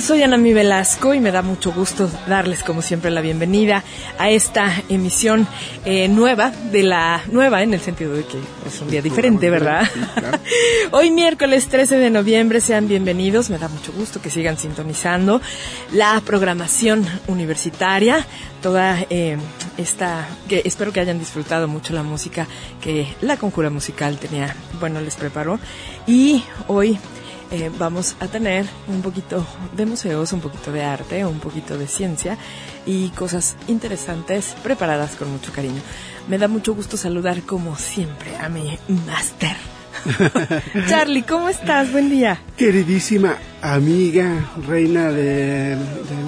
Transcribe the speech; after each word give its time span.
tal? 0.00 0.02
Soy 0.02 0.22
Anami 0.22 0.52
Velasco 0.52 1.14
y 1.14 1.20
me 1.20 1.30
da 1.30 1.42
mucho 1.42 1.72
gusto 1.72 2.10
darles 2.26 2.62
como 2.62 2.82
siempre 2.82 3.10
la 3.10 3.20
bienvenida 3.20 3.84
a 4.18 4.30
esta 4.30 4.82
emisión 4.88 5.46
eh, 5.84 6.08
nueva 6.08 6.50
de 6.50 6.82
la 6.82 7.22
nueva 7.30 7.62
en 7.62 7.74
el 7.74 7.80
sentido 7.80 8.14
de 8.14 8.24
que 8.24 8.38
es 8.66 8.80
un 8.80 8.90
día 8.90 9.02
diferente, 9.02 9.50
¿verdad? 9.50 9.88
Hoy 10.90 11.10
miércoles 11.10 11.68
13 11.68 11.98
de 11.98 12.10
noviembre 12.10 12.60
sean 12.60 12.88
bienvenidos, 12.88 13.50
me 13.50 13.58
da 13.58 13.68
mucho 13.68 13.92
gusto 13.92 14.20
que 14.20 14.30
sigan 14.30 14.58
sintonizando 14.58 15.40
la 15.92 16.20
programación 16.24 17.06
universitaria, 17.26 18.26
toda 18.62 18.98
eh, 19.10 19.36
esta 19.76 20.28
que 20.48 20.62
espero 20.64 20.92
que 20.92 21.00
hayan 21.00 21.18
disfrutado 21.18 21.68
mucho 21.68 21.94
la 21.94 22.02
música 22.02 22.46
que 22.80 23.06
la 23.20 23.36
Conjura 23.36 23.70
Musical 23.70 24.18
tenía, 24.18 24.54
bueno, 24.78 25.00
les 25.00 25.16
preparó 25.16 25.58
y 26.06 26.42
hoy 26.66 26.98
eh, 27.50 27.70
vamos 27.78 28.16
a 28.20 28.28
tener 28.28 28.66
un 28.88 29.02
poquito 29.02 29.46
de 29.76 29.86
museos, 29.86 30.32
un 30.32 30.40
poquito 30.40 30.72
de 30.72 30.82
arte, 30.82 31.24
un 31.24 31.40
poquito 31.40 31.76
de 31.76 31.86
ciencia 31.86 32.38
y 32.86 33.08
cosas 33.10 33.56
interesantes 33.68 34.54
preparadas 34.62 35.16
con 35.16 35.30
mucho 35.30 35.52
cariño. 35.52 35.80
Me 36.28 36.38
da 36.38 36.48
mucho 36.48 36.74
gusto 36.74 36.96
saludar 36.96 37.42
como 37.42 37.76
siempre 37.76 38.36
a 38.36 38.48
mi 38.48 38.78
máster. 39.06 39.56
Charlie, 40.88 41.22
¿cómo 41.22 41.48
estás? 41.48 41.92
Buen 41.92 42.10
día. 42.10 42.40
Queridísima 42.56 43.36
amiga, 43.62 44.50
reina 44.66 45.10
de, 45.10 45.76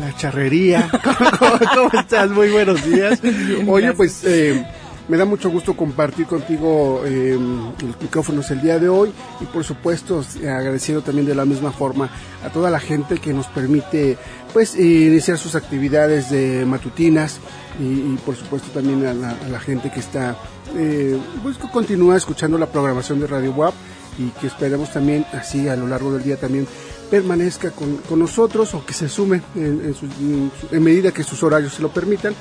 la 0.00 0.16
charrería, 0.16 0.90
¿Cómo, 1.74 1.90
estás? 2.00 2.30
Muy 2.30 2.50
buenos 2.50 2.84
días. 2.84 3.20
Oye, 3.66 3.92
pues 3.92 4.22
eh, 4.24 4.64
me 5.08 5.16
da 5.16 5.24
mucho 5.24 5.50
gusto 5.50 5.74
compartir 5.74 6.26
contigo 6.26 7.02
eh, 7.04 7.36
los 7.36 8.00
micrófonos 8.00 8.50
el 8.50 8.60
día 8.60 8.78
de 8.78 8.88
hoy 8.88 9.12
y 9.40 9.44
por 9.46 9.64
supuesto 9.64 10.24
agradeciendo 10.42 11.02
también 11.02 11.26
de 11.26 11.34
la 11.34 11.44
misma 11.44 11.72
forma 11.72 12.10
a 12.44 12.50
toda 12.50 12.70
la 12.70 12.78
gente 12.78 13.18
que 13.18 13.32
nos 13.32 13.46
permite 13.46 14.16
pues 14.52 14.78
iniciar 14.78 15.38
sus 15.38 15.54
actividades 15.54 16.30
de 16.30 16.64
matutinas 16.66 17.40
y, 17.80 18.16
por 18.24 18.36
supuesto 18.36 18.68
también 18.70 19.04
a 19.06 19.14
la, 19.14 19.60
gente 19.60 19.90
que 19.90 20.00
está 20.00 20.36
eh, 20.76 21.18
pues 21.42 21.56
continúa 21.58 22.16
escuchando 22.16 22.58
la 22.58 22.66
programación 22.66 23.18
de 23.20 23.26
Radio 23.26 23.52
WAP 23.52 23.74
y 24.18 24.28
que 24.40 24.46
esperemos 24.46 24.92
también 24.92 25.24
así 25.32 25.68
a 25.68 25.76
lo 25.76 25.86
largo 25.86 26.12
del 26.12 26.22
día 26.22 26.36
también 26.36 26.66
permanezca 27.10 27.70
con, 27.70 28.00
nosotros 28.18 28.74
o 28.74 28.84
que 28.84 28.92
se 28.92 29.08
sume 29.08 29.42
en 29.54 30.82
medida 30.82 31.12
que 31.12 31.22
sus 31.22 31.42
horarios 31.42 31.74
se 31.74 31.82
lo 31.82 31.90
permitan 31.90 32.34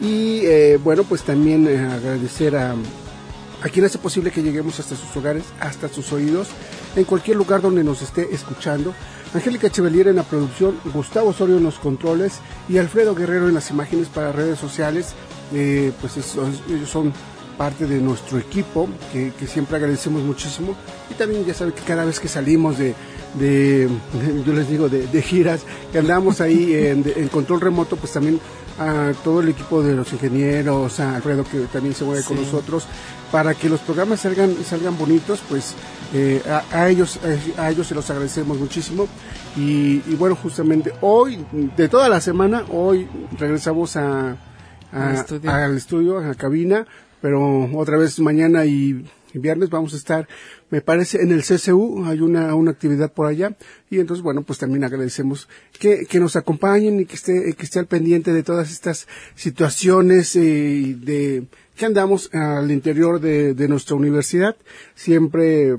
y 0.00 0.40
eh, 0.44 0.78
bueno, 0.82 1.04
pues 1.04 1.22
también 1.22 1.66
eh, 1.66 1.78
agradecer 1.78 2.56
a, 2.56 2.74
a 3.62 3.68
quien 3.68 3.84
hace 3.84 3.98
posible 3.98 4.30
que 4.30 4.42
lleguemos 4.42 4.78
hasta 4.78 4.96
sus 4.96 5.16
hogares, 5.16 5.44
hasta 5.60 5.88
sus 5.88 6.12
oídos, 6.12 6.48
en 6.96 7.04
cualquier 7.04 7.36
lugar 7.36 7.60
donde 7.60 7.82
nos 7.84 8.02
esté 8.02 8.32
escuchando. 8.34 8.94
Angélica 9.34 9.70
Chevalier 9.70 10.08
en 10.08 10.16
la 10.16 10.22
producción, 10.22 10.78
Gustavo 10.94 11.30
Osorio 11.30 11.58
en 11.58 11.64
los 11.64 11.78
controles 11.78 12.40
y 12.68 12.78
Alfredo 12.78 13.14
Guerrero 13.14 13.48
en 13.48 13.54
las 13.54 13.70
imágenes 13.70 14.08
para 14.08 14.32
redes 14.32 14.58
sociales. 14.58 15.14
Eh, 15.52 15.92
pues 16.00 16.16
ellos 16.16 16.90
son 16.90 17.12
parte 17.56 17.86
de 17.86 18.00
nuestro 18.00 18.38
equipo 18.38 18.88
que, 19.12 19.32
siempre 19.46 19.76
agradecemos 19.76 20.22
muchísimo 20.22 20.76
y 21.10 21.14
también 21.14 21.44
ya 21.44 21.54
saben 21.54 21.74
que 21.74 21.82
cada 21.82 22.04
vez 22.04 22.20
que 22.20 22.28
salimos 22.28 22.78
de, 22.78 22.94
de, 23.34 23.88
yo 24.46 24.52
les 24.52 24.70
digo 24.70 24.88
de, 24.88 25.22
giras 25.22 25.62
que 25.90 25.98
andamos 25.98 26.40
ahí 26.40 26.72
en, 26.74 27.04
en, 27.16 27.28
control 27.28 27.60
remoto 27.60 27.96
pues 27.96 28.12
también 28.12 28.40
a 28.78 29.12
todo 29.24 29.40
el 29.40 29.48
equipo 29.48 29.82
de 29.82 29.94
los 29.94 30.12
ingenieros, 30.12 31.00
a 31.00 31.16
Alfredo 31.16 31.44
que 31.44 31.60
también 31.72 31.94
se 31.94 32.04
mueve 32.04 32.22
con 32.22 32.36
nosotros, 32.36 32.86
para 33.32 33.54
que 33.54 33.68
los 33.68 33.80
programas 33.80 34.20
salgan, 34.20 34.54
salgan 34.64 34.96
bonitos, 34.96 35.40
pues 35.48 35.74
eh, 36.14 36.42
a, 36.72 36.88
ellos 36.88 37.18
a 37.58 37.70
ellos 37.70 37.86
se 37.86 37.94
los 37.94 38.08
agradecemos 38.10 38.58
muchísimo. 38.58 39.08
Y, 39.56 39.98
bueno 40.16 40.36
justamente 40.36 40.92
hoy 41.00 41.44
de 41.76 41.88
toda 41.88 42.08
la 42.08 42.20
semana 42.20 42.64
hoy 42.70 43.08
regresamos 43.38 43.96
a, 43.96 44.36
al 44.92 45.76
estudio 45.76 46.18
a 46.18 46.22
la 46.22 46.34
cabina 46.34 46.86
pero 47.20 47.68
otra 47.74 47.96
vez 47.98 48.18
mañana 48.20 48.64
y 48.64 49.04
viernes 49.34 49.70
vamos 49.70 49.94
a 49.94 49.96
estar, 49.96 50.28
me 50.70 50.80
parece, 50.80 51.20
en 51.22 51.32
el 51.32 51.42
CCU, 51.42 52.04
hay 52.04 52.20
una, 52.20 52.54
una 52.54 52.70
actividad 52.70 53.12
por 53.12 53.26
allá, 53.26 53.56
y 53.90 53.98
entonces, 53.98 54.22
bueno, 54.22 54.42
pues 54.42 54.58
también 54.58 54.84
agradecemos 54.84 55.48
que, 55.78 56.06
que 56.06 56.20
nos 56.20 56.36
acompañen 56.36 57.00
y 57.00 57.06
que 57.06 57.16
esté, 57.16 57.54
que 57.54 57.62
esté 57.62 57.78
al 57.78 57.86
pendiente 57.86 58.32
de 58.32 58.42
todas 58.42 58.70
estas 58.70 59.06
situaciones 59.34 60.34
eh, 60.36 60.96
de 60.98 61.46
que 61.76 61.86
andamos 61.86 62.34
al 62.34 62.70
interior 62.72 63.20
de, 63.20 63.54
de 63.54 63.68
nuestra 63.68 63.94
universidad, 63.94 64.56
siempre 64.96 65.76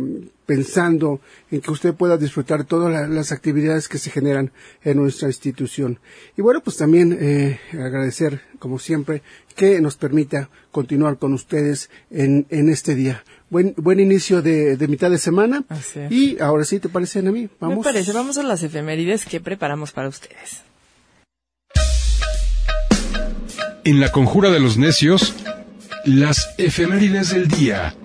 pensando 0.50 1.22
en 1.52 1.62
que 1.62 1.70
usted 1.70 1.94
pueda 1.94 2.18
disfrutar 2.18 2.64
todas 2.64 3.08
las 3.08 3.32
actividades 3.32 3.88
que 3.88 4.00
se 4.00 4.10
generan 4.10 4.52
en 4.84 4.98
nuestra 4.98 5.28
institución. 5.28 6.00
Y 6.36 6.42
bueno, 6.42 6.64
pues 6.64 6.76
también 6.76 7.16
eh, 7.22 7.60
agradecer, 7.74 8.42
como 8.58 8.80
siempre, 8.80 9.22
que 9.56 9.80
nos 9.80 9.96
permita 9.96 10.50
continuar 10.72 11.20
con 11.20 11.34
ustedes 11.34 11.92
en, 12.10 12.48
en 12.50 12.70
este 12.70 12.96
día. 12.96 13.24
Buen, 13.50 13.74
buen 13.78 14.00
inicio 14.00 14.42
de, 14.42 14.78
de 14.78 14.88
mitad 14.88 15.10
de 15.10 15.18
semana. 15.18 15.64
Y 16.10 16.40
ahora 16.40 16.64
sí, 16.66 16.80
¿te 16.80 16.88
parecen 16.88 17.28
a 17.28 17.32
mí? 17.32 17.50
Vamos. 17.60 17.78
Me 17.80 17.84
parece, 17.84 18.12
vamos 18.12 18.38
a 18.38 18.44
las 18.44 18.62
efemérides 18.62 19.26
que 19.26 19.40
preparamos 19.40 19.92
para 19.92 20.08
ustedes. 20.08 20.62
En 23.84 24.00
la 24.00 24.12
conjura 24.12 24.52
de 24.52 24.60
los 24.60 24.78
necios, 24.78 25.34
las 26.06 26.50
efemérides 26.58 27.32
del 27.32 27.48
día. 27.48 27.96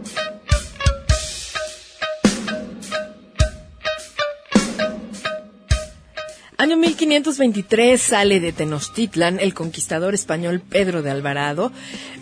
Año 6.56 6.76
1523 6.76 8.00
sale 8.00 8.38
de 8.38 8.52
Tenochtitlan 8.52 9.40
el 9.40 9.54
conquistador 9.54 10.14
español 10.14 10.60
Pedro 10.60 11.02
de 11.02 11.10
Alvarado, 11.10 11.72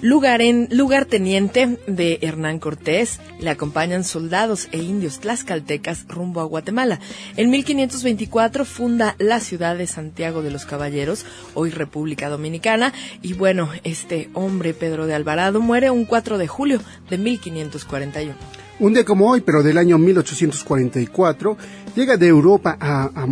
lugar 0.01 0.41
en, 0.41 0.69
lugarteniente 0.71 1.79
de 1.87 2.19
Hernán 2.23 2.59
Cortés. 2.59 3.21
Le 3.41 3.51
acompañan 3.51 4.05
soldados 4.05 4.69
e 4.73 4.79
indios 4.79 5.21
tlaxcaltecas 5.21 6.07
rumbo 6.09 6.41
a 6.41 6.45
Guatemala. 6.45 6.99
En 7.37 7.51
1524 7.51 8.65
funda 8.65 9.17
la 9.19 9.39
ciudad 9.39 9.77
de 9.77 9.87
Santiago 9.87 10.43
de 10.43 10.51
los 10.51 10.65
Caballeros, 10.65 11.27
hoy 11.53 11.69
República 11.69 12.31
Dominicana. 12.31 12.95
Y 13.21 13.35
bueno, 13.35 13.69
este 13.85 14.31
hombre 14.33 14.73
Pedro 14.73 15.07
de 15.07 15.15
Alvarado 15.15 15.61
muere 15.61 15.91
un 15.91 16.07
4 16.07 16.39
de 16.39 16.49
julio 16.49 16.81
de 17.11 17.19
1541. 17.19 18.62
Un 18.79 18.95
día 18.95 19.05
como 19.05 19.31
hoy, 19.31 19.43
pero 19.43 19.63
del 19.63 19.79
año 19.79 19.99
1844, 19.99 21.57
llega 21.95 22.17
de 22.17 22.27
Europa 22.27 22.77
a, 22.81 23.11
a 23.15 23.27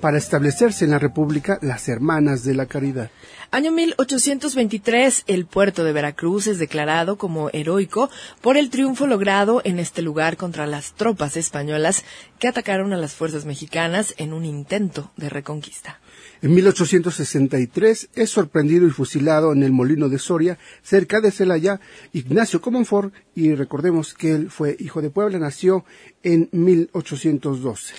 para 0.00 0.18
establecerse 0.18 0.84
en 0.84 0.90
la 0.90 0.98
República 0.98 1.58
las 1.62 1.88
Hermanas 1.88 2.44
de 2.44 2.54
la 2.54 2.66
Caridad. 2.66 3.10
Año 3.50 3.70
1823, 3.70 5.24
el 5.28 5.46
puerto 5.46 5.84
de 5.84 5.92
Veracruz 5.92 6.48
es 6.48 6.58
declarado 6.58 7.16
como 7.16 7.50
heroico 7.52 8.10
por 8.40 8.56
el 8.56 8.68
triunfo 8.68 9.06
logrado 9.06 9.62
en 9.64 9.78
este 9.78 10.02
lugar 10.02 10.36
contra 10.36 10.66
las 10.66 10.92
tropas 10.94 11.36
españolas 11.36 12.04
que 12.40 12.48
atacaron 12.48 12.92
a 12.92 12.96
las 12.96 13.14
fuerzas 13.14 13.44
mexicanas 13.44 14.12
en 14.18 14.32
un 14.32 14.44
intento 14.44 15.12
de 15.16 15.28
reconquista. 15.28 16.00
En 16.42 16.54
1863 16.54 18.10
es 18.14 18.30
sorprendido 18.30 18.86
y 18.86 18.90
fusilado 18.90 19.52
en 19.52 19.62
el 19.62 19.72
Molino 19.72 20.08
de 20.08 20.18
Soria, 20.18 20.58
cerca 20.82 21.20
de 21.20 21.30
Celaya, 21.30 21.80
Ignacio 22.12 22.60
Comonfort, 22.60 23.14
y 23.34 23.54
recordemos 23.54 24.14
que 24.14 24.32
él 24.32 24.50
fue 24.50 24.76
hijo 24.78 25.00
de 25.00 25.10
Puebla, 25.10 25.38
nació 25.38 25.84
en 26.22 26.48
1812. 26.52 27.94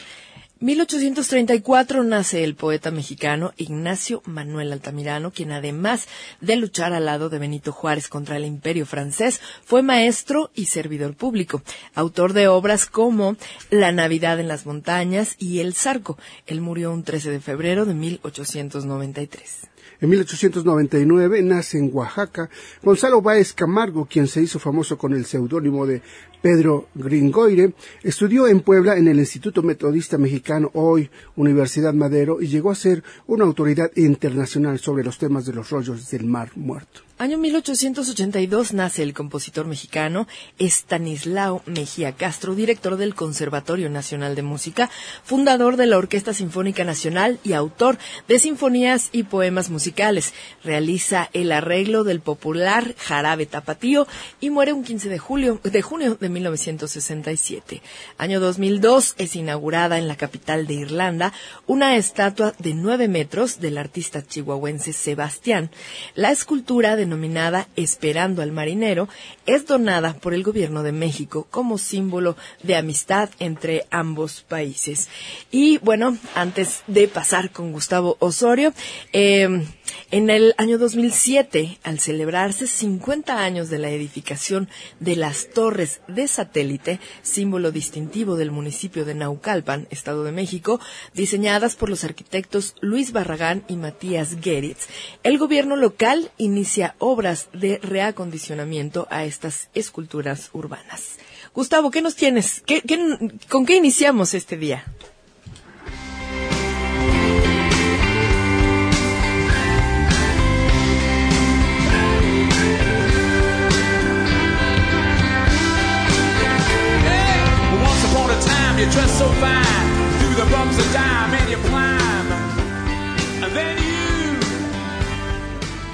1834 0.61 2.05
nace 2.05 2.45
el 2.45 2.55
poeta 2.55 2.89
mexicano 2.89 3.51
Ignacio 3.57 4.21
Manuel 4.25 4.71
Altamirano, 4.71 5.31
quien 5.31 5.51
además 5.51 6.07
de 6.39 6.55
luchar 6.55 6.93
al 6.93 7.05
lado 7.05 7.27
de 7.29 7.39
Benito 7.39 7.73
Juárez 7.73 8.07
contra 8.07 8.37
el 8.37 8.45
imperio 8.45 8.85
francés, 8.85 9.41
fue 9.65 9.81
maestro 9.81 10.51
y 10.55 10.67
servidor 10.67 11.13
público, 11.13 11.61
autor 11.93 12.31
de 12.31 12.47
obras 12.47 12.85
como 12.85 13.35
La 13.69 13.91
Navidad 13.91 14.39
en 14.39 14.47
las 14.47 14.65
Montañas 14.65 15.35
y 15.39 15.59
El 15.59 15.73
Zarco. 15.73 16.17
Él 16.47 16.61
murió 16.61 16.93
un 16.93 17.03
13 17.03 17.31
de 17.31 17.41
febrero 17.41 17.85
de 17.85 17.93
1893. 17.93 19.75
En 20.01 20.09
1899 20.09 21.42
nace 21.42 21.77
en 21.77 21.89
Oaxaca 21.94 22.50
Gonzalo 22.83 23.21
Báez 23.21 23.53
Camargo, 23.53 24.06
quien 24.06 24.27
se 24.27 24.42
hizo 24.42 24.59
famoso 24.59 24.97
con 24.97 25.13
el 25.13 25.25
seudónimo 25.25 25.86
de 25.86 26.01
Pedro 26.42 26.89
Gringoire, 26.94 27.74
estudió 28.03 28.47
en 28.47 28.59
Puebla 28.59 28.97
en 28.97 29.07
el 29.07 29.19
Instituto 29.19 29.63
Metodista 29.63 30.18
Mexicano, 30.18 30.69
hoy 30.74 31.09
Universidad 31.36 31.94
Madero, 31.94 32.42
y 32.42 32.47
llegó 32.47 32.71
a 32.71 32.75
ser 32.75 33.03
una 33.25 33.45
autoridad 33.45 33.89
internacional 33.95 34.77
sobre 34.80 35.03
los 35.03 35.18
temas 35.18 35.45
de 35.45 35.53
los 35.53 35.69
rollos 35.69 36.09
del 36.12 36.25
Mar 36.25 36.51
Muerto. 36.56 37.04
Año 37.17 37.38
1882 37.38 38.73
nace 38.73 39.01
el 39.01 39.13
compositor 39.13 39.67
mexicano 39.67 40.27
Estanislao 40.59 41.62
Mejía 41.65 42.12
Castro, 42.12 42.56
director 42.56 42.97
del 42.97 43.15
Conservatorio 43.15 43.89
Nacional 43.89 44.35
de 44.35 44.41
Música, 44.41 44.89
fundador 45.23 45.77
de 45.77 45.85
la 45.85 45.97
Orquesta 45.97 46.33
Sinfónica 46.33 46.83
Nacional 46.83 47.39
y 47.45 47.53
autor 47.53 47.97
de 48.27 48.38
sinfonías 48.38 49.07
y 49.13 49.23
poemas 49.23 49.69
musicales. 49.69 50.33
Realiza 50.62 51.29
el 51.31 51.53
arreglo 51.53 52.03
del 52.03 52.19
popular 52.19 52.95
Jarabe 52.97 53.45
Tapatío 53.45 54.07
y 54.41 54.50
muere 54.50 54.73
un 54.73 54.83
15 54.83 55.07
de 55.07 55.17
julio 55.17 55.62
de 55.63 55.81
junio 55.81 56.17
de 56.19 56.27
1967. 56.27 57.81
Año 58.17 58.41
2002 58.41 59.15
es 59.17 59.38
inaugurada 59.38 60.00
en 60.00 60.09
la 60.09 60.17
capital 60.17 60.67
de 60.67 60.73
Irlanda 60.73 61.31
una 61.65 61.95
estatua 61.95 62.53
de 62.59 62.73
9 62.73 63.07
metros 63.07 63.62
del 63.62 63.77
artista 63.77 64.21
chihuahuense 64.21 64.91
Sebastián. 64.91 65.71
La 66.13 66.31
escultura 66.31 66.97
denominada 67.05 67.67
Esperando 67.75 68.41
al 68.41 68.51
marinero 68.51 69.07
es 69.45 69.67
donada 69.67 70.13
por 70.13 70.33
el 70.33 70.43
gobierno 70.43 70.81
de 70.81 70.91
México 70.91 71.47
como 71.49 71.77
símbolo 71.77 72.35
de 72.63 72.75
amistad 72.75 73.29
entre 73.39 73.85
ambos 73.91 74.41
países. 74.41 75.07
Y 75.51 75.77
bueno, 75.79 76.17
antes 76.33 76.83
de 76.87 77.07
pasar 77.07 77.51
con 77.51 77.71
Gustavo 77.71 78.17
Osorio, 78.19 78.73
eh, 79.13 79.65
en 80.11 80.29
el 80.29 80.53
año 80.57 80.77
2007, 80.77 81.79
al 81.83 81.99
celebrarse 81.99 82.67
50 82.67 83.37
años 83.37 83.69
de 83.69 83.79
la 83.79 83.89
edificación 83.89 84.69
de 84.99 85.15
las 85.15 85.49
torres 85.49 86.01
de 86.07 86.27
satélite, 86.27 86.99
símbolo 87.21 87.71
distintivo 87.71 88.35
del 88.35 88.51
municipio 88.51 89.05
de 89.05 89.15
Naucalpan, 89.15 89.87
Estado 89.89 90.23
de 90.23 90.31
México, 90.31 90.79
diseñadas 91.13 91.75
por 91.75 91.89
los 91.89 92.03
arquitectos 92.03 92.75
Luis 92.81 93.11
Barragán 93.11 93.63
y 93.67 93.75
Matías 93.75 94.37
Geritz, 94.41 94.87
el 95.23 95.37
gobierno 95.37 95.75
local 95.75 96.31
inicia 96.37 96.94
obras 97.00 97.50
de 97.53 97.80
reacondicionamiento 97.81 99.07
a 99.09 99.25
estas 99.25 99.69
esculturas 99.74 100.50
urbanas. 100.53 101.18
Gustavo, 101.53 101.92
¿qué 101.92 102.01
nos 102.01 102.15
tienes? 102.15 102.63
con 103.50 103.65
qué 103.65 103.75
iniciamos 103.75 104.33
este 104.33 104.57
día? 104.57 104.83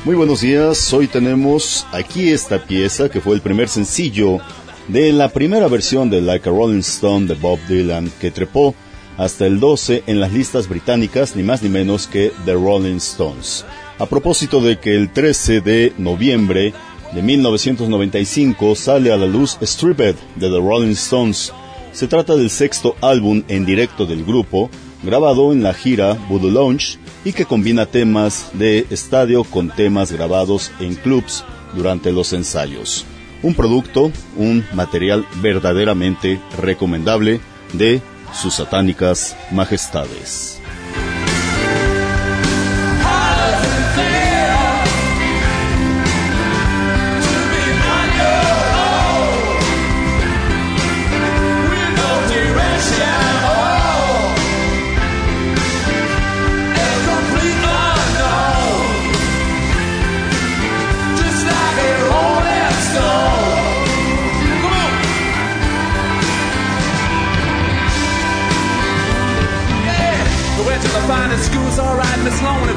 Muy 0.03 0.15
buenos 0.15 0.41
días, 0.41 0.91
hoy 0.93 1.07
tenemos 1.07 1.85
aquí 1.91 2.29
esta 2.29 2.57
pieza 2.65 3.07
que 3.07 3.21
fue 3.21 3.35
el 3.35 3.41
primer 3.41 3.69
sencillo 3.69 4.39
de 4.87 5.13
la 5.13 5.29
primera 5.29 5.67
versión 5.67 6.09
de 6.09 6.21
Like 6.21 6.49
a 6.49 6.51
Rolling 6.51 6.79
Stone 6.79 7.27
de 7.27 7.35
Bob 7.35 7.59
Dylan 7.67 8.11
que 8.19 8.31
trepó 8.31 8.73
hasta 9.17 9.45
el 9.45 9.59
12 9.59 10.05
en 10.07 10.19
las 10.19 10.33
listas 10.33 10.67
británicas, 10.67 11.35
ni 11.35 11.43
más 11.43 11.61
ni 11.61 11.69
menos 11.69 12.07
que 12.07 12.31
The 12.45 12.53
Rolling 12.53 12.95
Stones. 12.95 13.63
A 13.99 14.07
propósito 14.07 14.59
de 14.59 14.79
que 14.79 14.95
el 14.95 15.13
13 15.13 15.61
de 15.61 15.93
noviembre 15.99 16.73
de 17.13 17.21
1995 17.21 18.75
sale 18.75 19.11
a 19.11 19.17
la 19.17 19.27
luz 19.27 19.59
Stripped 19.61 20.15
de 20.35 20.49
The 20.49 20.59
Rolling 20.59 20.93
Stones, 20.93 21.53
se 21.91 22.07
trata 22.07 22.35
del 22.35 22.49
sexto 22.49 22.95
álbum 23.01 23.43
en 23.47 23.67
directo 23.67 24.07
del 24.07 24.25
grupo, 24.25 24.71
grabado 25.03 25.51
en 25.51 25.63
la 25.63 25.73
gira 25.73 26.13
Voodoo 26.29 26.51
Lounge 26.51 26.97
y 27.25 27.33
que 27.33 27.45
combina 27.45 27.85
temas 27.85 28.51
de 28.53 28.85
estadio 28.89 29.43
con 29.43 29.69
temas 29.69 30.11
grabados 30.11 30.71
en 30.79 30.95
clubs 30.95 31.43
durante 31.73 32.11
los 32.11 32.33
ensayos. 32.33 33.05
Un 33.43 33.55
producto, 33.55 34.11
un 34.37 34.65
material 34.73 35.25
verdaderamente 35.41 36.39
recomendable 36.61 37.41
de 37.73 38.01
sus 38.33 38.55
satánicas 38.55 39.35
majestades. 39.51 40.60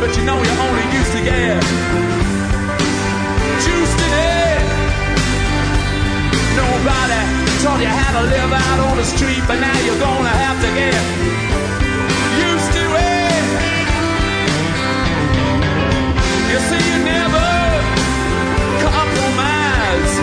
But 0.05 0.15
you 0.19 0.25
know 0.25 0.37
you're 0.37 0.63
only 0.69 0.85
used 0.93 1.13
to 1.17 1.23
get 1.25 1.57
juiced 3.65 4.01
in 4.05 4.13
it. 4.13 4.65
Nobody 6.61 7.21
taught 7.65 7.81
you 7.81 7.89
how 7.89 8.13
to 8.21 8.23
live 8.29 8.53
out 8.53 8.79
on 8.85 8.97
the 9.01 9.07
street, 9.15 9.41
but 9.49 9.59
now 9.65 9.77
you're 9.87 10.03
gonna 10.09 10.37
have 10.45 10.59
to 10.61 10.71
get 10.77 11.01
used 12.37 12.71
to 12.77 12.85
it. 13.01 13.45
You 16.53 16.59
see, 16.69 16.83
you 16.91 16.99
never 17.17 17.49
compromise 18.85 20.15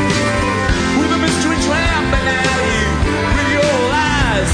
with 1.01 1.17
a 1.17 1.19
mystery 1.25 1.57
tramp, 1.65 2.05
but 2.13 2.21
now 2.29 2.53
you 2.69 2.85
realize 3.49 4.51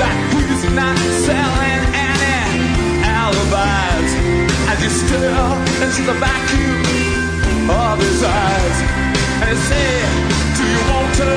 that 0.00 0.16
he's 0.32 0.64
not 0.72 0.96
selling 1.28 1.59
alibis. 4.80 5.02
as 5.02 5.02
you 5.02 5.08
stare 5.08 5.86
into 5.86 6.02
the 6.02 6.14
vacuum 6.18 7.70
of 7.70 7.98
his 7.98 8.22
eyes 8.22 8.82
and 9.42 9.50
you 9.50 9.56
say, 9.56 10.02
Do 10.56 10.62
you 10.64 10.80
want 10.92 11.14
to 11.16 11.32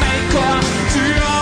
make 0.00 0.34
up 0.34 0.64
to 0.92 1.00
your 1.08 1.32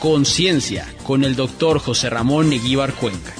Conciencia 0.00 0.86
con 1.06 1.24
el 1.24 1.36
doctor 1.36 1.78
José 1.78 2.08
Ramón 2.10 2.52
Eguíbar 2.52 2.94
Cuenca. 2.94 3.34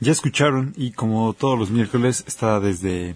Ya 0.00 0.12
escucharon 0.12 0.74
y 0.76 0.90
como 0.90 1.32
todos 1.32 1.58
los 1.58 1.70
miércoles 1.70 2.24
está 2.26 2.58
desde 2.60 3.14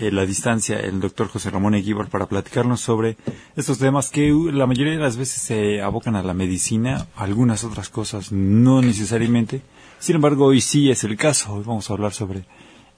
eh, 0.00 0.10
la 0.12 0.26
distancia 0.26 0.78
el 0.78 1.00
doctor 1.00 1.28
José 1.28 1.50
Ramón 1.50 1.74
Eguíbar 1.74 2.08
para 2.08 2.26
platicarnos 2.26 2.80
sobre 2.80 3.16
estos 3.56 3.78
temas 3.78 4.10
que 4.10 4.30
la 4.52 4.66
mayoría 4.66 4.92
de 4.92 4.98
las 4.98 5.16
veces 5.16 5.40
se 5.40 5.80
abocan 5.80 6.16
a 6.16 6.22
la 6.22 6.34
medicina, 6.34 7.06
algunas 7.16 7.64
otras 7.64 7.88
cosas 7.88 8.32
no 8.32 8.82
necesariamente. 8.82 9.62
Sin 9.98 10.16
embargo, 10.16 10.46
hoy 10.46 10.60
sí 10.60 10.90
es 10.90 11.04
el 11.04 11.16
caso. 11.16 11.54
Hoy 11.54 11.64
vamos 11.64 11.88
a 11.88 11.94
hablar 11.94 12.12
sobre 12.12 12.44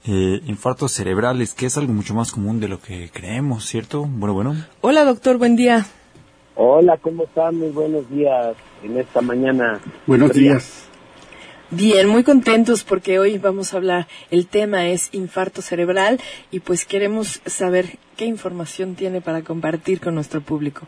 eh, 0.05 0.41
infartos 0.45 0.91
cerebrales, 0.91 1.53
que 1.53 1.65
es 1.67 1.77
algo 1.77 1.93
mucho 1.93 2.13
más 2.13 2.31
común 2.31 2.59
de 2.59 2.67
lo 2.67 2.79
que 2.81 3.09
creemos, 3.11 3.65
¿cierto? 3.65 4.05
Bueno, 4.05 4.33
bueno. 4.33 4.55
Hola, 4.81 5.05
doctor, 5.05 5.37
buen 5.37 5.55
día. 5.55 5.85
Hola, 6.55 6.97
¿cómo 6.97 7.23
están? 7.23 7.57
Muy 7.57 7.69
buenos 7.69 8.09
días 8.09 8.55
en 8.83 8.97
esta 8.97 9.21
mañana. 9.21 9.79
Buenos 10.05 10.33
días. 10.33 10.88
Bien, 11.71 12.07
muy 12.09 12.23
contentos 12.23 12.83
porque 12.83 13.19
hoy 13.19 13.37
vamos 13.37 13.73
a 13.73 13.77
hablar, 13.77 14.07
el 14.31 14.47
tema 14.47 14.87
es 14.87 15.13
infarto 15.13 15.61
cerebral 15.61 16.17
y 16.49 16.61
pues 16.61 16.83
queremos 16.83 17.43
saber 17.45 17.85
qué 18.17 18.25
información 18.25 18.95
tiene 18.95 19.21
para 19.21 19.43
compartir 19.43 19.99
con 19.99 20.15
nuestro 20.15 20.41
público. 20.41 20.87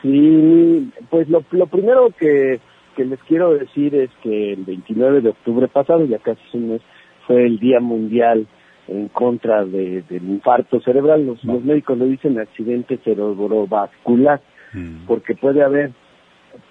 Sí, 0.00 0.90
pues 1.10 1.28
lo, 1.28 1.42
primero 1.42 2.08
que, 2.18 2.60
les 2.96 3.22
quiero 3.24 3.58
decir 3.58 3.94
es 3.94 4.08
que 4.22 4.54
el 4.54 4.64
29 4.64 5.20
de 5.20 5.28
octubre 5.28 5.68
pasado, 5.68 6.06
ya 6.06 6.18
casi 6.18 6.40
un 6.54 6.70
mes, 6.70 6.82
fue 7.26 7.44
el 7.44 7.58
Día 7.58 7.80
Mundial 7.80 8.46
en 8.86 9.08
contra 9.08 9.66
de, 9.66 10.02
del 10.08 10.24
infarto 10.30 10.80
cerebral. 10.80 11.26
Los, 11.26 11.44
los 11.44 11.62
médicos 11.62 11.98
le 11.98 12.06
dicen 12.06 12.40
accidente 12.40 12.96
cerebrovascular, 13.04 14.40
mm. 14.72 15.04
porque 15.06 15.34
puede 15.34 15.62
haber 15.62 15.92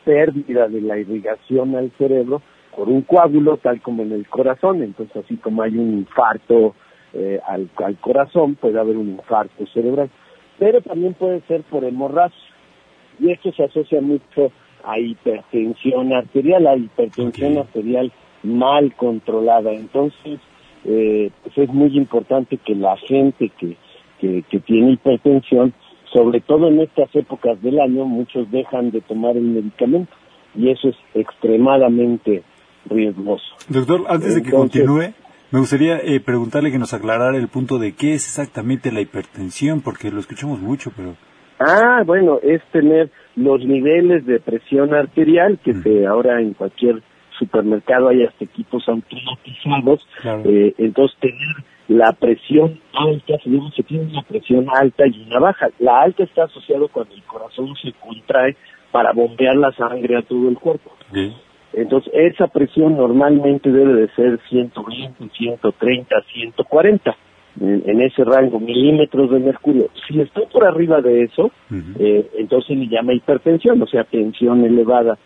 pérdida 0.03 0.67
de 0.67 0.81
la 0.81 0.97
irrigación 0.97 1.75
al 1.75 1.91
cerebro 1.99 2.41
por 2.77 2.89
un 2.89 3.01
coágulo, 3.01 3.57
tal 3.57 3.81
como 3.81 4.03
en 4.03 4.11
el 4.11 4.27
corazón. 4.27 4.83
Entonces, 4.83 5.17
así 5.17 5.35
como 5.37 5.63
hay 5.63 5.75
un 5.75 5.93
infarto 5.95 6.75
eh, 7.11 7.39
al, 7.47 7.69
corazón, 7.99 8.53
puede 8.53 8.79
haber 8.79 8.95
un 8.97 9.09
infarto 9.09 9.65
cerebral. 9.73 10.11
Pero 10.59 10.81
también 10.81 11.15
puede 11.15 11.41
ser 11.47 11.63
por 11.63 11.83
hemorragia. 11.83 12.37
Y 13.19 13.31
esto 13.31 13.51
se 13.51 13.63
asocia 13.63 13.99
mucho 13.99 14.51
a 14.83 14.99
hipertensión 14.99 16.13
arterial, 16.13 16.67
a 16.67 16.77
hipertensión 16.77 17.57
arterial 17.57 18.11
mal 18.43 18.93
controlada. 18.95 19.73
Entonces, 19.73 20.39
eh, 20.85 21.31
pues 21.41 21.57
es 21.57 21.69
muy 21.69 21.97
importante 21.97 22.57
que 22.57 22.75
la 22.75 22.95
gente 22.97 23.49
que, 23.57 23.75
que, 24.19 24.43
que 24.43 24.59
tiene 24.59 24.91
hipertensión, 24.91 25.73
sobre 26.13 26.41
todo 26.41 26.67
en 26.67 26.81
estas 26.81 27.13
épocas 27.15 27.59
del 27.63 27.79
año, 27.79 28.05
muchos 28.05 28.51
dejan 28.51 28.91
de 28.91 29.01
tomar 29.01 29.35
el 29.35 29.45
medicamento 29.45 30.13
y 30.55 30.69
eso 30.69 30.89
es 30.89 30.95
extremadamente 31.15 32.43
riesgoso. 32.89 33.45
Doctor, 33.69 34.05
antes 34.09 34.35
de 34.35 34.43
que 34.43 34.51
continúe, 34.51 35.13
me 35.51 35.59
gustaría 35.59 35.97
eh, 35.97 36.19
preguntarle 36.19 36.71
que 36.71 36.79
nos 36.79 36.93
aclarara 36.93 37.37
el 37.37 37.47
punto 37.47 37.77
de 37.77 37.93
qué 37.93 38.13
es 38.13 38.25
exactamente 38.25 38.91
la 38.91 39.01
hipertensión, 39.01 39.81
porque 39.81 40.11
lo 40.11 40.19
escuchamos 40.19 40.59
mucho, 40.59 40.91
pero 40.95 41.15
Ah, 41.59 42.03
bueno, 42.05 42.39
es 42.43 42.61
tener 42.71 43.09
los 43.35 43.63
niveles 43.65 44.25
de 44.25 44.39
presión 44.39 44.93
arterial 44.93 45.57
que 45.63 45.73
se 45.73 46.05
ahora 46.05 46.39
en 46.39 46.53
cualquier 46.53 47.01
supermercado 47.39 48.09
hay 48.09 48.23
hasta 48.23 48.45
equipos 48.45 48.83
automatizados, 48.87 50.07
eh, 50.45 50.73
entonces 50.77 51.17
tener 51.19 51.55
la 51.87 52.11
presión 52.13 52.79
alta, 52.93 53.35
se 53.75 53.83
tiene 53.83 54.05
una 54.05 54.21
presión 54.23 54.67
alta 54.69 55.05
y 55.07 55.23
una 55.25 55.39
baja. 55.39 55.69
La 55.79 56.01
alta 56.01 56.23
está 56.23 56.43
asociado 56.43 56.89
cuando 56.89 57.15
el 57.15 57.23
corazón 57.23 57.73
se 57.81 57.93
contrae 57.93 58.55
para 58.91 59.13
bombear 59.13 59.55
la 59.55 59.71
sangre 59.71 60.17
a 60.17 60.21
todo 60.21 60.49
el 60.49 60.57
cuerpo. 60.57 60.91
Entonces, 61.77 62.11
esa 62.15 62.47
presión 62.47 62.97
normalmente 62.97 63.71
debe 63.71 63.93
de 63.93 64.07
ser 64.15 64.39
120, 64.49 65.29
130, 65.29 66.15
140 66.33 67.15
en, 67.61 68.01
ese 68.01 68.23
rango, 68.23 68.59
milímetros 68.59 69.29
de 69.29 69.39
mercurio. 69.39 69.89
Si 70.07 70.19
está 70.19 70.41
por 70.51 70.65
arriba 70.65 71.01
de 71.01 71.25
eso, 71.25 71.51
eh, 71.99 72.27
entonces 72.39 72.75
le 72.75 72.87
llama 72.87 73.13
hipertensión, 73.13 73.79
o 73.79 73.85
sea, 73.85 74.03
tensión 74.05 74.63
elevada. 74.65 75.19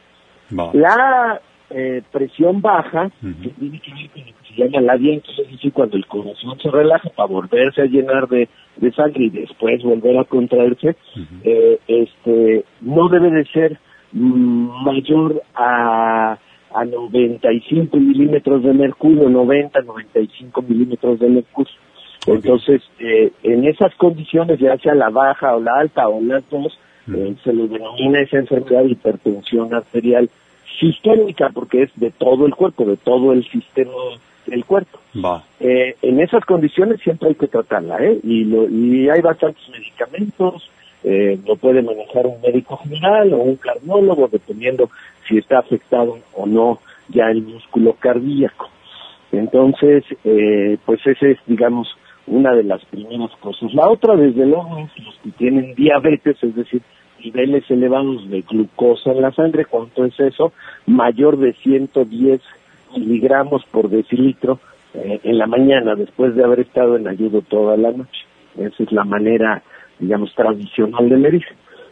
La 0.74 1.40
eh, 1.70 2.02
presión 2.12 2.60
baja, 2.62 3.10
que 3.42 3.50
tiene 3.52 3.80
que 3.80 3.94
ver 3.94 4.10
con 4.10 4.22
lo 4.22 4.34
que 4.34 4.54
se 4.54 4.62
llama 4.62 4.82
la 4.82 4.98
diéntesis, 4.98 5.74
cuando 5.74 5.96
el 5.96 6.06
corazón 6.06 6.60
se 6.62 6.70
relaja 6.70 7.10
para 7.16 7.30
volverse 7.30 7.82
a 7.82 7.86
llenar 7.86 8.28
de, 8.28 8.50
sangre 8.94 9.24
y 9.24 9.30
después 9.30 9.82
volver 9.84 10.18
a 10.18 10.26
contraerse, 10.26 10.98
eh, 11.46 11.80
este, 11.88 12.66
no 12.82 13.08
debe 13.08 13.32
de 13.32 13.46
ser 13.46 13.80
mayor 14.14 15.42
a, 15.56 16.38
a 16.74 16.86
95 16.86 17.98
milímetros 17.98 18.64
de 18.64 18.74
mercurio, 18.74 19.30
90, 19.30 19.82
95 19.82 20.62
milímetros 20.64 21.20
de 21.20 21.30
mercurio. 21.30 21.74
Entonces, 22.28 22.84
eh, 23.00 23.32
en 23.44 23.66
esas 23.66 23.96
condiciones, 23.96 24.60
ya 24.60 24.78
sea 24.78 24.94
la 24.94 25.10
baja 25.10 25.56
o 25.56 25.60
la 25.60 25.80
alta 25.80 26.08
o 26.08 26.22
las 26.22 26.48
dos, 26.50 26.78
eh, 27.12 27.36
se 27.44 27.52
le 27.52 27.68
denomina 27.68 28.22
esa 28.22 28.38
enfermedad 28.38 28.84
de 28.84 28.92
hipertensión 28.92 29.74
arterial 29.74 30.30
sistémica 30.80 31.50
porque 31.50 31.84
es 31.84 31.92
de 31.96 32.12
todo 32.12 32.46
el 32.46 32.56
cuerpo, 32.56 32.86
de 32.86 32.98
todo 32.98 33.34
el 33.34 33.44
sistema 33.50 33.92
del 34.46 34.66
cuerpo. 34.66 35.00
Eh, 35.60 35.96
en 36.02 36.20
esas 36.20 36.46
condiciones 36.46 37.02
siempre 37.02 37.30
hay 37.30 37.36
que 37.36 37.48
tratarla, 37.48 37.98
¿eh? 38.04 38.20
Y, 38.24 38.46
lo, 38.46 38.70
y 38.70 39.10
hay 39.10 39.22
bastantes 39.22 39.68
medicamentos, 39.70 40.70
eh, 41.04 41.40
lo 41.46 41.56
puede 41.56 41.82
manejar 41.82 42.28
un 42.28 42.42
médico 42.42 42.78
general 42.78 43.34
o 43.34 43.38
un 43.38 43.56
cardiólogo, 43.56 44.28
dependiendo 44.28 44.90
si 45.28 45.38
está 45.38 45.60
afectado 45.60 46.20
o 46.34 46.46
no 46.46 46.80
ya 47.10 47.30
el 47.30 47.42
músculo 47.42 47.96
cardíaco. 48.00 48.70
Entonces, 49.32 50.04
eh, 50.24 50.78
pues 50.86 51.06
ese 51.06 51.32
es, 51.32 51.40
digamos, 51.48 51.88
una 52.28 52.54
de 52.54 52.64
las 52.64 52.84
primeras 52.86 53.32
cosas. 53.38 53.74
La 53.74 53.90
otra, 53.90 54.16
desde 54.16 54.46
luego, 54.46 54.78
es 54.80 55.04
los 55.04 55.16
que 55.24 55.32
tienen 55.32 55.74
diabetes, 55.76 56.38
es 56.44 56.56
decir, 56.56 56.82
niveles 57.24 57.70
elevados 57.70 58.30
de 58.30 58.42
glucosa 58.42 59.12
en 59.12 59.22
la 59.22 59.32
sangre, 59.32 59.66
¿cuánto 59.66 60.06
es 60.06 60.20
eso? 60.20 60.54
Mayor 60.86 61.38
de 61.38 61.54
110 61.54 62.42
miligramos 62.98 63.64
por 63.72 63.90
decilitro 63.90 64.60
eh, 64.94 65.20
en 65.24 65.38
la 65.38 65.48
mañana, 65.48 65.96
después 65.96 66.36
de 66.36 66.44
haber 66.44 66.62
estado 66.62 66.98
en 66.98 67.08
ayudo 67.08 67.42
toda 67.42 67.78
la 67.78 67.92
noche. 67.92 68.26
Esa 68.58 68.84
es 68.84 68.92
la 68.92 69.06
manera, 69.06 69.64
digamos, 70.02 70.36
tradicional 70.36 71.08
de 71.08 71.18
medir 71.18 71.46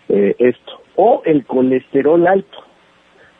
eh, 0.10 0.36
esto. 0.38 0.82
O 0.98 1.22
el 1.24 1.46
colesterol 1.46 2.28
alto. 2.28 2.58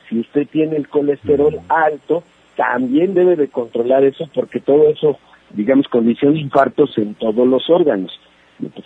Si 0.08 0.20
usted 0.20 0.48
tiene 0.48 0.78
el 0.78 0.88
colesterol 0.88 1.60
alto, 1.68 2.24
también 2.56 3.14
debe 3.14 3.36
de 3.36 3.50
controlar 3.50 4.06
eso 4.06 4.30
porque 4.34 4.62
todo 4.62 4.88
eso, 4.88 5.18
digamos, 5.52 5.88
condiciona 5.90 6.40
infartos 6.40 6.98
en 6.98 7.16
todos 7.16 7.46
los 7.46 7.70
órganos 7.70 8.18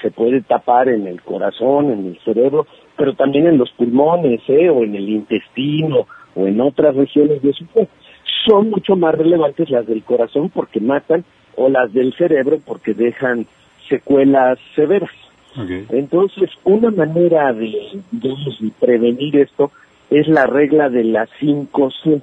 se 0.01 0.11
puede 0.11 0.41
tapar 0.41 0.89
en 0.89 1.07
el 1.07 1.21
corazón, 1.21 1.91
en 1.91 2.07
el 2.07 2.19
cerebro, 2.19 2.67
pero 2.97 3.13
también 3.13 3.47
en 3.47 3.57
los 3.57 3.71
pulmones, 3.71 4.41
¿eh? 4.47 4.69
o 4.69 4.83
en 4.83 4.95
el 4.95 5.09
intestino, 5.09 6.07
o 6.35 6.47
en 6.47 6.61
otras 6.61 6.95
regiones 6.95 7.41
de 7.41 7.53
su 7.53 7.67
cuerpo. 7.67 7.91
Son 8.45 8.69
mucho 8.69 8.95
más 8.95 9.15
relevantes 9.15 9.69
las 9.69 9.87
del 9.87 10.03
corazón 10.03 10.49
porque 10.49 10.79
matan, 10.79 11.23
o 11.55 11.69
las 11.69 11.93
del 11.93 12.13
cerebro 12.13 12.59
porque 12.65 12.93
dejan 12.93 13.45
secuelas 13.87 14.59
severas. 14.75 15.11
Entonces, 15.89 16.49
una 16.63 16.89
manera 16.91 17.53
de, 17.53 17.99
prevenir 18.79 19.37
esto 19.37 19.71
es 20.09 20.27
la 20.27 20.45
regla 20.45 20.89
de 20.89 21.03
las 21.03 21.29
5C. 21.39 22.21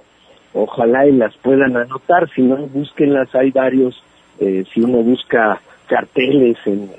Ojalá 0.52 1.06
y 1.06 1.12
las 1.12 1.36
puedan 1.36 1.76
anotar, 1.76 2.28
si 2.34 2.42
no, 2.42 2.56
búsquenlas, 2.56 3.32
hay 3.34 3.52
varios, 3.52 4.02
eh, 4.40 4.64
si 4.72 4.80
uno 4.80 4.98
busca 4.98 5.60
carteles, 5.86 6.56
en, 6.66 6.90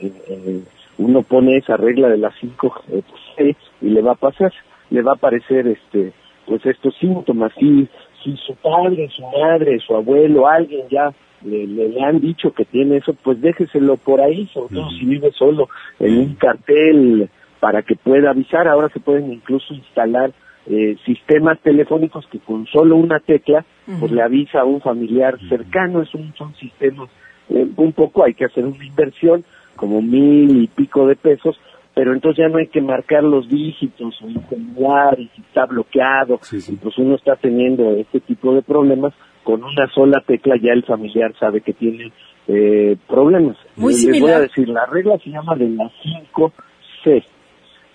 uno 0.97 1.21
pone 1.23 1.57
esa 1.57 1.75
regla 1.75 2.07
de 2.09 2.17
las 2.17 2.33
5 2.39 2.83
eh, 2.91 3.01
pues, 3.35 3.55
y 3.81 3.89
le 3.89 4.01
va 4.01 4.13
a 4.13 4.15
pasar, 4.15 4.53
le 4.89 5.01
va 5.01 5.13
a 5.13 5.15
aparecer 5.15 5.67
este, 5.67 6.13
pues 6.45 6.65
estos 6.65 6.95
síntomas. 6.97 7.51
Si, 7.59 7.87
si 8.23 8.37
su 8.37 8.55
padre, 8.55 9.09
su 9.09 9.23
madre, 9.23 9.79
su 9.79 9.95
abuelo, 9.95 10.47
alguien 10.47 10.87
ya 10.89 11.11
le, 11.43 11.67
le, 11.67 12.01
han 12.01 12.19
dicho 12.19 12.53
que 12.53 12.65
tiene 12.65 12.97
eso, 12.97 13.13
pues 13.13 13.41
déjeselo 13.41 13.97
por 13.97 14.21
ahí, 14.21 14.47
sobre 14.53 14.75
todo 14.75 14.89
si 14.91 15.05
vive 15.05 15.31
solo 15.31 15.69
en 15.99 16.17
un 16.17 16.35
cartel 16.35 17.29
para 17.59 17.81
que 17.81 17.95
pueda 17.95 18.31
avisar. 18.31 18.67
Ahora 18.67 18.89
se 18.89 18.99
pueden 18.99 19.31
incluso 19.31 19.73
instalar 19.73 20.31
eh, 20.67 20.95
sistemas 21.05 21.59
telefónicos 21.61 22.27
que 22.27 22.39
con 22.39 22.67
solo 22.67 22.95
una 22.95 23.19
tecla 23.19 23.65
pues 23.99 24.11
le 24.11 24.21
avisa 24.21 24.61
a 24.61 24.65
un 24.65 24.81
familiar 24.81 25.37
cercano. 25.49 26.01
Es 26.01 26.13
un, 26.13 26.33
son 26.35 26.55
sistemas 26.55 27.09
eh, 27.51 27.67
un 27.75 27.91
poco 27.91 28.23
hay 28.23 28.33
que 28.33 28.45
hacer 28.45 28.65
una 28.65 28.83
inversión, 28.83 29.43
como 29.75 30.01
mil 30.01 30.63
y 30.63 30.67
pico 30.67 31.07
de 31.07 31.15
pesos, 31.15 31.59
pero 31.93 32.13
entonces 32.13 32.45
ya 32.45 32.49
no 32.49 32.59
hay 32.59 32.67
que 32.67 32.81
marcar 32.81 33.23
los 33.23 33.49
dígitos 33.49 34.21
o 34.21 34.29
incomodar 34.29 35.19
y 35.19 35.29
si 35.35 35.41
está 35.41 35.65
bloqueado, 35.65 36.39
y 36.51 36.75
pues 36.75 36.97
uno 36.97 37.15
está 37.15 37.35
teniendo 37.35 37.91
este 37.91 38.21
tipo 38.21 38.53
de 38.53 38.61
problemas, 38.61 39.13
con 39.43 39.63
una 39.63 39.87
sola 39.93 40.21
tecla 40.25 40.55
ya 40.61 40.73
el 40.73 40.83
familiar 40.83 41.33
sabe 41.39 41.61
que 41.61 41.73
tiene 41.73 42.11
eh, 42.47 42.97
problemas. 43.07 43.57
Muy 43.75 43.93
Les 43.93 44.19
voy 44.19 44.31
a 44.31 44.39
decir, 44.39 44.69
la 44.69 44.85
regla 44.85 45.17
se 45.23 45.29
llama 45.29 45.55
de 45.55 45.69
las 45.69 45.91
5C, 46.03 47.23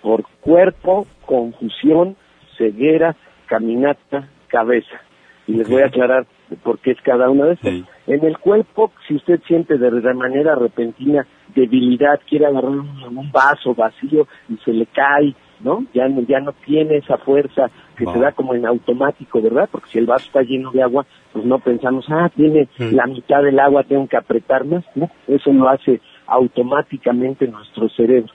por 0.02 0.24
cuerpo, 0.40 1.06
confusión, 1.24 2.16
ceguera, 2.56 3.16
caminata, 3.46 4.28
cabeza. 4.48 5.00
Y 5.46 5.54
les 5.54 5.68
voy 5.68 5.82
a 5.82 5.86
aclarar 5.86 6.26
porque 6.62 6.92
es 6.92 7.00
cada 7.02 7.30
una 7.30 7.46
de 7.46 7.52
estas. 7.54 7.74
En 8.06 8.24
el 8.24 8.38
cuerpo, 8.38 8.92
si 9.06 9.14
usted 9.16 9.40
siente 9.46 9.78
de, 9.78 9.90
manera 10.14 10.54
repentina 10.54 11.26
debilidad, 11.54 12.20
quiere 12.28 12.46
agarrar 12.46 12.70
un, 12.70 13.30
vaso 13.32 13.74
vacío 13.74 14.26
y 14.48 14.56
se 14.58 14.72
le 14.72 14.86
cae, 14.86 15.34
¿no? 15.60 15.84
Ya, 15.94 16.08
no, 16.08 16.22
ya 16.22 16.40
no 16.40 16.52
tiene 16.64 16.96
esa 16.96 17.18
fuerza 17.18 17.70
que 17.96 18.04
se 18.06 18.18
da 18.18 18.32
como 18.32 18.54
en 18.54 18.66
automático, 18.66 19.40
¿verdad? 19.40 19.68
Porque 19.70 19.90
si 19.90 19.98
el 19.98 20.06
vaso 20.06 20.26
está 20.26 20.42
lleno 20.42 20.70
de 20.70 20.82
agua, 20.82 21.06
pues 21.32 21.44
no 21.44 21.58
pensamos, 21.58 22.06
ah, 22.10 22.30
tiene 22.34 22.68
la 22.78 23.06
mitad 23.06 23.42
del 23.42 23.58
agua, 23.58 23.84
tengo 23.84 24.06
que 24.06 24.16
apretar 24.16 24.64
más, 24.64 24.84
¿no? 24.94 25.10
Eso 25.26 25.52
lo 25.52 25.68
hace 25.68 26.00
automáticamente 26.26 27.48
nuestro 27.48 27.88
cerebro. 27.88 28.32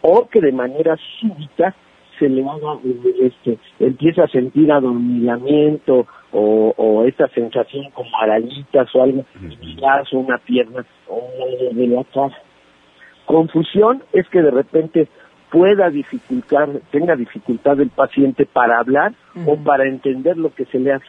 O 0.00 0.26
que 0.28 0.40
de 0.40 0.52
manera 0.52 0.96
súbita 1.20 1.74
se 2.18 2.28
le 2.28 2.42
haga, 2.42 2.78
este, 3.20 3.58
empieza 3.80 4.24
a 4.24 4.28
sentir 4.28 4.70
adormilamiento 4.70 6.06
o, 6.32 6.74
o 6.76 7.04
esta 7.04 7.28
sensación 7.28 7.90
como 7.92 8.10
arañitas 8.20 8.94
o 8.94 9.02
algo, 9.02 9.24
un 9.40 9.76
brazo, 9.76 10.18
una 10.18 10.38
pierna 10.38 10.84
o 11.08 11.22
de 11.72 11.86
la 11.86 12.04
cara. 12.04 12.36
Confusión 13.26 14.02
es 14.12 14.28
que 14.28 14.42
de 14.42 14.50
repente 14.50 15.08
pueda 15.52 15.90
dificultar, 15.90 16.70
tenga 16.90 17.14
dificultad 17.14 17.78
el 17.78 17.90
paciente 17.90 18.46
para 18.46 18.78
hablar 18.78 19.12
o 19.46 19.56
para 19.56 19.86
entender 19.86 20.38
lo 20.38 20.52
que 20.54 20.64
se 20.64 20.78
le 20.78 20.94
hace. 20.94 21.06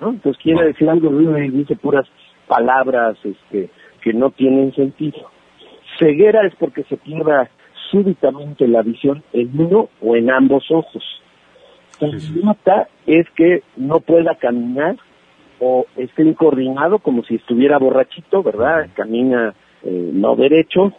¿no? 0.00 0.10
Entonces 0.10 0.40
quiere 0.42 0.66
decir 0.66 0.88
algo 0.90 1.10
y 1.18 1.48
dice 1.48 1.76
puras 1.76 2.06
palabras 2.46 3.16
este, 3.24 3.70
que 4.02 4.12
no 4.12 4.30
tienen 4.30 4.74
sentido. 4.74 5.30
Ceguera 5.98 6.46
es 6.46 6.54
porque 6.56 6.84
se 6.84 6.98
pierda 6.98 7.48
súbitamente 7.90 8.68
la 8.68 8.82
visión 8.82 9.22
en 9.32 9.58
uno 9.58 9.88
o 10.02 10.14
en 10.14 10.30
ambos 10.30 10.70
ojos. 10.70 11.02
nota 12.42 12.88
es 13.06 13.26
que 13.30 13.62
no 13.76 14.00
pueda 14.00 14.34
caminar 14.34 14.96
o 15.58 15.86
esté 15.96 16.22
incoordinado 16.22 16.98
como 16.98 17.24
si 17.24 17.36
estuviera 17.36 17.78
borrachito, 17.78 18.42
¿verdad? 18.42 18.90
Camina 18.94 19.54
eh, 19.82 20.10
no 20.12 20.36
derecho 20.36 20.92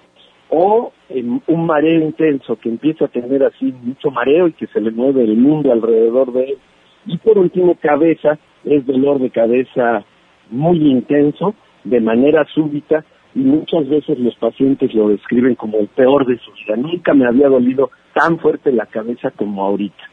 o 0.49 0.93
un 1.09 1.65
mareo 1.65 2.01
intenso 2.01 2.57
que 2.57 2.69
empieza 2.69 3.05
a 3.05 3.09
tener 3.09 3.43
así 3.43 3.73
mucho 3.81 4.11
mareo 4.11 4.47
y 4.47 4.53
que 4.53 4.67
se 4.67 4.81
le 4.81 4.91
mueve 4.91 5.23
el 5.23 5.37
mundo 5.37 5.71
alrededor 5.71 6.33
de 6.33 6.43
él. 6.43 6.57
Y 7.05 7.17
por 7.17 7.37
último, 7.37 7.75
cabeza, 7.75 8.37
es 8.65 8.85
dolor 8.85 9.19
de 9.19 9.29
cabeza 9.29 10.03
muy 10.49 10.77
intenso, 10.89 11.55
de 11.83 12.01
manera 12.01 12.45
súbita, 12.53 13.05
y 13.33 13.39
muchas 13.39 13.87
veces 13.87 14.19
los 14.19 14.35
pacientes 14.35 14.93
lo 14.93 15.09
describen 15.09 15.55
como 15.55 15.77
el 15.77 15.87
peor 15.87 16.25
de 16.25 16.37
su 16.39 16.51
vida. 16.51 16.75
Nunca 16.75 17.13
me 17.13 17.27
había 17.27 17.47
dolido 17.47 17.91
tan 18.13 18.39
fuerte 18.39 18.71
la 18.71 18.87
cabeza 18.87 19.31
como 19.31 19.63
ahorita. 19.63 20.03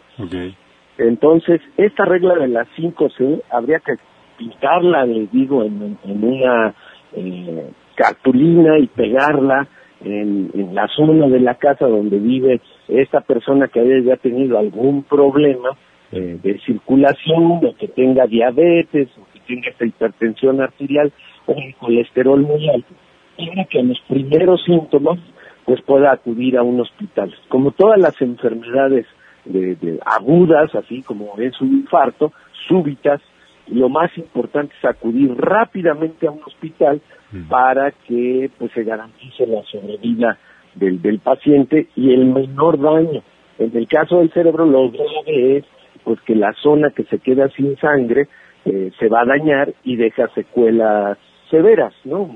Entonces, 0.99 1.61
esta 1.77 2.05
regla 2.05 2.35
de 2.35 2.49
las 2.49 2.69
5C 2.77 3.43
habría 3.51 3.81
que 3.81 3.95
pintarla, 4.39 5.07
les 5.07 5.31
digo, 5.33 5.65
en, 5.65 5.99
una 6.05 6.75
eh, 7.15 7.71
cartulina 7.97 8.79
y 8.79 8.87
pegarla 8.89 9.69
en, 10.05 10.75
la 10.75 10.89
zona 10.89 11.29
de 11.29 11.41
la 11.41 11.55
casa 11.55 11.87
donde 11.87 12.19
vive 12.19 12.61
esta 12.89 13.21
persona 13.21 13.69
que 13.69 13.81
haya 13.81 14.17
tenido 14.17 14.59
algún 14.59 15.03
problema 15.03 15.71
eh, 16.13 16.39
de 16.43 16.59
circulación, 16.61 17.61
o 17.65 17.75
que 17.79 17.89
tenga 17.89 18.27
diabetes, 18.27 19.09
o 19.19 19.27
que 19.33 19.41
tenga 19.41 19.71
esta 19.71 19.87
hipertensión 19.87 20.61
arterial, 20.61 21.13
o 21.47 21.53
un 21.53 21.73
colesterol 21.73 22.41
muy 22.41 22.69
alto, 22.69 22.95
tiene 23.37 23.67
que 23.69 23.81
en 23.81 23.89
los 23.89 24.01
primeros 24.09 24.63
síntomas 24.65 25.19
pues 25.65 25.81
pueda 25.83 26.13
acudir 26.13 26.59
a 26.59 26.63
un 26.63 26.81
hospital. 26.81 27.35
Como 27.49 27.71
todas 27.71 27.99
las 27.99 28.21
enfermedades 28.21 29.07
de, 29.45 29.99
agudas, 30.05 30.75
así 30.75 31.03
como 31.03 31.35
es 31.39 31.59
un 31.61 31.73
infarto, 31.73 32.33
súbitas, 32.69 33.21
lo 33.69 33.89
más 33.89 34.17
importante 34.19 34.75
es 34.79 34.85
acudir 34.85 35.35
rápidamente 35.37 36.27
a 36.27 36.31
un 36.31 36.43
hospital 36.45 37.01
para 37.49 37.91
que 37.91 38.51
pues 38.59 38.73
se 38.73 38.85
garantice 38.85 39.47
la 39.47 39.63
sobrevida 39.65 40.39
del, 40.75 41.01
del 41.01 41.19
paciente 41.19 41.89
y 41.97 42.13
el 42.13 42.27
menor 42.27 42.81
daño. 42.81 43.23
En 43.59 43.77
el 43.77 43.87
caso 43.89 44.19
del 44.19 44.33
cerebro 44.33 44.67
lo 44.67 44.91
grave 44.91 45.59
es 45.59 45.65
pues 46.03 46.21
que 46.23 46.35
la 46.35 46.53
zona 46.55 46.91
que 46.91 47.05
se 47.05 47.19
queda 47.19 47.49
sin 47.51 47.77
sangre 47.79 48.29
eh, 48.65 48.91
se 48.99 49.09
va 49.09 49.23
a 49.23 49.27
dañar 49.27 49.73
y 49.85 49.97
deja 49.97 50.29
secuelas 50.35 51.19
severas, 51.51 51.95
¿no? 52.05 52.29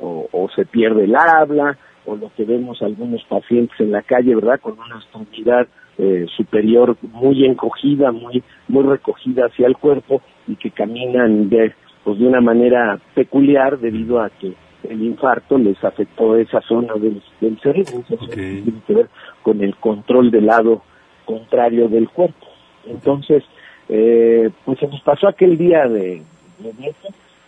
o, 0.00 0.28
o 0.30 0.48
se 0.50 0.64
pierde 0.64 1.04
el 1.04 1.14
habla, 1.14 1.76
o 2.06 2.16
lo 2.16 2.30
que 2.36 2.44
vemos 2.44 2.82
algunos 2.82 3.24
pacientes 3.24 3.78
en 3.80 3.92
la 3.92 4.02
calle, 4.02 4.34
¿verdad? 4.34 4.60
Con 4.60 4.74
una 4.78 4.96
extremidad 4.96 5.66
eh, 5.96 6.26
superior 6.36 6.96
muy 7.02 7.44
encogida, 7.44 8.12
muy, 8.12 8.42
muy 8.68 8.84
recogida 8.84 9.46
hacia 9.46 9.66
el 9.66 9.76
cuerpo 9.76 10.22
y 10.46 10.56
que 10.56 10.70
caminan 10.70 11.48
de, 11.48 11.72
pues 12.04 12.18
de 12.18 12.26
una 12.26 12.40
manera 12.40 12.98
peculiar 13.14 13.78
debido 13.78 14.20
a 14.20 14.30
que 14.30 14.52
el 14.88 15.02
infarto 15.02 15.56
les 15.56 15.82
afectó 15.82 16.36
esa 16.36 16.60
zona 16.60 16.94
del, 16.94 17.22
cerebro, 17.60 18.04
eso 18.06 18.26
tiene 18.28 18.72
que 18.86 18.94
ver 18.94 19.08
con 19.42 19.62
el 19.62 19.74
control 19.76 20.30
del 20.30 20.46
lado 20.46 20.82
contrario 21.24 21.88
del 21.88 22.08
cuerpo. 22.10 22.46
Entonces, 22.86 23.42
eh, 23.88 24.50
pues 24.64 24.78
se 24.78 24.86
nos 24.86 25.00
pasó 25.00 25.28
aquel 25.28 25.56
día 25.56 25.88
de, 25.88 26.22
de 26.58 26.94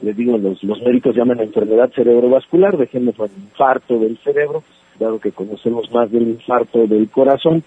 les 0.00 0.16
digo, 0.16 0.36
los, 0.38 0.62
los 0.62 0.80
médicos 0.82 1.14
llaman 1.14 1.40
enfermedad 1.40 1.90
cerebrovascular, 1.94 2.76
dejemos 2.76 3.18
el 3.18 3.30
infarto 3.36 3.98
del 3.98 4.18
cerebro, 4.18 4.62
dado 4.98 5.18
que 5.18 5.32
conocemos 5.32 5.90
más 5.90 6.10
del 6.10 6.28
infarto 6.28 6.86
del 6.86 7.08
corazón, 7.10 7.62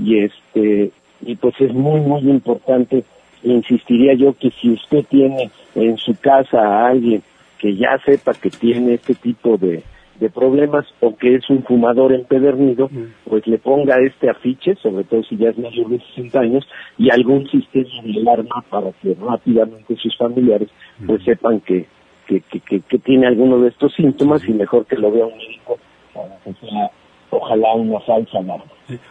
y 0.00 0.18
este 0.18 0.90
y 1.20 1.36
pues 1.36 1.54
es 1.60 1.72
muy 1.72 2.00
muy 2.00 2.22
importante 2.22 3.04
insistiría 3.44 4.14
yo 4.14 4.34
que 4.34 4.50
si 4.50 4.70
usted 4.70 5.04
tiene 5.08 5.50
en 5.74 5.96
su 5.98 6.14
casa 6.20 6.58
a 6.58 6.88
alguien 6.88 7.22
que 7.58 7.76
ya 7.76 7.98
sepa 8.04 8.34
que 8.34 8.50
tiene 8.50 8.94
este 8.94 9.14
tipo 9.14 9.56
de, 9.56 9.82
de 10.20 10.30
problemas 10.30 10.86
o 11.00 11.16
que 11.16 11.36
es 11.36 11.48
un 11.50 11.62
fumador 11.64 12.12
empedernido, 12.12 12.88
mm. 12.88 13.28
pues 13.28 13.46
le 13.46 13.58
ponga 13.58 13.96
este 13.98 14.30
afiche, 14.30 14.74
sobre 14.76 15.04
todo 15.04 15.22
si 15.24 15.36
ya 15.36 15.50
es 15.50 15.58
mayor 15.58 15.88
de 15.88 15.98
60 15.98 16.40
años, 16.40 16.68
y 16.98 17.10
algún 17.10 17.48
sistema 17.48 18.02
de 18.02 18.20
alarma 18.20 18.64
para 18.68 18.92
que 18.92 19.16
rápidamente 19.20 19.96
sus 19.96 20.16
familiares 20.16 20.68
pues 21.06 21.22
mm. 21.22 21.24
sepan 21.24 21.60
que, 21.60 21.86
que, 22.26 22.40
que, 22.40 22.80
que, 22.80 22.98
tiene 22.98 23.26
alguno 23.26 23.58
de 23.60 23.68
estos 23.68 23.94
síntomas 23.94 24.46
y 24.48 24.52
mejor 24.52 24.86
que 24.86 24.96
lo 24.96 25.10
vea 25.10 25.26
un 25.26 25.36
médico 25.36 25.78
para 26.12 26.36
que 26.44 26.52
sea 26.54 26.90
ojalá 27.30 27.74
una 27.74 28.00
falsa 28.00 28.38
alarma. 28.38 28.64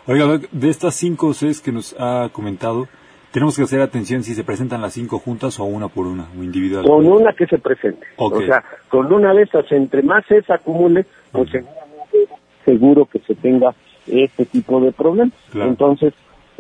Oiga, 0.08 0.40
de 0.52 0.70
estas 0.70 0.96
cinco 0.96 1.28
o 1.28 1.34
seis 1.34 1.60
que 1.60 1.72
nos 1.72 1.96
ha 2.00 2.30
comentado, 2.32 2.88
tenemos 3.34 3.58
que 3.58 3.64
hacer 3.64 3.82
atención 3.82 4.22
si 4.22 4.36
se 4.36 4.44
presentan 4.44 4.80
las 4.80 4.94
cinco 4.94 5.18
juntas 5.18 5.60
o 5.60 5.64
una 5.64 5.88
por 5.88 6.06
una, 6.06 6.28
o 6.38 6.44
individual. 6.44 6.86
Con 6.86 7.08
una 7.08 7.34
que 7.34 7.48
se 7.48 7.58
presente. 7.58 8.06
O 8.16 8.40
sea, 8.42 8.64
con 8.90 9.12
una 9.12 9.34
de 9.34 9.42
estas, 9.42 9.70
entre 9.72 10.04
más 10.04 10.24
se 10.28 10.44
acumule, 10.54 11.08
pues 11.32 11.50
seguramente 11.50 12.30
seguro 12.64 13.06
que 13.06 13.18
se 13.20 13.34
tenga 13.34 13.74
este 14.06 14.46
tipo 14.46 14.80
de 14.82 14.92
problemas. 14.92 15.34
Entonces, 15.52 16.14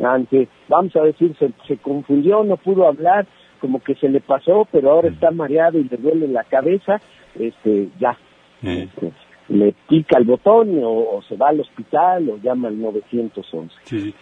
antes, 0.04 0.50
vamos 0.68 0.96
a 0.96 1.02
decir, 1.02 1.36
se, 1.38 1.52
se 1.68 1.78
confundió, 1.78 2.44
no 2.44 2.58
pudo 2.58 2.88
hablar, 2.88 3.28
como 3.62 3.80
que 3.80 3.94
se 3.94 4.10
le 4.10 4.20
pasó, 4.20 4.68
pero 4.72 4.92
ahora 4.92 5.10
está 5.10 5.30
mareado 5.30 5.78
y 5.78 5.84
le 5.84 5.98
duele 5.98 6.28
la 6.28 6.44
cabeza, 6.44 7.00
este, 7.38 7.90
ya. 8.00 8.18
Eh. 8.64 8.90
Este, 8.90 9.12
le 9.50 9.74
pica 9.88 10.18
el 10.18 10.26
botón 10.26 10.80
o, 10.84 11.22
se 11.28 11.36
va 11.36 11.50
al 11.50 11.60
hospital 11.60 12.30
o 12.30 12.38
llama 12.38 12.70
al 12.70 12.80
911. 12.80 13.74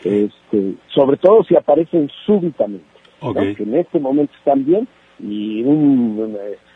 Este, 0.03 0.75
sobre 0.93 1.17
todo 1.17 1.43
si 1.43 1.55
aparecen 1.55 2.09
súbitamente, 2.25 2.85
que 3.55 3.63
en 3.63 3.75
este 3.75 3.99
momento 3.99 4.33
están 4.37 4.65
bien 4.65 4.87
y 5.19 5.61
un, 5.63 6.35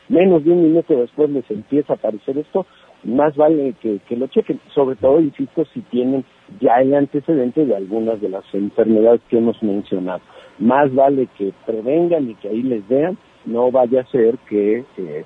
menos 0.10 0.43
de 0.43 0.51
un 0.51 0.63
minuto 0.63 0.95
después 0.95 1.29
les 1.29 1.49
empieza 1.49 1.93
a 1.93 1.95
aparecer 1.95 2.38
esto, 2.38 2.65
más 3.03 3.36
vale 3.36 3.75
que, 3.81 3.99
que 4.08 4.15
lo 4.15 4.27
chequen, 4.27 4.60
sobre 4.73 4.95
todo, 4.95 5.19
insisto, 5.19 5.65
si 5.73 5.81
tienen 5.81 6.25
ya 6.60 6.81
el 6.81 6.93
antecedente 6.93 7.65
de 7.65 7.75
algunas 7.75 8.19
de 8.21 8.29
las 8.29 8.43
enfermedades 8.53 9.21
que 9.29 9.38
hemos 9.38 9.62
mencionado. 9.62 10.21
Más 10.58 10.93
vale 10.93 11.27
que 11.38 11.53
prevengan 11.65 12.29
y 12.29 12.36
que 12.36 12.49
ahí 12.49 12.63
les 12.63 12.88
vean, 12.88 13.17
no 13.45 13.71
vaya 13.71 14.01
a 14.01 14.12
ser 14.12 14.38
que 14.49 14.86
eh, 14.97 15.25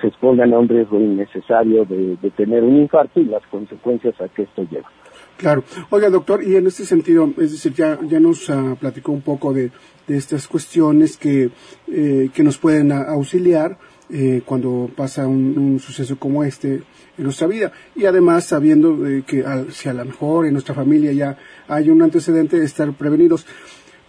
se 0.00 0.08
expongan 0.08 0.52
a 0.52 0.58
un 0.58 0.68
riesgo 0.68 0.98
innecesario 0.98 1.84
de, 1.84 2.16
tener 2.36 2.62
un 2.62 2.76
infarto 2.76 3.20
y 3.20 3.24
las 3.24 3.44
consecuencias 3.46 4.20
a 4.20 4.28
que 4.28 4.42
esto 4.42 4.66
lleva. 4.70 4.88
Claro. 5.36 5.64
Oiga, 5.90 6.10
doctor, 6.10 6.42
y 6.42 6.56
en 6.56 6.66
este 6.66 6.84
sentido, 6.84 7.28
es 7.38 7.52
decir, 7.52 7.72
ya, 7.72 7.98
ya 8.02 8.20
nos 8.20 8.48
uh, 8.50 8.76
platicó 8.78 9.12
un 9.12 9.22
poco 9.22 9.52
de, 9.52 9.70
de 10.06 10.16
estas 10.16 10.46
cuestiones 10.46 11.16
que, 11.16 11.50
eh, 11.88 12.30
que 12.32 12.42
nos 12.42 12.58
pueden 12.58 12.92
auxiliar 12.92 13.78
eh, 14.10 14.42
cuando 14.44 14.90
pasa 14.94 15.26
un, 15.26 15.78
suceso 15.78 16.18
como 16.18 16.44
este 16.44 16.82
en 17.16 17.24
nuestra 17.24 17.46
vida. 17.46 17.72
Y 17.94 18.06
además, 18.06 18.44
sabiendo 18.44 18.98
que 19.26 19.44
si 19.70 19.88
a 19.88 19.94
lo 19.94 20.04
mejor 20.04 20.46
en 20.46 20.52
nuestra 20.52 20.74
familia 20.74 21.12
ya 21.12 21.36
hay 21.68 21.90
un 21.90 22.02
antecedente 22.02 22.58
de 22.58 22.64
estar 22.64 22.92
prevenidos. 22.92 23.46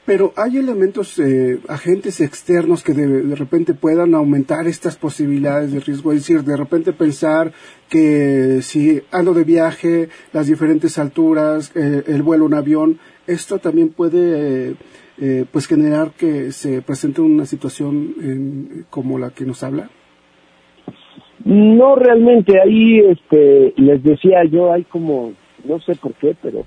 Pero 0.06 0.34
hay 0.36 0.58
elementos, 0.58 1.20
eh, 1.20 1.60
agentes 1.68 2.22
externos 2.22 2.84
que 2.84 2.94
de, 2.94 3.36
repente 3.36 3.76
puedan 3.76 4.16
aumentar 4.16 4.68
estas 4.68 4.98
posibilidades 4.98 5.72
de 5.72 5.80
riesgo. 5.80 6.12
Es 6.12 6.20
decir, 6.20 6.44
de 6.44 6.58
repente 6.58 6.92
pensar 6.92 7.52
que 7.88 8.62
si 8.64 9.02
ando 9.12 9.34
de 9.34 9.44
viaje, 9.44 10.10
las 10.34 10.48
diferentes 10.48 10.98
alturas, 10.98 11.72
eh, 11.76 12.04
el 12.08 12.24
vuelo 12.24 12.48
en 12.48 12.56
avión, 12.56 13.00
esto 13.28 13.60
también 13.60 13.90
puede 13.90 14.76
eh, 15.20 15.46
pues 15.52 15.68
generar 15.68 16.12
que 16.12 16.52
se 16.52 16.82
presente 16.82 17.22
una 17.22 17.46
situación 17.46 18.86
como 18.90 19.20
la 19.20 19.30
que 19.30 19.46
nos 19.46 19.62
habla. 19.62 19.90
No 21.46 21.96
realmente, 21.96 22.60
ahí 22.60 23.00
este, 23.00 23.74
les 23.78 24.04
decía 24.04 24.44
yo, 24.46 24.74
hay 24.74 24.84
como, 24.84 25.34
no 25.64 25.80
sé 25.82 25.96
por 25.96 26.14
qué, 26.14 26.36
pero 26.42 26.66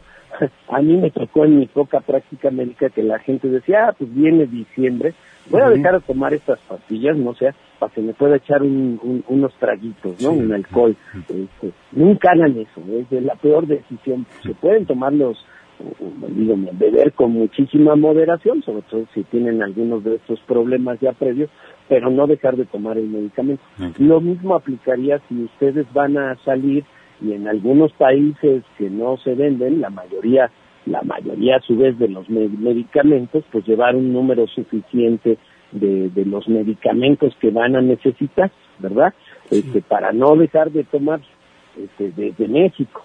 a 0.68 0.82
mí 0.82 0.96
me 0.96 1.10
tocó 1.10 1.44
en 1.44 1.58
mi 1.58 1.66
poca 1.66 2.00
práctica 2.00 2.50
médica 2.50 2.90
que 2.90 3.02
la 3.02 3.18
gente 3.18 3.48
decía, 3.48 3.88
ah, 3.88 3.94
pues 3.96 4.12
viene 4.14 4.46
diciembre, 4.46 5.14
voy 5.50 5.60
a 5.60 5.70
dejar 5.70 5.94
de 5.94 6.06
tomar 6.06 6.34
estas 6.34 6.58
pastillas, 6.60 7.16
no 7.16 7.34
sé, 7.34 7.54
para 7.78 7.92
que 7.92 8.00
me 8.00 8.14
pueda 8.14 8.36
echar 8.36 8.62
unos 8.62 9.54
traguitos, 9.58 10.20
¿no? 10.22 10.32
Un 10.32 10.52
alcohol. 10.52 10.96
Este, 11.14 11.72
nunca 11.92 12.32
hagan 12.32 12.56
eso, 12.58 12.80
es 12.92 13.22
la 13.22 13.34
peor 13.36 13.66
decisión. 13.66 14.26
Se 14.42 14.54
pueden 14.54 14.86
tomarlos, 14.86 15.44
digo, 16.30 16.54
beber 16.72 17.12
con 17.12 17.32
muchísima 17.32 17.96
moderación, 17.96 18.62
sobre 18.62 18.82
todo 18.82 19.06
si 19.14 19.22
tienen 19.24 19.62
algunos 19.62 20.04
de 20.04 20.16
estos 20.16 20.40
problemas 20.40 20.98
ya 21.00 21.12
previos, 21.12 21.50
pero 21.88 22.10
no 22.10 22.26
dejar 22.26 22.56
de 22.56 22.64
tomar 22.64 22.96
el 22.96 23.08
medicamento. 23.08 23.62
Lo 23.98 24.20
mismo 24.20 24.54
aplicaría 24.54 25.20
si 25.28 25.44
ustedes 25.44 25.86
van 25.92 26.16
a 26.16 26.36
salir 26.44 26.84
y 27.20 27.32
en 27.32 27.48
algunos 27.48 27.92
países 27.92 28.62
que 28.78 28.90
no 28.90 29.16
se 29.18 29.34
venden, 29.34 29.80
la 29.80 29.90
mayoría, 29.90 30.50
la 30.86 31.02
mayoría 31.02 31.56
a 31.56 31.60
su 31.60 31.76
vez 31.76 31.98
de 31.98 32.08
los 32.08 32.28
medicamentos, 32.28 33.44
pues 33.50 33.66
llevar 33.66 33.96
un 33.96 34.12
número 34.12 34.46
suficiente 34.46 35.38
de, 35.72 36.10
de 36.10 36.24
los 36.24 36.48
medicamentos 36.48 37.34
que 37.40 37.50
van 37.50 37.76
a 37.76 37.80
necesitar, 37.80 38.50
¿verdad? 38.78 39.14
Este, 39.50 39.82
para 39.82 40.12
no 40.12 40.36
dejar 40.36 40.70
de 40.70 40.84
tomar 40.84 41.20
este, 41.76 42.10
de, 42.12 42.48
México. 42.48 43.04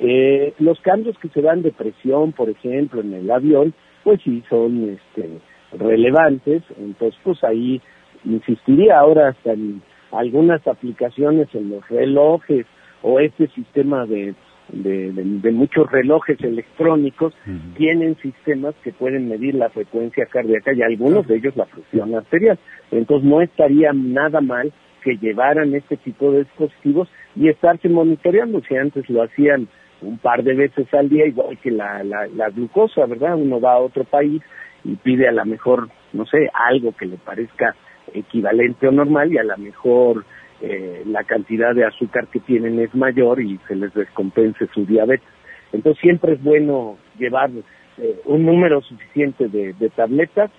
Eh, 0.00 0.54
los 0.58 0.80
cambios 0.80 1.18
que 1.18 1.28
se 1.28 1.42
dan 1.42 1.62
de 1.62 1.72
presión, 1.72 2.32
por 2.32 2.50
ejemplo, 2.50 3.00
en 3.00 3.14
el 3.14 3.30
avión, 3.30 3.74
pues 4.04 4.20
sí 4.22 4.42
son 4.48 4.90
este, 4.90 5.28
relevantes, 5.72 6.62
entonces 6.78 7.18
pues 7.22 7.42
ahí 7.44 7.80
insistiría 8.24 8.98
ahora 8.98 9.28
hasta 9.28 9.52
en 9.52 9.82
algunas 10.12 10.66
aplicaciones 10.66 11.48
en 11.54 11.70
los 11.70 11.88
relojes 11.88 12.66
o 13.02 13.20
este 13.20 13.48
sistema 13.48 14.06
de, 14.06 14.34
de, 14.72 15.52
muchos 15.52 15.90
relojes 15.90 16.40
electrónicos 16.42 17.34
tienen 17.76 18.16
sistemas 18.16 18.74
que 18.82 18.92
pueden 18.92 19.28
medir 19.28 19.54
la 19.54 19.70
frecuencia 19.70 20.26
cardíaca 20.26 20.72
y 20.72 20.82
algunos 20.82 21.26
de 21.26 21.36
ellos 21.36 21.56
la 21.56 21.66
presión 21.66 22.14
arterial. 22.14 22.58
Entonces 22.90 23.28
no 23.28 23.40
estaría 23.40 23.92
nada 23.92 24.40
mal 24.40 24.72
que 25.02 25.16
llevaran 25.16 25.74
este 25.74 25.96
tipo 25.96 26.32
de 26.32 26.40
dispositivos 26.40 27.08
y 27.36 27.48
estarse 27.48 27.88
monitoreando. 27.88 28.60
Si 28.68 28.76
antes 28.76 29.08
lo 29.08 29.22
hacían 29.22 29.68
un 30.02 30.18
par 30.18 30.42
de 30.42 30.54
veces 30.54 30.92
al 30.92 31.08
día, 31.08 31.26
igual 31.26 31.58
que 31.58 31.70
la, 31.70 32.02
la, 32.04 32.26
la 32.26 32.50
glucosa, 32.50 33.06
¿verdad? 33.06 33.36
Uno 33.36 33.60
va 33.60 33.74
a 33.74 33.78
otro 33.78 34.04
país 34.04 34.42
y 34.84 34.96
pide 34.96 35.28
a 35.28 35.32
lo 35.32 35.44
mejor, 35.44 35.88
no 36.12 36.26
sé, 36.26 36.48
algo 36.52 36.92
que 36.92 37.06
le 37.06 37.16
parezca 37.16 37.74
equivalente 38.14 38.88
o 38.88 38.92
normal 38.92 39.32
y 39.32 39.38
a 39.38 39.44
lo 39.44 39.56
mejor 39.58 40.24
eh, 40.60 41.02
la 41.06 41.24
cantidad 41.24 41.74
de 41.74 41.84
azúcar 41.84 42.26
que 42.28 42.40
tienen 42.40 42.78
es 42.80 42.94
mayor 42.94 43.40
y 43.40 43.58
se 43.68 43.76
les 43.76 43.92
descompense 43.94 44.66
su 44.74 44.84
diabetes. 44.84 45.28
Entonces 45.72 46.00
siempre 46.00 46.34
es 46.34 46.42
bueno 46.42 46.98
llevar 47.18 47.50
eh, 47.98 48.20
un 48.24 48.44
número 48.44 48.80
suficiente 48.82 49.48
de, 49.48 49.74
tabletas 49.94 50.50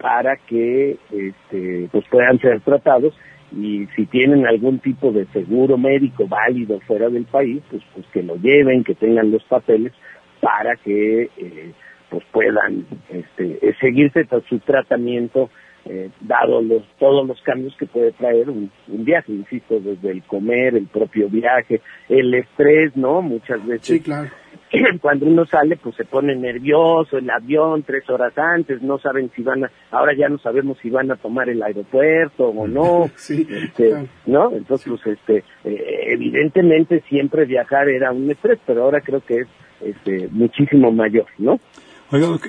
para 0.00 0.36
que 0.36 0.96
este, 1.10 1.88
pues 1.90 2.04
puedan 2.10 2.38
ser 2.38 2.60
tratados 2.60 3.14
y 3.56 3.86
si 3.96 4.06
tienen 4.06 4.46
algún 4.46 4.78
tipo 4.78 5.12
de 5.12 5.26
seguro 5.26 5.76
médico 5.76 6.26
válido 6.26 6.80
fuera 6.80 7.08
del 7.08 7.24
país, 7.24 7.62
pues, 7.70 7.82
pues 7.94 8.06
que 8.12 8.22
lo 8.22 8.36
lleven, 8.36 8.84
que 8.84 8.94
tengan 8.94 9.30
los 9.30 9.42
papeles 9.44 9.92
para 10.40 10.76
que 10.76 11.30
eh, 11.36 11.72
pues 12.10 12.24
puedan 12.30 12.86
este, 13.10 13.74
seguirse 13.80 14.26
su 14.48 14.58
tratamiento 14.60 15.50
eh, 15.84 16.10
dado 16.20 16.62
los, 16.62 16.82
todos 16.98 17.26
los 17.26 17.40
cambios 17.42 17.74
que 17.76 17.86
puede 17.86 18.12
traer 18.12 18.48
un, 18.48 18.70
viaje, 18.86 19.32
insisto, 19.32 19.80
desde 19.80 20.10
el 20.10 20.22
comer, 20.22 20.76
el 20.76 20.86
propio 20.86 21.28
viaje, 21.28 21.80
el 22.08 22.32
estrés, 22.34 22.96
¿no? 22.96 23.22
Muchas 23.22 23.64
veces. 23.66 23.86
Sí, 23.86 24.00
claro. 24.00 24.30
Cuando 25.00 25.26
uno 25.26 25.44
sale, 25.44 25.76
pues 25.76 25.96
se 25.96 26.04
pone 26.04 26.34
nervioso, 26.34 27.18
el 27.18 27.28
avión 27.28 27.82
tres 27.82 28.08
horas 28.08 28.36
antes, 28.36 28.80
no 28.80 28.98
saben 28.98 29.30
si 29.34 29.42
van 29.42 29.64
a, 29.64 29.70
ahora 29.90 30.14
ya 30.14 30.28
no 30.28 30.38
sabemos 30.38 30.78
si 30.80 30.88
van 30.88 31.10
a 31.10 31.16
tomar 31.16 31.48
el 31.48 31.62
aeropuerto 31.62 32.48
o 32.48 32.66
no, 32.66 33.10
sí, 33.16 33.46
este, 33.50 34.08
¿no? 34.26 34.52
Entonces, 34.52 34.88
pues, 34.88 35.18
este, 35.18 35.44
eh, 35.64 36.04
evidentemente 36.08 37.02
siempre 37.08 37.44
viajar 37.44 37.88
era 37.88 38.12
un 38.12 38.30
estrés, 38.30 38.58
pero 38.66 38.84
ahora 38.84 39.00
creo 39.00 39.20
que 39.20 39.40
es, 39.40 39.48
este, 39.84 40.28
muchísimo 40.30 40.92
mayor, 40.92 41.26
¿no? 41.38 41.58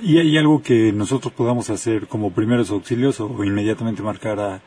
¿Y 0.02 0.20
hay 0.20 0.38
algo 0.38 0.62
que 0.62 0.92
nosotros 0.92 1.34
podamos 1.34 1.70
hacer 1.70 2.08
como 2.08 2.34
primeros 2.34 2.72
auxilios 2.72 3.20
o 3.22 3.44
inmediatamente 3.44 4.02
marcar 4.02 4.40
a 4.40 4.62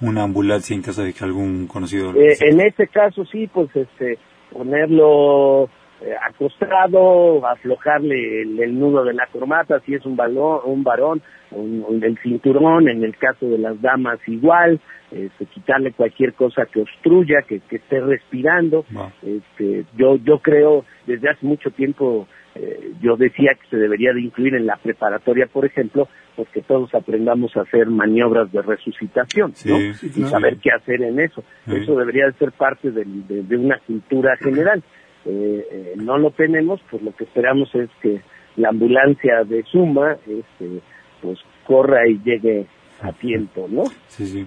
una 0.00 0.22
ambulancia 0.22 0.74
en 0.74 0.82
caso 0.82 1.02
de 1.02 1.12
que 1.12 1.24
algún 1.24 1.66
conocido... 1.66 2.14
Eh, 2.14 2.36
en 2.40 2.60
este 2.60 2.88
caso 2.88 3.24
sí, 3.24 3.46
pues 3.46 3.68
este 3.74 4.18
ponerlo 4.50 5.68
eh, 6.00 6.14
acostado, 6.28 7.46
aflojarle 7.46 8.42
el, 8.42 8.78
nudo 8.78 9.04
de 9.04 9.14
la 9.14 9.26
corbata 9.26 9.80
si 9.86 9.94
es 9.94 10.04
un, 10.04 10.16
balón, 10.16 10.60
un 10.64 10.84
varón, 10.84 11.22
un, 11.50 12.02
el 12.02 12.18
cinturón, 12.18 12.88
en 12.88 13.02
el 13.02 13.16
caso 13.16 13.46
de 13.46 13.58
las 13.58 13.80
damas 13.80 14.18
igual, 14.26 14.80
este, 15.10 15.46
quitarle 15.46 15.92
cualquier 15.92 16.34
cosa 16.34 16.66
que 16.66 16.82
obstruya, 16.82 17.42
que, 17.48 17.60
que 17.60 17.76
esté 17.76 18.00
respirando. 18.00 18.84
Este, 19.22 19.84
yo, 19.96 20.16
yo 20.16 20.40
creo, 20.40 20.84
desde 21.06 21.30
hace 21.30 21.46
mucho 21.46 21.70
tiempo 21.70 22.26
eh, 22.54 22.92
yo 23.00 23.16
decía 23.16 23.52
que 23.60 23.68
se 23.68 23.76
debería 23.76 24.12
de 24.12 24.20
incluir 24.20 24.54
en 24.54 24.66
la 24.66 24.76
preparatoria, 24.76 25.46
por 25.46 25.64
ejemplo, 25.64 26.08
pues 26.36 26.48
que 26.50 26.62
todos 26.62 26.94
aprendamos 26.94 27.56
a 27.56 27.62
hacer 27.62 27.86
maniobras 27.86 28.50
de 28.52 28.62
resucitación, 28.62 29.54
¿no? 29.64 29.78
y 29.78 30.22
saber 30.24 30.58
qué 30.58 30.70
hacer 30.70 31.02
en 31.02 31.20
eso. 31.20 31.42
Eso 31.66 31.96
debería 31.96 32.26
de 32.26 32.32
ser 32.34 32.52
parte 32.52 32.90
de, 32.90 33.56
una 33.56 33.78
cultura 33.86 34.36
general. 34.36 34.82
Eh, 35.26 35.66
eh, 35.70 35.94
no 35.96 36.18
lo 36.18 36.30
tenemos, 36.30 36.80
pues 36.90 37.02
lo 37.02 37.14
que 37.14 37.24
esperamos 37.24 37.74
es 37.74 37.88
que 38.02 38.20
la 38.56 38.68
ambulancia 38.68 39.42
de 39.44 39.62
Suma, 39.64 40.16
este, 40.26 40.80
pues 41.22 41.38
corra 41.66 42.06
y 42.06 42.20
llegue 42.22 42.66
a 43.00 43.12
tiempo, 43.12 43.66
¿no? 43.68 43.84
Sí, 44.08 44.26
sí. 44.26 44.46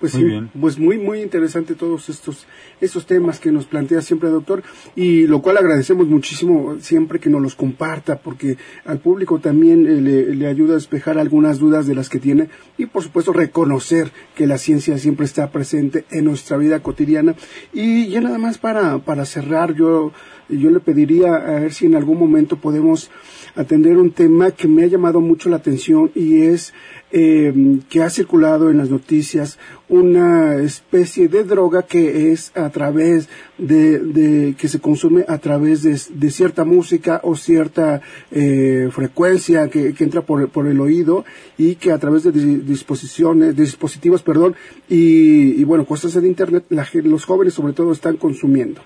Pues 0.00 0.14
muy 0.14 0.30
sí, 0.30 0.46
pues 0.58 0.78
muy, 0.78 0.98
muy 0.98 1.20
interesante 1.20 1.74
todos 1.74 2.08
estos, 2.08 2.46
estos 2.80 3.04
temas 3.04 3.38
que 3.38 3.52
nos 3.52 3.66
plantea 3.66 4.00
siempre, 4.00 4.30
doctor, 4.30 4.62
y 4.96 5.26
lo 5.26 5.42
cual 5.42 5.58
agradecemos 5.58 6.08
muchísimo 6.08 6.76
siempre 6.80 7.20
que 7.20 7.28
nos 7.28 7.42
los 7.42 7.54
comparta, 7.54 8.18
porque 8.18 8.56
al 8.86 9.00
público 9.00 9.40
también 9.40 9.86
eh, 9.86 10.00
le, 10.00 10.34
le, 10.34 10.46
ayuda 10.46 10.72
a 10.72 10.76
despejar 10.76 11.18
algunas 11.18 11.58
dudas 11.58 11.86
de 11.86 11.94
las 11.94 12.08
que 12.08 12.18
tiene, 12.18 12.48
y 12.78 12.86
por 12.86 13.02
supuesto 13.02 13.32
reconocer 13.32 14.10
que 14.34 14.46
la 14.46 14.56
ciencia 14.56 14.96
siempre 14.96 15.26
está 15.26 15.50
presente 15.50 16.06
en 16.10 16.24
nuestra 16.24 16.56
vida 16.56 16.80
cotidiana. 16.80 17.34
Y 17.72 18.08
ya 18.08 18.20
nada 18.22 18.38
más 18.38 18.56
para, 18.56 18.98
para 18.98 19.26
cerrar, 19.26 19.74
yo, 19.74 20.12
yo 20.48 20.70
le 20.70 20.80
pediría 20.80 21.34
a 21.34 21.60
ver 21.60 21.72
si 21.72 21.86
en 21.86 21.94
algún 21.94 22.18
momento 22.18 22.56
podemos 22.56 23.10
atender 23.54 23.96
un 23.96 24.12
tema 24.12 24.50
que 24.52 24.68
me 24.68 24.84
ha 24.84 24.86
llamado 24.86 25.20
mucho 25.20 25.48
la 25.48 25.56
atención 25.56 26.10
y 26.14 26.42
es 26.42 26.72
eh, 27.12 27.52
que 27.90 28.02
ha 28.02 28.10
circulado 28.10 28.70
en 28.70 28.78
las 28.78 28.88
noticias 28.88 29.58
una 29.88 30.56
especie 30.56 31.28
de 31.28 31.42
droga 31.42 31.82
que 31.82 32.30
es 32.30 32.56
a 32.56 32.70
través 32.70 33.28
de, 33.58 34.54
que 34.56 34.68
se 34.68 34.80
consume 34.80 35.24
a 35.26 35.38
través 35.38 35.82
de, 35.82 36.30
cierta 36.30 36.64
música 36.64 37.20
o 37.24 37.34
cierta 37.34 38.00
eh, 38.30 38.88
frecuencia 38.92 39.68
que, 39.68 39.92
entra 39.98 40.22
por, 40.22 40.48
por, 40.50 40.68
el 40.68 40.80
oído 40.80 41.24
y 41.58 41.74
que 41.74 41.90
a 41.90 41.98
través 41.98 42.22
de 42.22 42.30
disposiciones 42.30 43.56
dispositivos 43.56 44.22
perdón 44.22 44.54
y, 44.88 45.64
bueno 45.64 45.84
cosas 45.84 46.14
de 46.14 46.28
internet 46.28 46.64
los 46.68 47.24
jóvenes 47.24 47.54
sobre 47.54 47.72
todo 47.72 47.90
están 47.92 48.16
consumiendo. 48.16 48.80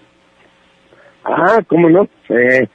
Ah 1.24 1.60
cómo 1.66 1.90
no. 1.90 2.08
Eh, 2.30 2.66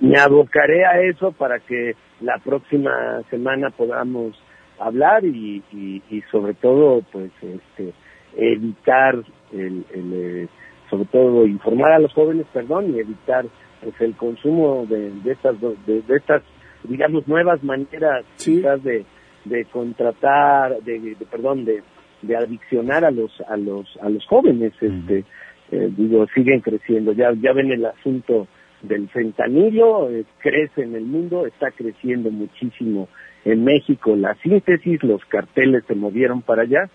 me 0.00 0.18
abocaré 0.18 0.84
a 0.86 1.02
eso 1.02 1.32
para 1.32 1.58
que 1.58 1.94
la 2.20 2.38
próxima 2.38 3.22
semana 3.30 3.70
podamos 3.70 4.36
hablar 4.78 5.24
y, 5.24 5.62
y, 5.72 6.22
sobre 6.30 6.54
todo 6.54 7.02
pues 7.12 7.30
este 7.42 7.92
evitar 8.36 9.14
el, 9.52 9.84
el, 9.94 10.48
sobre 10.90 11.06
todo 11.06 11.46
informar 11.46 11.92
a 11.92 11.98
los 11.98 12.12
jóvenes 12.12 12.46
perdón 12.52 12.94
y 12.94 12.98
evitar 12.98 13.46
pues 13.82 13.94
el 14.00 14.14
consumo 14.16 14.86
de, 14.88 15.10
de 15.22 15.32
estas 15.32 15.60
de, 15.60 16.02
de, 16.02 16.16
estas 16.16 16.42
digamos 16.84 17.26
nuevas 17.26 17.62
maneras 17.62 18.24
quizás 18.36 18.82
de, 18.82 19.04
de 19.44 19.64
contratar 19.66 20.82
de, 20.82 21.16
perdón 21.30 21.64
de, 21.64 21.82
de 22.22 22.36
adiccionar 22.36 23.04
a 23.04 23.10
los 23.10 23.32
a 23.48 23.56
los 23.56 23.86
a 24.02 24.08
los 24.08 24.26
jóvenes 24.26 24.72
este 24.80 25.24
eh, 25.70 25.90
digo 25.96 26.26
siguen 26.34 26.60
creciendo. 26.60 27.12
Ya 27.12 27.32
ya 27.40 27.52
ven 27.52 27.72
el 27.72 27.84
asunto 27.86 28.46
del 28.82 29.08
fentanilo 29.08 30.10
eh, 30.10 30.24
crece 30.38 30.82
en 30.82 30.94
el 30.94 31.04
mundo 31.04 31.46
está 31.46 31.70
creciendo 31.70 32.30
muchísimo 32.30 33.08
en 33.46 33.62
México 33.64 34.16
la 34.16 34.34
síntesis, 34.42 35.02
los 35.04 35.24
carteles 35.26 35.84
se 35.86 35.94
movieron 35.94 36.42
para 36.42 36.62
allá 36.62 36.90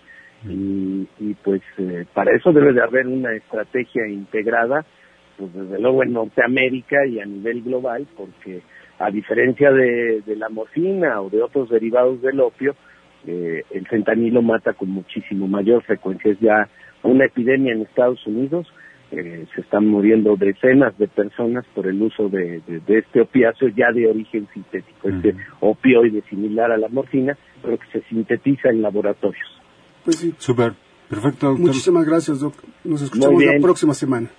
y, 0.46 1.06
pues 1.42 1.62
eh, 1.78 2.04
para 2.12 2.36
eso 2.36 2.52
debe 2.52 2.72
de 2.72 2.82
haber 2.82 3.06
una 3.06 3.32
estrategia 3.32 4.06
integrada, 4.06 4.84
pues 5.38 5.54
desde 5.54 5.80
luego 5.80 6.02
en 6.02 6.12
Norteamérica 6.12 7.06
y 7.06 7.20
a 7.20 7.24
nivel 7.24 7.62
global, 7.62 8.06
porque 8.16 8.60
a 8.98 9.10
diferencia 9.10 9.70
de, 9.72 10.22
la 10.36 10.48
morfina 10.50 11.22
o 11.22 11.30
de 11.30 11.40
otros 11.42 11.70
derivados 11.70 12.20
del 12.20 12.40
opio, 12.40 12.74
eh, 13.26 13.62
el 13.70 13.86
fentanilo 13.86 14.42
mata 14.42 14.74
con 14.74 14.90
muchísimo 14.90 15.46
mayor 15.46 15.82
frecuencia. 15.84 16.32
Es 16.32 16.40
ya 16.40 16.68
una 17.02 17.24
epidemia 17.24 17.72
en 17.72 17.82
Estados 17.82 18.26
Unidos 18.26 18.70
eh, 19.12 19.46
se 19.54 19.60
están 19.60 19.86
muriendo 19.86 20.36
decenas 20.36 20.96
de 20.96 21.06
personas 21.06 21.66
por 21.74 21.86
el 21.86 22.00
uso 22.00 22.28
de, 22.28 22.62
este 22.88 23.20
opiáceo 23.20 23.68
ya 23.68 23.92
de 23.92 24.08
origen 24.08 24.48
sintético, 24.54 25.08
este 25.08 25.36
opioide 25.60 26.22
similar 26.30 26.72
a 26.72 26.78
la 26.78 26.88
morfina, 26.88 27.36
pero 27.62 27.78
que 27.78 27.86
se 27.92 28.02
sintetiza 28.08 28.70
en 28.70 28.80
laboratorios. 28.80 29.46
Pues 30.04 30.16
sí. 30.16 30.34
Súper, 30.38 30.72
perfecto. 31.08 31.54
Muchísimas 31.54 32.06
gracias, 32.06 32.40
Doc. 32.40 32.54
Nos 32.84 33.02
escuchamos 33.02 33.44
la 33.44 33.60
próxima 33.60 33.94
semana. 33.94 34.30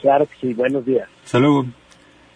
Claro 0.00 0.26
que 0.26 0.34
sí, 0.40 0.54
buenos 0.54 0.84
días. 0.84 1.08
Hasta 1.24 1.38
luego. 1.38 1.66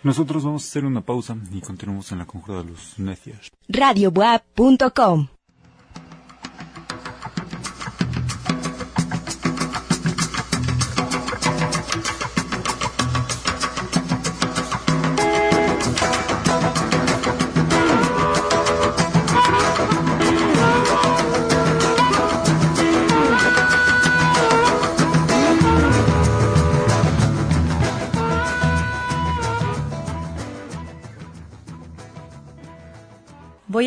Nosotros 0.03 0.45
vamos 0.45 0.65
a 0.65 0.67
hacer 0.67 0.85
una 0.85 1.01
pausa 1.01 1.37
y 1.53 1.61
continuamos 1.61 2.13
en 2.13 2.19
la 2.19 2.27
conjura 2.27 2.63
de 2.63 2.71
los 2.71 2.99
necios. 2.99 3.51
Radiobuap.com 3.69 5.34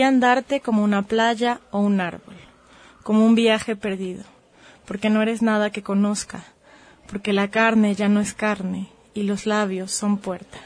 Voy 0.08 0.14
a 0.14 0.16
andarte 0.16 0.62
como 0.62 0.86
una 0.86 1.02
playa 1.02 1.60
o 1.70 1.82
un 1.82 2.00
árbol, 2.00 2.36
como 3.04 3.26
un 3.26 3.36
viaje 3.36 3.76
perdido, 3.76 4.24
porque 4.86 5.10
no 5.10 5.22
eres 5.22 5.42
nada 5.42 5.70
que 5.70 5.84
conozca, 5.84 6.46
porque 7.12 7.34
la 7.34 7.50
carne 7.50 7.94
ya 7.94 8.08
no 8.08 8.22
es 8.22 8.34
carne 8.34 8.88
y 9.14 9.24
los 9.24 9.46
labios 9.46 9.92
son 9.92 10.18
puerta. 10.18 10.60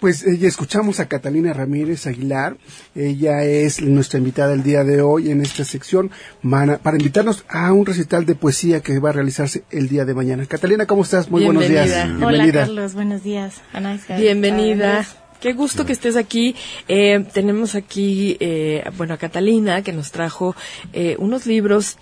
Pues 0.00 0.26
eh, 0.26 0.38
escuchamos 0.40 1.00
a 1.00 1.06
Catalina 1.06 1.52
Ramírez 1.52 2.06
Aguilar. 2.06 2.56
Ella 2.94 3.44
es 3.44 3.82
nuestra 3.82 4.18
invitada 4.18 4.54
el 4.54 4.62
día 4.62 4.84
de 4.84 5.02
hoy 5.02 5.30
en 5.30 5.42
esta 5.42 5.66
sección 5.66 6.10
para 6.50 6.96
invitarnos 6.96 7.44
a 7.50 7.74
un 7.74 7.84
recital 7.84 8.24
de 8.24 8.36
poesía 8.36 8.80
que 8.80 8.98
va 9.00 9.10
a 9.10 9.12
realizarse 9.12 9.64
el 9.70 9.90
día 9.90 10.06
de 10.06 10.14
mañana. 10.14 10.46
Catalina, 10.46 10.86
¿cómo 10.86 11.02
estás? 11.02 11.30
Muy 11.30 11.44
buenos 11.44 11.68
días. 11.68 11.88
Bienvenida. 11.88 12.26
Hola, 12.26 12.52
Carlos. 12.52 12.94
Buenos 12.94 13.22
días. 13.22 13.60
Bienvenida. 14.16 15.04
Qué 15.40 15.52
gusto 15.52 15.86
que 15.86 15.92
estés 15.92 16.16
aquí. 16.16 16.56
Eh, 16.88 17.24
tenemos 17.32 17.76
aquí, 17.76 18.36
eh, 18.40 18.82
bueno, 18.96 19.14
a 19.14 19.18
Catalina, 19.18 19.82
que 19.82 19.92
nos 19.92 20.10
trajo 20.10 20.56
eh, 20.92 21.14
unos 21.18 21.46
libros 21.46 21.96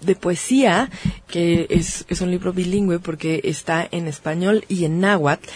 de 0.00 0.14
poesía, 0.14 0.90
que 1.26 1.66
es, 1.70 2.04
es 2.08 2.20
un 2.20 2.30
libro 2.30 2.52
bilingüe 2.52 3.00
porque 3.00 3.40
está 3.44 3.86
en 3.90 4.06
español 4.06 4.64
y 4.68 4.84
en 4.84 5.00
náhuatl, 5.00 5.48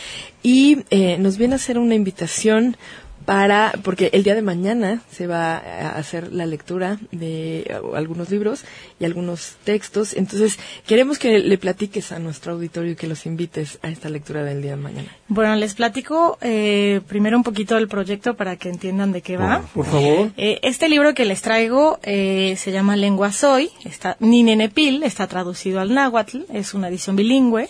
y 0.43 0.79
eh, 0.91 1.17
nos 1.19 1.39
viene 1.39 1.55
a 1.55 1.57
hacer 1.57 1.79
una 1.79 1.95
invitación 1.95 2.77
para, 3.25 3.73
porque 3.83 4.11
el 4.13 4.23
día 4.23 4.35
de 4.35 4.43
mañana 4.43 5.03
se 5.11 5.27
va 5.27 5.57
a 5.57 5.91
hacer 5.97 6.33
la 6.33 6.47
lectura 6.47 6.99
de 7.11 7.77
algunos 7.95 8.31
libros 8.31 8.65
y 8.99 9.05
algunos 9.05 9.57
textos. 9.65 10.15
Entonces, 10.15 10.59
queremos 10.87 11.19
que 11.19 11.39
le 11.39 11.59
platiques 11.59 12.13
a 12.13 12.19
nuestro 12.19 12.53
auditorio 12.53 12.93
y 12.93 12.97
que 12.97 13.07
los 13.07 13.27
invites 13.27 13.79
a 13.83 13.89
esta 13.89 14.09
lectura 14.09 14.45
del 14.45 14.63
día 14.63 14.73
de 14.73 14.77
mañana. 14.77 15.09
Bueno, 15.29 15.55
les 15.57 15.75
platico 15.75 16.39
eh, 16.41 17.01
primero 17.09 17.37
un 17.37 17.43
poquito 17.43 17.77
del 17.77 17.89
proyecto 17.89 18.35
para 18.35 18.57
que 18.57 18.69
entiendan 18.69 19.13
de 19.13 19.23
qué 19.23 19.37
va. 19.37 19.63
Por, 19.75 19.87
favor. 19.87 20.31
Eh, 20.37 20.59
este 20.63 20.89
libro 20.89 21.15
que 21.15 21.25
les 21.25 21.43
traigo 21.43 21.99
eh, 22.03 22.55
se 22.59 22.73
llama 22.73 22.97
Lengua 22.97 23.33
Soy, 23.33 23.71
está 23.85 24.17
Ninenepil, 24.21 25.03
está 25.03 25.27
traducido 25.27 25.81
al 25.81 25.95
náhuatl, 25.95 26.43
es 26.53 26.75
una 26.75 26.89
edición 26.89 27.17
bilingüe 27.17 27.69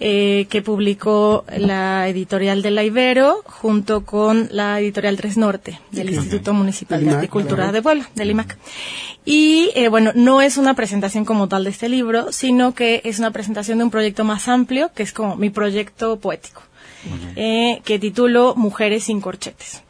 eh, 0.00 0.46
que 0.48 0.62
publicó 0.62 1.44
la 1.56 2.08
editorial 2.08 2.62
de 2.62 2.70
la 2.70 2.84
Ibero 2.84 3.42
junto 3.44 4.04
con 4.04 4.48
la 4.52 4.78
editorial 4.80 5.16
Tres 5.16 5.36
Norte 5.36 5.80
del 5.90 6.10
Instituto 6.10 6.54
Municipal 6.54 7.04
de 7.04 7.10
Arte 7.10 7.26
y 7.26 7.28
Cultura 7.28 7.72
de 7.72 7.82
Puebla, 7.82 8.08
del 8.14 8.30
IMAC. 8.30 8.56
Y 9.24 9.70
eh, 9.74 9.88
bueno, 9.88 10.12
no 10.14 10.40
es 10.40 10.56
una 10.56 10.74
presentación 10.74 11.24
como 11.24 11.48
tal 11.48 11.64
de 11.64 11.70
este 11.70 11.88
libro, 11.88 12.32
sino 12.32 12.74
que 12.74 13.02
es 13.04 13.18
una 13.18 13.30
presentación 13.30 13.78
de 13.78 13.84
un 13.84 13.90
proyecto 13.90 14.24
más 14.24 14.48
amplio, 14.48 14.90
que 14.94 15.02
es 15.02 15.12
como 15.12 15.36
mi 15.36 15.50
proyecto 15.50 16.18
poético, 16.18 16.62
eh, 17.36 17.80
que 17.84 17.98
titulo 17.98 18.54
Mujeres 18.56 19.04
sin 19.04 19.20
corchetes. 19.20 19.82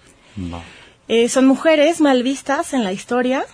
Eh, 1.09 1.29
son 1.29 1.47
mujeres 1.47 2.01
mal 2.01 2.23
vistas 2.23 2.75
en 2.75 2.85
la 2.85 2.92
historia, 2.92 3.44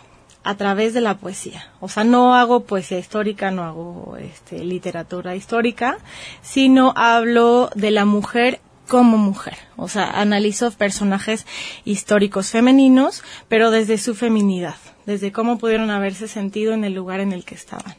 a 0.45 0.57
través 0.57 0.95
de 0.95 1.01
la 1.01 1.17
poesía. 1.17 1.71
O 1.81 1.89
sea, 1.89 2.05
no 2.05 2.35
hago 2.35 2.65
poesía 2.65 2.99
histórica, 2.99 3.51
no 3.51 3.65
hago 3.65 4.17
este, 4.21 4.63
literatura 4.63 5.35
histórica, 5.35 5.99
sino 6.43 6.93
hablo 6.97 7.71
de 7.75 7.91
la 7.91 8.05
mujer 8.05 8.61
como 8.87 9.17
mujer. 9.17 9.57
O 9.77 9.89
sea, 9.89 10.11
analizo 10.21 10.71
personajes 10.73 11.47
históricos 11.85 12.51
femeninos, 12.51 13.25
pero 13.49 13.71
desde 13.71 13.99
su 13.99 14.15
feminidad, 14.15 14.77
desde 15.07 15.33
cómo 15.33 15.59
pudieron 15.59 15.91
haberse 15.91 16.29
sentido 16.29 16.75
en 16.75 16.85
el 16.85 16.93
lugar 16.93 17.21
en 17.21 17.33
el 17.33 17.45
que 17.45 17.55
estaban. 17.55 17.95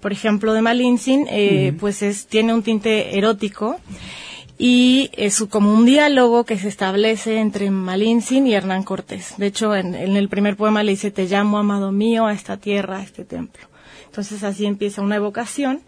Por 0.00 0.12
ejemplo, 0.12 0.52
de 0.52 0.62
Malinsin, 0.62 1.26
eh, 1.30 1.72
pues 1.78 2.02
es, 2.02 2.26
tiene 2.26 2.54
un 2.54 2.62
tinte 2.62 3.18
erótico 3.18 3.78
y 4.58 5.10
es 5.12 5.44
como 5.48 5.72
un 5.72 5.86
diálogo 5.86 6.44
que 6.44 6.58
se 6.58 6.66
establece 6.66 7.38
entre 7.38 7.70
Malinsin 7.70 8.44
y 8.48 8.54
Hernán 8.54 8.82
Cortés. 8.82 9.34
De 9.38 9.46
hecho, 9.46 9.74
en, 9.76 9.94
el 9.94 10.28
primer 10.28 10.56
poema 10.56 10.82
le 10.82 10.90
dice, 10.90 11.12
te 11.12 11.26
llamo, 11.26 11.58
amado 11.58 11.92
mío, 11.92 12.26
a 12.26 12.32
esta 12.32 12.56
tierra, 12.56 12.98
a 12.98 13.02
este 13.02 13.24
templo. 13.24 13.68
Entonces 14.06 14.42
así 14.42 14.66
empieza 14.66 15.00
una 15.00 15.16
evocación 15.16 15.82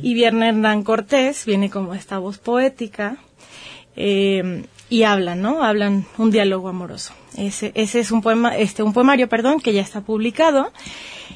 y 0.00 0.14
viene 0.14 0.48
Hernán 0.48 0.84
Cortés, 0.84 1.44
viene 1.44 1.68
como 1.68 1.92
esta 1.92 2.18
voz 2.18 2.38
poética 2.38 3.18
eh, 3.94 4.64
y 4.88 5.02
hablan, 5.02 5.42
¿no? 5.42 5.62
Hablan 5.62 6.06
un 6.16 6.30
diálogo 6.30 6.68
amoroso. 6.68 7.12
Ese, 7.36 7.72
ese 7.74 8.00
es 8.00 8.10
un 8.10 8.22
poema, 8.22 8.56
este, 8.56 8.82
un 8.82 8.94
poemario, 8.94 9.28
perdón, 9.28 9.60
que 9.60 9.74
ya 9.74 9.82
está 9.82 10.00
publicado 10.00 10.72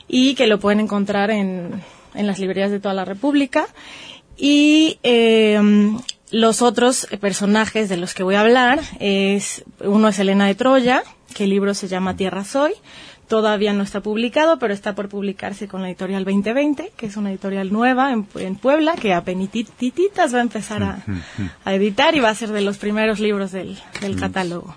y 0.06 0.34
que 0.36 0.46
lo 0.46 0.58
pueden 0.58 0.80
encontrar 0.80 1.30
en, 1.30 1.82
en 2.14 2.26
las 2.26 2.38
librerías 2.38 2.70
de 2.70 2.80
toda 2.80 2.94
la 2.94 3.04
República. 3.04 3.66
Y 4.38 5.00
eh, 5.02 5.60
los 6.30 6.62
otros 6.62 7.06
personajes 7.20 7.88
de 7.88 7.96
los 7.96 8.14
que 8.14 8.22
voy 8.22 8.34
a 8.34 8.40
hablar 8.40 8.80
es 9.00 9.64
uno 9.80 10.08
es 10.08 10.18
Elena 10.18 10.46
de 10.46 10.54
Troya, 10.54 11.02
que 11.34 11.44
el 11.44 11.50
libro 11.50 11.74
se 11.74 11.88
llama 11.88 12.16
Tierra 12.16 12.44
Soy. 12.44 12.72
Todavía 13.28 13.74
no 13.74 13.82
está 13.82 14.00
publicado, 14.00 14.58
pero 14.58 14.72
está 14.72 14.94
por 14.94 15.10
publicarse 15.10 15.68
con 15.68 15.82
la 15.82 15.88
editorial 15.88 16.24
2020, 16.24 16.92
que 16.96 17.06
es 17.06 17.16
una 17.18 17.30
editorial 17.30 17.70
nueva 17.70 18.10
en, 18.12 18.56
Puebla, 18.56 18.94
que 18.94 19.12
a 19.12 19.22
penitititas 19.22 20.34
va 20.34 20.38
a 20.38 20.42
empezar 20.42 20.82
a, 20.82 21.74
editar 21.74 22.14
y 22.14 22.20
va 22.20 22.30
a 22.30 22.34
ser 22.34 22.52
de 22.52 22.62
los 22.62 22.78
primeros 22.78 23.20
libros 23.20 23.52
del, 23.52 23.76
catálogo. 24.18 24.74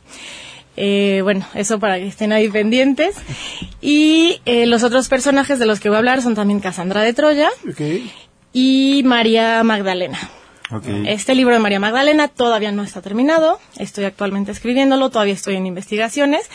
Eh, 0.76 1.22
bueno, 1.24 1.46
eso 1.54 1.80
para 1.80 1.98
que 1.98 2.08
estén 2.08 2.34
ahí 2.34 2.50
pendientes. 2.50 3.16
Y 3.80 4.42
eh, 4.46 4.66
los 4.66 4.84
otros 4.84 5.08
personajes 5.08 5.58
de 5.58 5.66
los 5.66 5.80
que 5.80 5.88
voy 5.88 5.96
a 5.96 6.00
hablar 6.00 6.22
son 6.22 6.36
también 6.36 6.60
Casandra 6.60 7.02
de 7.04 7.14
Troya 7.14 7.50
y 8.52 9.02
María 9.06 9.64
Magdalena. 9.64 10.20
Este 11.06 11.36
libro 11.36 11.54
de 11.54 11.60
María 11.60 11.80
Magdalena 11.80 12.28
todavía 12.28 12.72
no 12.72 12.84
está 12.84 13.02
terminado, 13.02 13.60
estoy 13.78 14.06
actualmente 14.06 14.52
escribiéndolo, 14.52 15.10
todavía 15.10 15.34
estoy 15.34 15.56
en 15.56 15.66
investigaciones, 15.66 16.50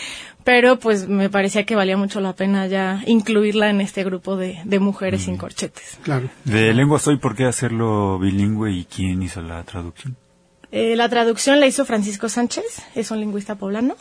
pero 0.44 0.78
pues 0.78 1.08
me 1.08 1.28
parecía 1.28 1.64
que 1.66 1.76
valía 1.76 1.96
mucho 1.96 2.20
la 2.20 2.34
pena 2.34 2.66
ya 2.66 3.02
incluirla 3.06 3.68
en 3.68 3.80
este 3.80 4.04
grupo 4.04 4.36
de, 4.36 4.62
mujeres 4.80 5.22
sin 5.22 5.36
corchetes. 5.36 5.98
Claro. 6.02 6.28
De 6.44 6.72
lengua 6.72 6.98
soy, 6.98 7.16
¿por 7.18 7.34
qué 7.34 7.44
hacerlo 7.44 8.18
bilingüe 8.18 8.72
y 8.72 8.84
quién 8.84 9.22
hizo 9.22 9.42
la 9.42 9.62
traducción? 9.64 10.16
Eh, 10.72 10.96
la 10.96 11.08
traducción 11.08 11.60
la 11.60 11.66
hizo 11.66 11.84
Francisco 11.84 12.28
Sánchez, 12.28 12.64
es 12.94 13.10
un 13.10 13.20
lingüista 13.20 13.54
poblano 13.54 13.96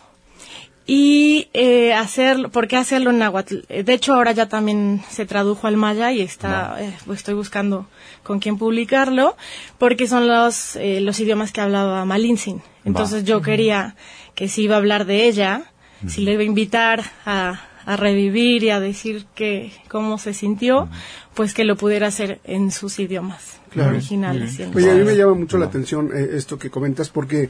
y 0.87 1.49
eh, 1.53 1.93
hacer, 1.93 2.49
¿por 2.49 2.67
qué 2.67 2.77
hacerlo 2.77 3.09
en 3.09 3.17
náhuatl? 3.19 3.59
Eh, 3.69 3.83
de 3.83 3.93
hecho, 3.93 4.13
ahora 4.13 4.33
ya 4.33 4.47
también 4.47 5.01
se 5.09 5.25
tradujo 5.25 5.65
al 5.65 5.77
maya 5.77 6.11
y 6.11 6.21
está, 6.21 6.77
eh, 6.79 6.93
pues 7.05 7.19
estoy 7.19 7.33
buscando 7.33 7.87
con 8.25 8.39
quién 8.39 8.57
publicarlo, 8.57 9.37
porque 9.77 10.07
son 10.07 10.27
los, 10.27 10.75
eh, 10.75 10.99
los 10.99 11.19
idiomas 11.19 11.51
que 11.51 11.61
hablaba 11.61 12.03
Malinsin. 12.05 12.61
Entonces 12.83 13.23
yo 13.23 13.41
quería 13.41 13.95
que 14.33 14.49
si 14.49 14.63
iba 14.63 14.75
a 14.75 14.79
hablar 14.79 15.05
de 15.05 15.27
ella, 15.27 15.71
si 16.07 16.21
le 16.21 16.33
iba 16.33 16.41
a 16.41 16.45
invitar 16.45 17.03
a, 17.25 17.61
a 17.85 17.95
revivir 17.95 18.63
y 18.63 18.71
a 18.71 18.79
decir 18.79 19.25
que 19.35 19.71
cómo 19.87 20.17
se 20.17 20.33
sintió, 20.33 20.89
pues 21.35 21.53
que 21.53 21.63
lo 21.63 21.75
pudiera 21.75 22.07
hacer 22.07 22.39
en 22.43 22.71
sus 22.71 22.99
idiomas 22.99 23.59
originales. 23.75 24.59
Oye, 24.73 24.91
a 24.91 24.95
mí 24.95 25.03
me 25.03 25.15
llama 25.15 25.35
mucho 25.35 25.57
la 25.57 25.65
atención 25.65 26.09
esto 26.15 26.57
que 26.57 26.69
comentas 26.69 27.09
porque 27.09 27.49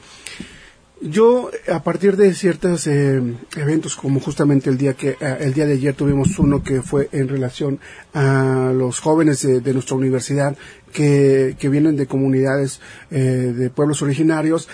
yo, 1.09 1.51
a 1.71 1.83
partir 1.83 2.17
de 2.17 2.33
ciertos 2.33 2.87
eh, 2.87 3.21
eventos, 3.55 3.95
como 3.95 4.19
justamente 4.19 4.69
el 4.69 4.77
día 4.77 4.93
que 4.93 5.09
eh, 5.19 5.37
el 5.39 5.53
día 5.53 5.65
de 5.65 5.73
ayer 5.73 5.93
tuvimos 5.93 6.39
uno 6.39 6.63
que 6.63 6.81
fue 6.81 7.09
en 7.11 7.27
relación 7.27 7.79
a 8.13 8.71
los 8.73 8.99
jóvenes 8.99 9.41
de, 9.41 9.73
nuestra 9.73 9.95
universidad 9.95 10.57
que, 10.91 11.55
que, 11.59 11.69
vienen 11.69 11.95
de 11.95 12.07
comunidades 12.07 12.81
eh, 13.11 13.19
de 13.19 13.69
pueblos 13.69 14.01
originarios, 14.01 14.67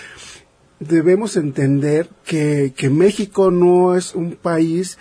debemos 0.80 1.36
entender 1.36 2.08
que, 2.24 2.72
que 2.76 2.88
México 2.88 3.50
no 3.50 3.94
es 3.94 4.14
un 4.14 4.36
país 4.36 4.98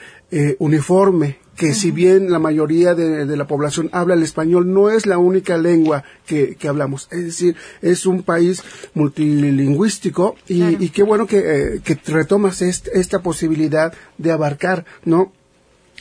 uniforme 0.60 1.41
que 1.56 1.74
si 1.74 1.92
bien 1.92 2.32
la 2.32 2.40
mayoría 2.40 2.96
de, 2.96 3.38
la 3.38 3.48
población 3.48 3.90
habla 3.92 4.14
el 4.14 4.24
español, 4.24 4.74
no 4.74 4.90
es 4.90 5.06
la 5.06 5.18
única 5.18 5.58
lengua 5.58 6.04
que, 6.26 6.58
hablamos. 6.68 7.08
Es 7.12 7.26
decir, 7.26 7.56
es 7.82 8.06
un 8.06 8.24
país 8.24 8.64
multilingüístico 8.94 10.36
y, 10.48 10.90
qué 10.90 11.04
bueno 11.04 11.28
que, 11.28 11.40
eh, 11.40 11.82
que 11.84 12.00
retomas 12.12 12.62
esta 12.62 13.20
posibilidad 13.20 13.94
de 14.18 14.32
abarcar, 14.32 14.86
¿no? 15.06 15.32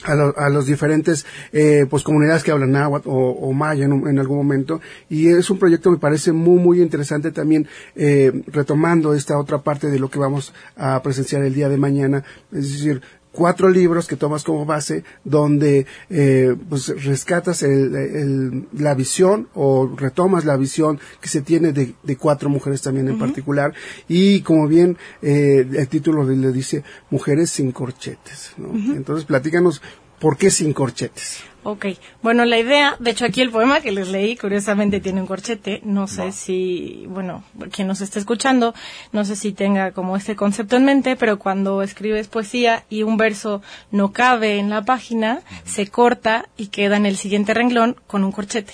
A, 0.03 0.49
los 0.49 0.65
diferentes 0.65 1.27
eh, 1.53 1.85
pues 1.91 2.03
comunidades 2.03 2.43
que 2.43 2.51
hablan 2.51 2.73
náhuatl 2.73 3.07
o, 3.11 3.53
maya 3.53 3.85
en, 3.85 4.19
algún 4.19 4.39
momento 4.39 4.81
y 5.11 5.29
es 5.29 5.51
un 5.51 5.59
proyecto 5.59 5.91
me 5.91 5.99
parece 5.99 6.33
muy 6.33 6.59
muy 6.59 6.81
interesante 6.81 7.33
también 7.33 7.69
eh, 7.97 8.33
retomando 8.47 9.13
esta 9.13 9.37
otra 9.37 9.59
parte 9.59 9.89
de 9.89 9.99
lo 9.99 10.09
que 10.09 10.19
vamos 10.19 10.55
a 10.75 11.03
presenciar 11.03 11.43
el 11.43 11.53
día 11.53 11.69
de 11.69 11.77
mañana 11.77 12.25
es 12.51 12.73
decir 12.73 13.03
cuatro 13.33 13.69
libros 13.69 14.07
que 14.07 14.16
tomas 14.16 14.45
como 14.45 14.64
base 14.64 15.05
donde 15.25 15.87
eh, 16.09 16.55
pues 16.69 17.05
rescatas 17.05 17.62
el, 17.62 18.66
la 18.73 18.95
visión 18.95 19.49
o 19.55 19.90
retomas 19.97 20.45
la 20.45 20.57
visión 20.57 20.99
que 21.21 21.29
se 21.29 21.43
tiene 21.43 21.73
de, 21.73 21.95
cuatro 22.16 22.51
mujeres 22.51 22.83
también 22.83 23.09
en 23.09 23.19
particular. 23.19 23.73
Y 24.09 24.43
como 24.43 24.66
bien 24.66 24.97
eh, 25.23 25.66
el 25.73 25.88
título 25.88 26.25
le 26.25 26.53
dice 26.53 26.83
mujeres 27.11 27.51
sin 27.51 27.73
corchetes 27.73 28.53
¿no? 28.57 28.71
entonces 28.95 29.25
platícanos 29.25 29.81
por 30.19 30.37
qué 30.37 30.51
sin 30.51 30.73
corchetes 30.73 31.43
Ok, 31.62 31.87
bueno, 32.23 32.46
la 32.46 32.59
idea, 32.59 32.96
de 33.01 33.11
hecho 33.11 33.27
aquí 33.27 33.42
el 33.42 33.51
poema 33.51 33.83
que 33.83 33.92
les 33.92 34.09
leí, 34.09 34.35
curiosamente 34.35 34.99
tiene 34.99 35.20
un 35.20 35.27
corchete, 35.27 35.83
no 35.85 36.07
sé 36.07 36.33
si, 36.33 37.05
bueno, 37.09 37.44
quien 37.70 37.87
nos 37.87 38.01
esté 38.01 38.18
escuchando, 38.18 38.75
no 39.12 39.27
sé 39.27 39.37
si 39.37 39.53
tenga 39.53 39.92
como 39.92 40.16
este 40.16 40.37
concepto 40.37 40.77
en 40.77 40.87
mente, 40.87 41.16
pero 41.16 41.38
cuando 41.38 41.83
escribes 41.83 42.29
poesía 42.29 42.85
y 42.88 43.03
un 43.03 43.18
verso 43.18 43.61
no 43.90 44.12
cabe 44.12 44.59
en 44.59 44.70
la 44.70 44.83
página, 44.87 45.42
se 45.66 45.87
corta 45.87 46.49
y 46.57 46.68
queda 46.68 46.96
en 46.96 47.05
el 47.05 47.18
siguiente 47.18 47.53
renglón 47.53 47.94
con 48.07 48.25
un 48.25 48.33
corchete. 48.33 48.73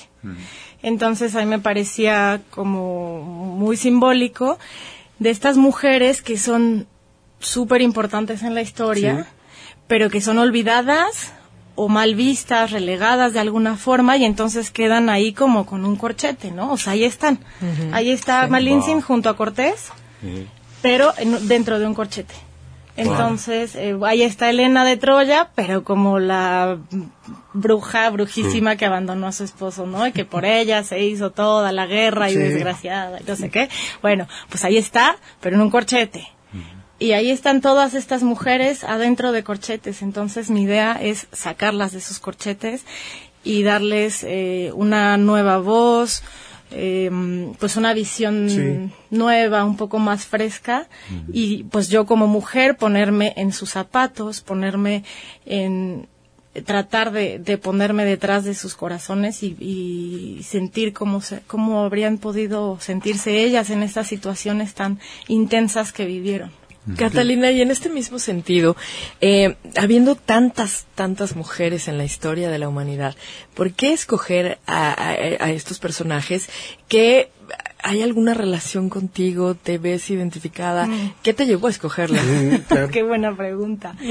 Entonces 0.80 1.34
a 1.34 1.40
mí 1.40 1.46
me 1.46 1.58
parecía 1.58 2.40
como 2.50 3.20
muy 3.22 3.76
simbólico 3.76 4.58
de 5.18 5.30
estas 5.30 5.56
mujeres 5.56 6.22
que 6.22 6.38
son 6.38 6.86
súper 7.40 7.82
importantes 7.82 8.44
en 8.44 8.54
la 8.54 8.62
historia, 8.62 9.26
pero 9.88 10.08
que 10.08 10.20
son 10.20 10.38
olvidadas 10.38 11.32
o 11.76 11.88
mal 11.88 12.14
vistas, 12.14 12.70
relegadas 12.72 13.32
de 13.34 13.40
alguna 13.40 13.76
forma 13.76 14.16
y 14.16 14.24
entonces 14.24 14.70
quedan 14.70 15.08
ahí 15.10 15.32
como 15.32 15.64
con 15.66 15.84
un 15.84 15.96
corchete, 15.96 16.50
¿no? 16.50 16.72
O 16.72 16.76
sea, 16.78 16.94
ahí 16.94 17.04
están. 17.04 17.38
Ahí 17.92 18.10
está 18.10 18.46
Malinsin 18.48 19.00
junto 19.00 19.28
a 19.28 19.36
Cortés, 19.36 19.90
pero 20.82 21.12
dentro 21.42 21.78
de 21.78 21.86
un 21.86 21.94
corchete. 21.94 22.34
Entonces, 22.98 23.74
eh, 23.76 23.94
ahí 24.06 24.22
está 24.22 24.48
Elena 24.48 24.82
de 24.86 24.96
Troya, 24.96 25.50
pero 25.54 25.84
como 25.84 26.18
la 26.18 26.78
bruja, 27.52 28.08
brujísima 28.08 28.76
que 28.76 28.86
abandonó 28.86 29.26
a 29.26 29.32
su 29.32 29.44
esposo, 29.44 29.84
¿no? 29.86 30.06
Y 30.06 30.12
que 30.12 30.24
por 30.24 30.46
ella 30.46 30.82
se 30.82 31.02
hizo 31.04 31.30
toda 31.30 31.72
la 31.72 31.84
guerra 31.86 32.30
y 32.30 32.32
Sí. 32.32 32.38
desgraciada 32.38 33.20
y 33.20 33.24
no 33.24 33.36
sé 33.36 33.50
qué. 33.50 33.68
Bueno, 34.00 34.26
pues 34.48 34.64
ahí 34.64 34.78
está, 34.78 35.16
pero 35.42 35.56
en 35.56 35.62
un 35.62 35.70
corchete. 35.70 36.26
Y 36.98 37.12
ahí 37.12 37.30
están 37.30 37.60
todas 37.60 37.94
estas 37.94 38.22
mujeres 38.22 38.82
adentro 38.84 39.32
de 39.32 39.42
corchetes. 39.44 40.00
Entonces 40.02 40.48
mi 40.50 40.62
idea 40.62 40.98
es 41.00 41.26
sacarlas 41.32 41.92
de 41.92 41.98
esos 41.98 42.18
corchetes 42.18 42.84
y 43.44 43.62
darles 43.62 44.24
eh, 44.24 44.70
una 44.74 45.16
nueva 45.18 45.58
voz, 45.58 46.22
eh, 46.70 47.10
pues 47.60 47.76
una 47.76 47.92
visión 47.92 48.48
Sí. 48.48 48.90
nueva, 49.10 49.64
un 49.64 49.76
poco 49.76 49.98
más 49.98 50.24
fresca. 50.26 50.88
Y 51.32 51.64
pues 51.64 51.88
yo 51.88 52.06
como 52.06 52.26
mujer 52.28 52.76
ponerme 52.76 53.34
en 53.36 53.52
sus 53.52 53.70
zapatos, 53.70 54.40
ponerme 54.40 55.04
en 55.44 56.08
tratar 56.64 57.12
de, 57.12 57.38
de 57.38 57.58
ponerme 57.58 58.06
detrás 58.06 58.44
de 58.44 58.54
sus 58.54 58.74
corazones 58.74 59.42
y, 59.42 59.54
y 59.60 60.42
sentir 60.42 60.94
cómo, 60.94 61.20
se, 61.20 61.40
cómo 61.46 61.84
habrían 61.84 62.16
podido 62.16 62.78
sentirse 62.80 63.44
ellas 63.44 63.68
en 63.68 63.82
estas 63.82 64.06
situaciones 64.06 64.72
tan 64.72 64.98
intensas 65.28 65.92
que 65.92 66.06
vivieron. 66.06 66.50
Catalina, 66.96 67.50
y 67.50 67.62
en 67.62 67.70
este 67.70 67.88
mismo 67.88 68.18
sentido, 68.18 68.76
eh, 69.20 69.56
habiendo 69.76 70.14
tantas, 70.14 70.86
tantas 70.94 71.34
mujeres 71.34 71.88
en 71.88 71.98
la 71.98 72.04
historia 72.04 72.48
de 72.50 72.58
la 72.58 72.68
humanidad, 72.68 73.16
¿por 73.54 73.72
qué 73.72 73.92
escoger 73.92 74.58
a, 74.66 74.90
a- 74.92 75.10
a 75.44 75.50
estos 75.50 75.78
personajes 75.78 76.48
que 76.88 77.30
hay 77.82 78.02
alguna 78.02 78.34
relación 78.34 78.88
contigo, 78.88 79.54
te 79.54 79.78
ves 79.78 80.10
identificada? 80.10 80.88
¿Qué 81.22 81.32
te 81.34 81.46
llevó 81.46 81.66
a 81.68 81.70
escogerla? 81.70 82.20
Mm. 82.22 82.90
Qué 82.92 83.02
buena 83.02 83.36
pregunta. 83.36 83.94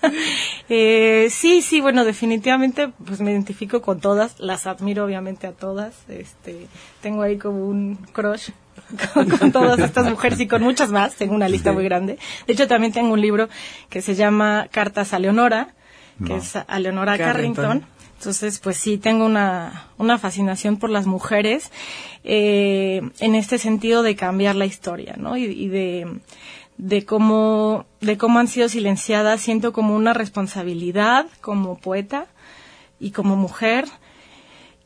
eh, 0.68 1.28
sí, 1.30 1.62
sí, 1.62 1.80
bueno, 1.80 2.04
definitivamente, 2.04 2.88
pues 3.04 3.20
me 3.20 3.32
identifico 3.32 3.82
con 3.82 4.00
todas, 4.00 4.38
las 4.38 4.66
admiro 4.66 5.04
obviamente 5.04 5.46
a 5.46 5.52
todas. 5.52 5.94
Este, 6.08 6.66
tengo 7.02 7.22
ahí 7.22 7.38
como 7.38 7.66
un 7.66 7.96
crush 8.12 8.50
con, 9.12 9.28
con 9.28 9.52
todas 9.52 9.78
estas 9.78 10.08
mujeres 10.08 10.40
y 10.40 10.46
con 10.46 10.62
muchas 10.62 10.90
más. 10.90 11.14
Tengo 11.14 11.34
una 11.34 11.48
lista 11.48 11.72
muy 11.72 11.84
grande. 11.84 12.18
De 12.46 12.52
hecho, 12.52 12.66
también 12.66 12.92
tengo 12.92 13.12
un 13.12 13.20
libro 13.20 13.48
que 13.88 14.02
se 14.02 14.14
llama 14.14 14.68
Cartas 14.70 15.12
a 15.12 15.18
Leonora, 15.18 15.74
que 16.26 16.36
es 16.36 16.56
a 16.56 16.78
Leonora 16.78 17.16
Carrington. 17.16 17.64
Carrington. 17.64 17.98
Entonces, 18.18 18.58
pues 18.58 18.76
sí, 18.76 18.98
tengo 18.98 19.24
una, 19.24 19.86
una 19.96 20.18
fascinación 20.18 20.76
por 20.76 20.90
las 20.90 21.06
mujeres 21.06 21.70
eh, 22.24 23.00
en 23.20 23.34
este 23.36 23.58
sentido 23.58 24.02
de 24.02 24.16
cambiar 24.16 24.56
la 24.56 24.66
historia, 24.66 25.14
¿no? 25.16 25.36
Y, 25.36 25.44
y 25.44 25.68
de, 25.68 26.18
de 26.78 27.04
cómo, 27.04 27.86
de 28.00 28.18
cómo 28.18 28.40
han 28.40 28.48
sido 28.48 28.68
silenciadas, 28.68 29.40
siento 29.40 29.72
como 29.72 29.94
una 29.94 30.14
responsabilidad 30.14 31.26
como 31.40 31.78
poeta 31.78 32.26
y 32.98 33.12
como 33.12 33.36
mujer 33.36 33.84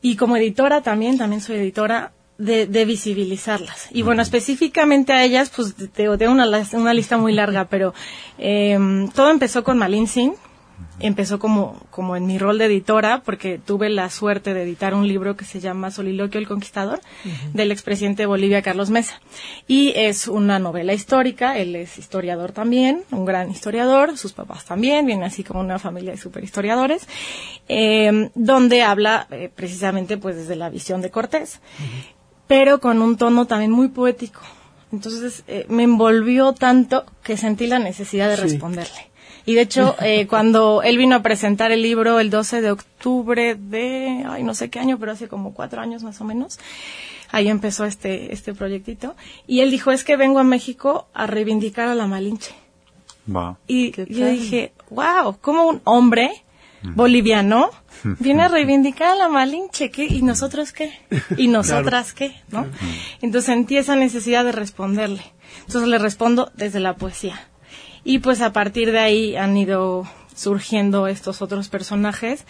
y 0.03 0.15
como 0.15 0.37
editora 0.37 0.81
también, 0.81 1.17
también 1.17 1.41
soy 1.41 1.55
editora, 1.55 2.11
de, 2.37 2.67
de 2.67 2.85
visibilizarlas. 2.85 3.87
Y 3.91 4.01
bueno, 4.01 4.21
específicamente 4.21 5.13
a 5.13 5.23
ellas, 5.23 5.51
pues 5.55 5.75
tengo, 5.93 6.17
tengo 6.17 6.31
una, 6.31 6.93
lista 6.93 7.17
muy 7.17 7.33
larga, 7.33 7.65
pero 7.69 7.93
eh, 8.37 9.07
todo 9.13 9.29
empezó 9.29 9.63
con 9.63 9.77
Malin 9.77 10.07
Singh. 10.07 10.35
Empezó 10.99 11.39
como, 11.39 11.81
como 11.89 12.15
en 12.15 12.25
mi 12.27 12.37
rol 12.37 12.57
de 12.57 12.65
editora, 12.65 13.23
porque 13.23 13.57
tuve 13.57 13.89
la 13.89 14.09
suerte 14.09 14.53
de 14.53 14.63
editar 14.63 14.93
un 14.93 15.07
libro 15.07 15.35
que 15.35 15.43
se 15.43 15.59
llama 15.59 15.91
Soliloquio 15.91 16.39
el 16.39 16.47
Conquistador, 16.47 17.01
del 17.53 17.71
expresidente 17.71 18.23
de 18.23 18.27
Bolivia, 18.27 18.61
Carlos 18.61 18.89
Mesa. 18.89 19.19
Y 19.67 19.93
es 19.95 20.27
una 20.27 20.59
novela 20.59 20.93
histórica, 20.93 21.57
él 21.57 21.75
es 21.75 21.97
historiador 21.97 22.51
también, 22.51 23.03
un 23.11 23.25
gran 23.25 23.49
historiador, 23.49 24.17
sus 24.17 24.33
papás 24.33 24.65
también, 24.65 25.05
viene 25.05 25.25
así 25.25 25.43
como 25.43 25.61
una 25.61 25.79
familia 25.79 26.11
de 26.11 26.17
superhistoriadores, 26.17 27.07
eh, 27.67 28.29
donde 28.35 28.83
habla 28.83 29.27
eh, 29.31 29.49
precisamente 29.53 30.17
pues 30.17 30.35
desde 30.35 30.55
la 30.55 30.69
visión 30.69 31.01
de 31.01 31.09
Cortés, 31.09 31.59
pero 32.47 32.79
con 32.79 33.01
un 33.01 33.17
tono 33.17 33.45
también 33.47 33.71
muy 33.71 33.87
poético. 33.89 34.41
Entonces 34.91 35.43
eh, 35.47 35.65
me 35.69 35.83
envolvió 35.83 36.53
tanto 36.53 37.05
que 37.23 37.35
sentí 37.37 37.67
la 37.67 37.79
necesidad 37.79 38.29
de 38.29 38.35
Sí. 38.35 38.41
responderle. 38.43 39.09
Y 39.45 39.55
de 39.55 39.61
hecho, 39.61 39.95
eh, 40.01 40.27
cuando 40.27 40.81
él 40.83 40.97
vino 40.97 41.15
a 41.15 41.21
presentar 41.21 41.71
el 41.71 41.81
libro 41.81 42.19
el 42.19 42.29
12 42.29 42.61
de 42.61 42.71
octubre 42.71 43.55
de, 43.55 44.23
ay, 44.27 44.43
no 44.43 44.53
sé 44.53 44.69
qué 44.69 44.79
año, 44.79 44.97
pero 44.99 45.11
hace 45.11 45.27
como 45.27 45.53
cuatro 45.53 45.81
años 45.81 46.03
más 46.03 46.21
o 46.21 46.23
menos, 46.25 46.59
ahí 47.31 47.49
empezó 47.49 47.85
este, 47.85 48.31
este 48.33 48.53
proyectito. 48.53 49.15
Y 49.47 49.61
él 49.61 49.71
dijo, 49.71 49.91
es 49.91 50.03
que 50.03 50.15
vengo 50.15 50.39
a 50.39 50.43
México 50.43 51.07
a 51.13 51.25
reivindicar 51.27 51.87
a 51.89 51.95
la 51.95 52.07
Malinche. 52.07 52.53
Y 53.67 53.91
¿Qué 53.91 54.05
yo 54.09 54.27
dije, 54.27 54.73
wow, 54.89 55.37
como 55.41 55.65
un 55.65 55.81
hombre 55.85 56.43
boliviano 56.83 57.69
viene 58.19 58.43
a 58.43 58.47
reivindicar 58.47 59.11
a 59.11 59.15
la 59.15 59.29
Malinche, 59.29 59.91
¿qué? 59.91 60.05
¿Y 60.05 60.21
nosotros 60.21 60.71
qué? 60.71 60.93
¿Y 61.37 61.47
nosotras 61.49 62.13
qué? 62.13 62.35
¿No? 62.49 62.65
Entonces 63.21 63.45
sentí 63.45 63.77
esa 63.77 63.95
necesidad 63.95 64.43
de 64.45 64.51
responderle. 64.51 65.23
Entonces 65.61 65.89
le 65.89 65.97
respondo 65.97 66.51
desde 66.55 66.79
la 66.79 66.95
poesía. 66.95 67.47
Y 68.03 68.19
pues 68.19 68.41
a 68.41 68.51
partir 68.51 68.91
de 68.91 68.99
ahí 68.99 69.35
han 69.35 69.55
ido 69.55 70.07
surgiendo 70.35 71.07
estos 71.07 71.41
otros 71.41 71.69
personajes 71.69 72.45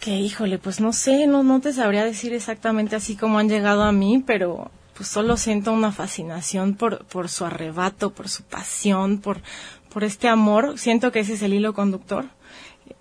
que, 0.00 0.18
híjole, 0.18 0.58
pues 0.58 0.80
no 0.80 0.92
sé, 0.92 1.26
no, 1.26 1.44
no 1.44 1.60
te 1.60 1.72
sabría 1.72 2.04
decir 2.04 2.32
exactamente 2.32 2.96
así 2.96 3.16
como 3.16 3.38
han 3.38 3.48
llegado 3.48 3.82
a 3.82 3.92
mí, 3.92 4.22
pero 4.26 4.70
pues 4.94 5.08
solo 5.08 5.36
siento 5.36 5.72
una 5.72 5.92
fascinación 5.92 6.74
por, 6.74 7.04
por 7.04 7.28
su 7.28 7.44
arrebato, 7.44 8.10
por 8.10 8.28
su 8.28 8.42
pasión, 8.42 9.18
por, 9.18 9.40
por 9.90 10.02
este 10.02 10.28
amor. 10.28 10.76
Siento 10.76 11.12
que 11.12 11.20
ese 11.20 11.34
es 11.34 11.42
el 11.42 11.54
hilo 11.54 11.72
conductor. 11.72 12.26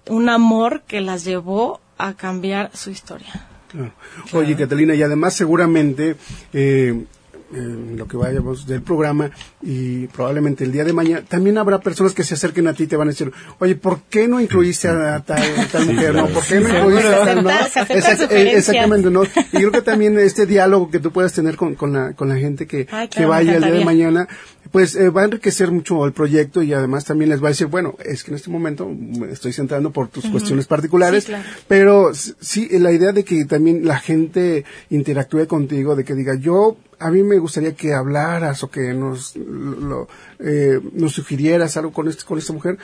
Un 0.10 0.30
amor 0.30 0.82
que 0.88 1.02
las 1.02 1.24
llevó 1.24 1.80
a 1.98 2.14
cambiar 2.14 2.72
su 2.74 2.90
historia. 2.90 3.48
Claro. 3.70 3.92
Oye, 4.34 4.56
Catalina, 4.56 4.96
y 4.96 5.04
además 5.04 5.34
seguramente 5.34 6.16
eh, 6.54 7.06
en 7.54 7.98
lo 7.98 8.08
que 8.08 8.18
vayamos 8.18 8.68
del 8.68 8.82
programa 8.82 9.32
y 9.62 10.08
probablemente 10.08 10.64
el 10.64 10.72
día 10.72 10.84
de 10.84 10.94
mañana, 10.94 11.24
también 11.28 11.58
habrá 11.58 11.80
personas 11.80 12.14
que 12.14 12.24
se 12.24 12.34
acerquen 12.34 12.68
a 12.68 12.74
ti 12.74 12.84
y 12.84 12.88
te 12.88 12.96
van 12.98 13.08
a 13.08 13.12
decir, 13.12 13.32
oye, 13.60 13.76
¿por 13.76 14.02
qué 14.10 14.28
no 14.28 14.40
incluiste 14.42 14.88
a 14.90 15.22
tal, 15.26 15.42
tal 15.72 15.86
mujer? 15.86 16.16
¿no? 16.16 16.28
¿Por 16.28 16.44
qué 16.46 16.60
no 16.60 16.70
incluiste 16.70 17.08
a 17.14 17.26
tal, 17.26 17.44
no? 17.44 17.50
Exact- 17.50 18.32
eh. 18.32 18.58
Exactamente, 18.58 19.10
¿no? 19.10 19.24
Y 19.24 19.58
creo 19.58 19.72
que 19.72 19.82
también 19.82 20.18
este 20.20 20.46
diálogo 20.46 20.92
que 20.92 21.00
tú 21.00 21.12
puedas 21.12 21.34
tener 21.34 21.56
con, 21.56 21.76
con, 21.76 21.94
la, 21.94 22.14
con 22.14 22.30
la 22.30 22.36
gente 22.38 22.68
que, 22.68 22.88
Ay, 22.92 23.08
que 23.08 23.18
claro, 23.18 23.30
vaya 23.30 23.56
el 23.56 23.64
día 23.64 23.72
de 23.72 23.86
mañana, 23.86 24.28
pues 24.72 24.96
eh, 24.96 25.10
va 25.10 25.22
a 25.22 25.26
enriquecer 25.26 25.72
mucho 25.72 26.06
el 26.06 26.12
proyecto 26.12 26.62
y 26.62 26.74
además 26.74 27.06
también 27.06 27.30
les 27.30 27.42
va 27.42 27.48
a 27.48 27.52
decir, 27.52 27.68
bueno, 27.68 27.96
es 28.04 28.24
que 28.24 28.32
en 28.32 28.36
este 28.36 28.50
momento 28.50 28.88
me 28.90 29.32
estoy 29.32 29.54
centrando 29.54 29.92
por 29.92 30.10
tus 30.10 30.26
cuestiones 30.26 30.68
particulares, 30.68 31.24
Sí, 31.24 31.30
claro. 31.30 31.44
pero 31.68 32.12
sí, 32.14 32.68
la 32.78 32.92
idea 32.92 33.14
de 33.14 33.24
que 33.24 33.46
también 33.46 33.86
la 33.88 33.98
gente 34.00 34.66
interactúe 34.90 35.48
contigo, 35.48 35.96
de 35.96 36.04
que 36.04 36.14
diga, 36.16 36.36
yo, 36.36 36.76
a 37.00 37.12
mí 37.12 37.24
me 37.24 37.38
gustaría 37.38 37.76
que 37.76 37.94
hablaras 37.94 38.64
o 38.64 38.72
que 38.72 38.94
nos, 38.94 39.36
lo, 39.36 40.08
eh, 40.40 40.80
nos 40.94 41.14
sugirieras 41.14 41.78
algo 41.78 41.92
con, 41.92 42.08
este, 42.08 42.26
con 42.26 42.38
esta 42.38 42.54
mujer, 42.54 42.78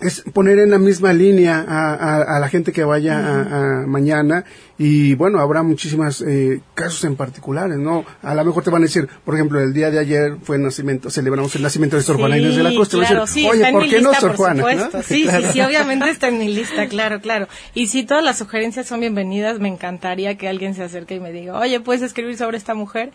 es 0.00 0.22
poner 0.32 0.58
en 0.58 0.70
la 0.70 0.78
misma 0.78 1.12
línea 1.12 1.64
a, 1.66 1.94
a- 1.94 2.36
a 2.36 2.40
la 2.40 2.48
gente 2.48 2.72
que 2.72 2.84
vaya 2.84 3.18
a, 3.18 3.82
a 3.82 3.86
mañana 3.86 4.44
y 4.78 5.14
bueno, 5.14 5.40
habrá 5.40 5.64
muchísimos 5.64 6.24
casos 6.74 7.02
en 7.04 7.16
particulares, 7.16 7.78
¿no? 7.78 8.04
A 8.22 8.34
lo 8.34 8.44
mejor 8.44 8.62
te 8.62 8.70
van 8.70 8.82
a 8.82 8.86
decir, 8.86 9.08
por 9.24 9.34
ejemplo, 9.34 9.60
el 9.60 9.72
día 9.72 9.90
de 9.90 9.98
ayer 9.98 10.36
fue 10.42 10.54
el 10.56 10.62
nacimiento, 10.62 11.10
celebramos 11.10 11.54
el 11.56 11.62
nacimiento 11.62 11.96
de 11.96 12.02
Sor 12.02 12.16
Juana 12.16 12.38
Inés 12.38 12.54
de 12.56 12.62
la 12.62 12.74
Costa. 12.74 12.92
Te 12.92 12.96
van 12.98 13.04
a 13.04 13.08
claro, 13.08 13.26
decir, 13.26 13.42
sí, 13.42 13.48
Oye, 13.48 13.72
¿por 13.72 13.88
qué 13.88 14.00
no 14.00 14.14
Sor 14.14 14.36
Juana? 14.36 14.64
Sí, 15.02 15.24
Claro. 15.24 15.46
sí, 15.46 15.52
sí, 15.52 15.60
obviamente 15.62 16.08
está 16.10 16.28
en 16.28 16.38
mi 16.38 16.46
lista, 16.54 16.86
claro, 16.86 17.20
claro. 17.20 17.48
Y 17.74 17.88
si 17.88 18.04
todas 18.04 18.22
las 18.22 18.38
sugerencias 18.38 18.86
son 18.86 19.00
bienvenidas, 19.00 19.58
me 19.58 19.68
encantaría 19.68 20.36
que 20.38 20.46
alguien 20.48 20.74
se 20.74 20.84
acerque 20.84 21.16
y 21.16 21.20
me 21.20 21.32
diga, 21.32 21.58
oye, 21.58 21.80
¿puedes 21.80 22.02
escribir 22.02 22.36
sobre 22.36 22.56
esta 22.56 22.74
mujer? 22.74 23.10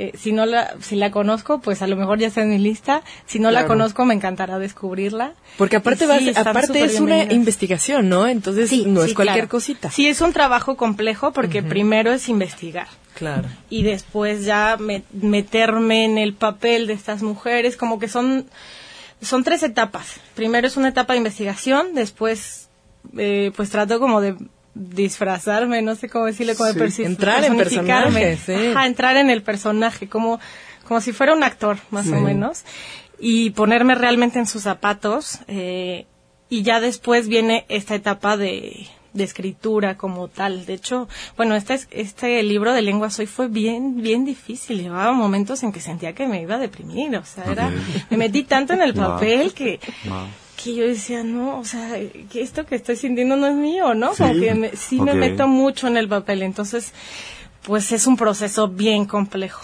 Eh, 0.00 0.12
si 0.16 0.30
no 0.30 0.46
la, 0.46 0.76
si 0.80 0.94
la 0.94 1.10
conozco, 1.10 1.60
pues 1.60 1.82
a 1.82 1.88
lo 1.88 1.96
mejor 1.96 2.20
ya 2.20 2.28
está 2.28 2.42
en 2.42 2.50
mi 2.50 2.58
lista. 2.58 3.02
Si 3.26 3.40
no 3.40 3.50
la 3.50 3.66
conozco, 3.66 4.04
me 4.04 4.14
encantará 4.14 4.60
descubrirla. 4.60 5.32
Porque 5.56 5.74
aparte, 5.76 6.06
vas, 6.06 6.20
sí, 6.20 6.32
aparte 6.36 6.84
es 6.84 7.00
una 7.00 7.24
investigación, 7.24 8.08
¿no? 8.08 8.28
Entonces 8.28 8.70
Sí, 8.70 8.84
no 8.86 9.02
sí, 9.02 9.08
es 9.10 9.14
cualquier 9.14 9.36
claro. 9.38 9.48
cosita. 9.48 9.90
Sí, 9.90 10.06
es 10.06 10.20
un 10.20 10.32
trabajo 10.32 10.76
complejo 10.76 11.32
porque 11.32 11.62
primero 11.64 12.12
es 12.12 12.28
investigar 12.28 12.86
Claro. 13.14 13.48
y 13.68 13.82
después 13.82 14.44
ya 14.44 14.76
me- 14.78 15.02
meterme 15.12 16.04
en 16.04 16.16
el 16.18 16.32
papel 16.34 16.86
de 16.86 16.92
estas 16.92 17.22
mujeres, 17.24 17.76
como 17.76 17.98
que 17.98 18.06
son, 18.06 18.46
son 19.20 19.42
tres 19.42 19.64
etapas. 19.64 20.20
Primero 20.36 20.68
es 20.68 20.76
una 20.76 20.90
etapa 20.90 21.14
de 21.14 21.18
investigación, 21.18 21.94
después 21.94 22.68
eh, 23.16 23.50
pues 23.56 23.70
trato 23.70 23.98
como 23.98 24.20
de 24.20 24.36
disfrazarme, 24.78 25.82
no 25.82 25.94
sé 25.94 26.08
cómo 26.08 26.26
decirle, 26.26 26.54
como 26.54 26.72
Sí, 26.72 27.02
de 27.02 27.08
entrar 27.08 27.44
en 27.44 27.56
personificarme. 27.56 28.20
personaje, 28.20 28.62
sí. 28.62 28.66
Ajá, 28.68 28.86
entrar 28.86 29.16
en 29.16 29.30
el 29.30 29.42
personaje, 29.42 30.08
como, 30.08 30.38
como 30.86 31.00
si 31.00 31.12
fuera 31.12 31.34
un 31.34 31.42
actor, 31.42 31.78
más 31.90 32.06
o 32.08 32.20
menos, 32.20 32.62
y 33.18 33.50
ponerme 33.50 33.94
realmente 33.94 34.38
en 34.38 34.46
sus 34.46 34.62
zapatos, 34.62 35.40
eh, 35.48 36.06
y 36.48 36.62
ya 36.62 36.80
después 36.80 37.28
viene 37.28 37.66
esta 37.68 37.94
etapa 37.94 38.36
de, 38.36 38.86
de 39.12 39.24
escritura 39.24 39.96
como 39.96 40.28
tal. 40.28 40.64
De 40.64 40.74
hecho, 40.74 41.08
bueno, 41.36 41.54
este, 41.56 41.78
este 41.90 42.42
libro 42.42 42.72
de 42.72 42.80
lenguas 42.82 43.18
hoy 43.18 43.26
fue 43.26 43.48
bien, 43.48 44.00
bien 44.00 44.24
difícil. 44.24 44.80
Llevaba 44.80 45.12
momentos 45.12 45.62
en 45.62 45.72
que 45.72 45.80
sentía 45.80 46.14
que 46.14 46.26
me 46.26 46.40
iba 46.40 46.54
a 46.54 46.58
deprimir. 46.58 47.14
O 47.16 47.24
sea, 47.24 47.44
era, 47.50 47.70
me 48.08 48.16
metí 48.16 48.44
tanto 48.44 48.72
en 48.72 48.80
el 48.80 48.94
papel 48.94 49.52
que, 49.52 49.78
que 50.62 50.74
yo 50.74 50.84
decía, 50.86 51.22
no, 51.22 51.58
o 51.60 51.64
sea, 51.64 51.96
que 52.30 52.42
esto 52.42 52.66
que 52.66 52.74
estoy 52.74 52.96
sintiendo 52.96 53.36
no 53.36 53.46
es 53.46 53.54
mío, 53.54 53.94
¿no? 53.94 54.14
Sí. 54.14 54.22
Como 54.24 54.40
que 54.40 54.54
me, 54.54 54.76
sí 54.76 55.00
me 55.00 55.14
meto 55.14 55.46
mucho 55.46 55.86
en 55.86 55.96
el 55.96 56.08
papel. 56.08 56.42
Entonces, 56.42 56.92
pues 57.62 57.92
es 57.92 58.06
un 58.06 58.16
proceso 58.16 58.66
bien 58.68 59.04
complejo. 59.04 59.62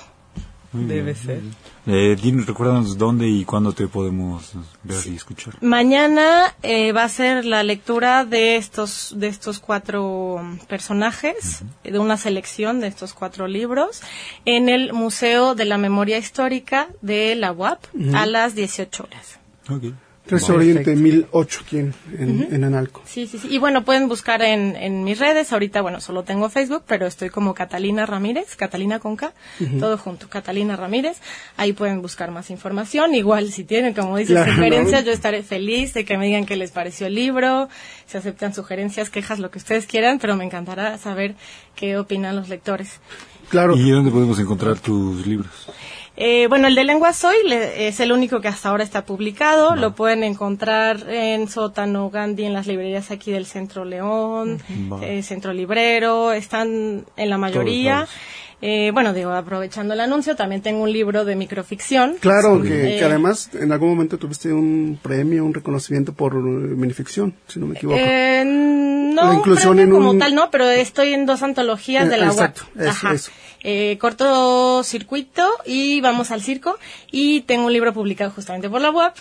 Debe 0.73 1.15
ser. 1.15 1.41
Eh, 1.87 2.17
din- 2.21 2.45
recuérdanos 2.45 2.99
dónde 2.99 3.29
y 3.29 3.45
cuándo 3.45 3.73
te 3.73 3.87
podemos 3.87 4.55
ver 4.83 4.99
y 5.07 5.15
escuchar. 5.15 5.55
Mañana 5.61 6.53
eh, 6.65 6.91
va 6.93 7.05
a 7.05 7.09
ser 7.09 7.45
la 7.45 7.63
lectura 7.63 8.25
de 8.25 8.57
estos 8.57 9.13
de 9.17 9.29
estos 9.29 9.61
cuatro 9.61 10.41
personajes, 10.67 11.63
de 11.85 11.99
una 11.99 12.17
selección 12.17 12.81
de 12.81 12.89
estos 12.89 13.15
cuatro 13.15 13.47
libros, 13.47 14.01
en 14.47 14.69
el 14.69 14.93
Museo 14.93 15.55
de 15.55 15.65
la 15.65 15.79
Memoria 15.79 16.19
Histórica 16.19 16.89
de 17.03 17.37
la 17.37 17.53
UAP 17.53 17.85
a 18.15 18.27
las 18.27 18.55
18 18.57 19.05
horas. 19.05 19.39
Ok. 19.71 19.93
3 20.27 20.51
Oriente 20.51 20.97
1008 20.97 21.61
aquí 21.65 21.79
en, 21.79 21.95
en, 22.19 22.49
en 22.51 22.65
Analco. 22.65 23.03
Sí, 23.05 23.27
sí, 23.27 23.39
sí. 23.39 23.49
Y 23.51 23.59
bueno, 23.59 23.85
pueden 23.85 24.09
buscar 24.09 24.41
en, 24.41 24.75
en 24.75 25.05
mis 25.05 25.19
redes. 25.19 25.53
Ahorita, 25.53 25.83
bueno, 25.83 26.01
solo 26.01 26.23
tengo 26.23 26.49
Facebook, 26.49 26.83
pero 26.87 27.07
estoy 27.07 27.29
como 27.29 27.53
Catalina 27.53 28.07
Ramírez, 28.07 28.57
Catalina 28.57 29.01
con 29.01 29.17
K, 29.17 29.35
todo 29.79 29.99
junto, 29.99 30.31
Catalina 30.31 30.77
Ramírez. 30.77 31.19
Ahí 31.59 31.75
pueden 31.75 32.01
buscar 32.01 32.31
más 32.31 32.49
información. 32.49 33.15
Igual, 33.15 33.53
si 33.53 33.65
tienen, 33.65 33.93
como 33.93 34.17
dices, 34.17 34.35
Claro, 34.37 34.53
sugerencias, 34.55 35.03
¿no? 35.03 35.07
yo 35.09 35.13
estaré 35.13 35.43
feliz 35.43 35.93
de 35.93 36.07
que 36.07 36.17
me 36.17 36.25
digan 36.27 36.47
qué 36.47 36.57
les 36.57 36.71
pareció 36.71 37.07
el 37.07 37.15
libro, 37.15 37.69
se 38.07 38.17
aceptan 38.17 38.55
sugerencias, 38.55 39.11
quejas, 39.11 39.39
lo 39.41 39.51
que 39.51 39.59
ustedes 39.59 39.87
quieran, 39.87 40.19
pero 40.19 40.37
me 40.37 40.45
encantará 40.45 40.97
saber 40.97 41.35
qué 41.77 41.99
opinan 41.99 42.35
los 42.35 42.49
lectores. 42.49 42.99
Claro. 43.51 43.77
¿Y 43.77 43.91
dónde 43.91 44.11
podemos 44.11 44.39
encontrar 44.39 44.79
tus 44.79 45.27
libros? 45.27 45.51
Eh, 46.17 46.47
bueno, 46.49 46.69
el 46.69 46.77
de 46.77 46.85
Lengua 46.85 47.13
Soy 47.13 47.35
le- 47.45 47.89
es 47.89 47.99
el 47.99 48.13
único 48.13 48.41
que 48.41 48.47
hasta 48.49 48.69
ahora 48.69 48.85
está 48.85 49.05
publicado. 49.05 49.75
Lo 49.75 49.95
pueden 49.97 50.23
encontrar 50.23 51.11
en 51.11 51.49
Sótano 51.49 52.09
Gandhi, 52.09 52.45
en 52.45 52.53
las 52.53 52.69
librerías 52.69 53.11
aquí 53.11 53.33
del 53.33 53.47
Centro 53.47 53.85
León, 53.85 54.59
eh, 55.03 55.23
Centro 55.25 55.53
Librero. 55.53 56.33
Están 56.33 57.05
en 57.17 57.31
la 57.31 57.37
mayoría. 57.39 58.07
Eh, 58.63 58.93
bueno, 58.95 59.13
digo, 59.13 59.31
aprovechando 59.33 59.93
el 59.93 60.01
anuncio, 60.01 60.37
también 60.37 60.63
tengo 60.63 60.85
un 60.85 60.93
libro 60.93 61.25
de 61.27 61.37
microficción. 61.37 62.15
Claro, 62.21 62.63
Sí. 62.63 62.69
que, 62.69 62.95
Eh, 62.95 62.99
que 63.01 63.05
además 63.05 63.51
en 63.53 63.73
algún 63.73 63.91
momento 63.91 64.17
tuviste 64.17 64.53
un 64.53 64.99
premio, 65.03 65.45
un 65.45 65.53
reconocimiento 65.53 66.13
por 66.15 66.33
eh, 66.35 66.39
minificción, 66.39 67.35
si 67.49 67.59
no 67.59 67.67
me 67.67 67.75
equivoco. 67.75 67.99
Eh, 68.01 68.43
no, 69.15 69.29
La 69.29 69.35
inclusión 69.35 69.77
premio 69.77 69.85
en 69.85 69.91
como 70.01 70.11
un- 70.11 70.19
tal, 70.19 70.35
no, 70.35 70.51
pero 70.51 70.69
estoy 70.69 71.15
en 71.15 71.25
dos 71.27 71.43
antologías 71.43 72.07
Eh, 72.07 72.11
de 72.11 72.17
la 72.19 72.27
exacto, 72.27 72.63
UAP. 72.75 72.81
eso, 72.83 72.91
Ajá. 72.91 73.15
eso. 73.15 73.31
Eh, 73.67 73.97
cortocircuito 73.99 75.49
y 75.65 76.01
vamos 76.01 76.31
al 76.31 76.43
circo. 76.43 76.79
Y 77.11 77.43
tengo 77.43 77.67
un 77.67 77.73
libro 77.73 77.93
publicado 77.93 78.31
justamente 78.31 78.69
por 78.69 78.81
la 78.81 78.91
UAP 78.91 79.17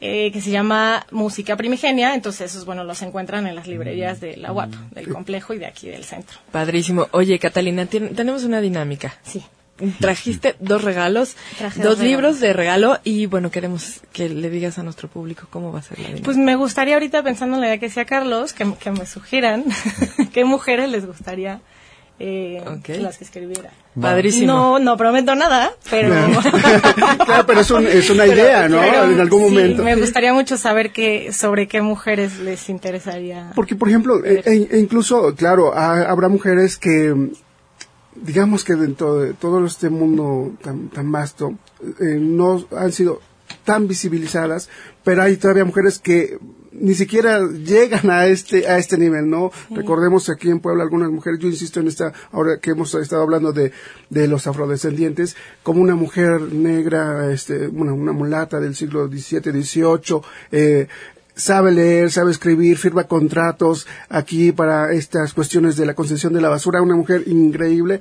eh, 0.00 0.30
que 0.32 0.40
se 0.40 0.50
llama 0.50 1.06
Música 1.10 1.56
Primigenia. 1.56 2.14
Entonces, 2.14 2.52
esos, 2.52 2.64
bueno, 2.64 2.84
los 2.84 3.02
encuentran 3.02 3.46
en 3.46 3.54
las 3.54 3.66
librerías 3.66 4.20
de 4.20 4.36
la 4.36 4.52
UAP, 4.52 4.70
del 4.92 5.08
complejo 5.08 5.54
y 5.54 5.58
de 5.58 5.66
aquí 5.66 5.88
del 5.88 6.04
centro. 6.04 6.38
Padrísimo. 6.52 7.08
Oye, 7.10 7.38
Catalina, 7.38 7.84
tenemos 7.86 8.44
una 8.44 8.60
dinámica. 8.60 9.14
Sí. 9.24 9.42
Trajiste 10.00 10.56
dos 10.60 10.82
regalos, 10.84 11.36
Traje 11.58 11.80
dos 11.82 11.96
dos 11.98 12.04
libros 12.06 12.34
regalos. 12.36 12.40
de 12.40 12.52
regalo 12.52 12.98
y 13.04 13.26
bueno, 13.26 13.50
queremos 13.50 14.00
que 14.12 14.28
le 14.28 14.50
digas 14.50 14.78
a 14.78 14.82
nuestro 14.82 15.08
público 15.08 15.46
cómo 15.50 15.72
va 15.72 15.78
a 15.80 15.82
ser 15.82 15.98
la 15.98 16.04
dinámica. 16.04 16.24
Pues 16.24 16.36
me 16.36 16.56
gustaría 16.56 16.94
ahorita, 16.94 17.22
pensando 17.22 17.56
en 17.56 17.60
la 17.62 17.66
idea 17.68 17.78
que 17.78 17.86
decía 17.86 18.04
Carlos, 18.04 18.52
que, 18.52 18.72
que 18.80 18.90
me 18.90 19.06
sugieran 19.06 19.64
qué 20.32 20.44
mujeres 20.44 20.88
les 20.90 21.06
gustaría 21.06 21.60
eh, 22.22 22.62
Ok. 22.66 22.88
las 23.00 23.16
que 23.16 23.24
escribiera. 23.24 23.70
Padrísimo. 23.98 24.46
No, 24.46 24.78
no 24.78 24.96
prometo 24.98 25.34
nada, 25.34 25.72
pero... 25.90 26.14
claro, 27.24 27.46
pero 27.46 27.60
es, 27.60 27.70
un- 27.70 27.86
es 27.86 28.10
una 28.10 28.24
Pero- 28.24 28.34
idea, 28.34 28.68
¿no? 28.68 28.78
pero 28.80 29.04
en 29.04 29.20
algún 29.20 29.40
sí, 29.48 29.54
momento. 29.54 29.82
me 29.82 29.96
gustaría 29.96 30.32
mucho 30.34 30.56
saber 30.58 30.92
qué, 30.92 31.32
sobre 31.32 31.66
qué 31.66 31.80
mujeres 31.80 32.38
les 32.40 32.68
interesaría. 32.68 33.52
Porque, 33.54 33.74
por 33.74 33.88
ejemplo, 33.88 34.22
e, 34.24 34.42
e- 34.44 34.78
incluso, 34.78 35.34
claro, 35.34 35.72
ha- 35.74 36.02
habrá 36.10 36.28
mujeres 36.28 36.76
que, 36.76 37.14
digamos 38.22 38.64
que 38.64 38.74
dentro 38.74 39.18
de 39.18 39.34
todo 39.34 39.64
este 39.64 39.90
mundo 39.90 40.52
tan, 40.62 40.88
tan 40.88 41.10
vasto, 41.10 41.58
eh, 42.00 42.18
no 42.20 42.64
han 42.76 42.92
sido 42.92 43.20
tan 43.64 43.88
visibilizadas, 43.88 44.68
pero 45.04 45.22
hay 45.22 45.36
todavía 45.36 45.64
mujeres 45.64 45.98
que 45.98 46.38
ni 46.72 46.94
siquiera 46.94 47.40
llegan 47.48 48.10
a 48.10 48.26
este 48.26 48.68
a 48.68 48.78
este 48.78 48.96
nivel, 48.96 49.28
¿no? 49.28 49.50
Recordemos 49.70 50.30
aquí 50.30 50.50
en 50.50 50.60
Puebla 50.60 50.84
algunas 50.84 51.10
mujeres, 51.10 51.40
yo 51.40 51.48
insisto 51.48 51.80
en 51.80 51.88
esta, 51.88 52.12
ahora 52.32 52.58
que 52.60 52.70
hemos 52.70 52.94
estado 52.94 53.22
hablando 53.22 53.52
de, 53.52 53.72
de 54.08 54.28
los 54.28 54.46
afrodescendientes, 54.46 55.36
como 55.62 55.82
una 55.82 55.96
mujer 55.96 56.40
negra, 56.40 57.32
este, 57.32 57.68
una, 57.68 57.92
una 57.92 58.12
mulata 58.12 58.60
del 58.60 58.74
siglo 58.76 59.08
XVII, 59.08 59.62
XVIII, 59.62 60.20
eh, 60.52 60.88
sabe 61.40 61.72
leer, 61.72 62.10
sabe 62.10 62.30
escribir, 62.30 62.76
firma 62.76 63.04
contratos 63.04 63.86
aquí 64.08 64.52
para 64.52 64.92
estas 64.92 65.32
cuestiones 65.32 65.76
de 65.76 65.86
la 65.86 65.94
concesión 65.94 66.32
de 66.32 66.40
la 66.40 66.50
basura, 66.50 66.82
una 66.82 66.94
mujer 66.94 67.24
increíble 67.26 68.00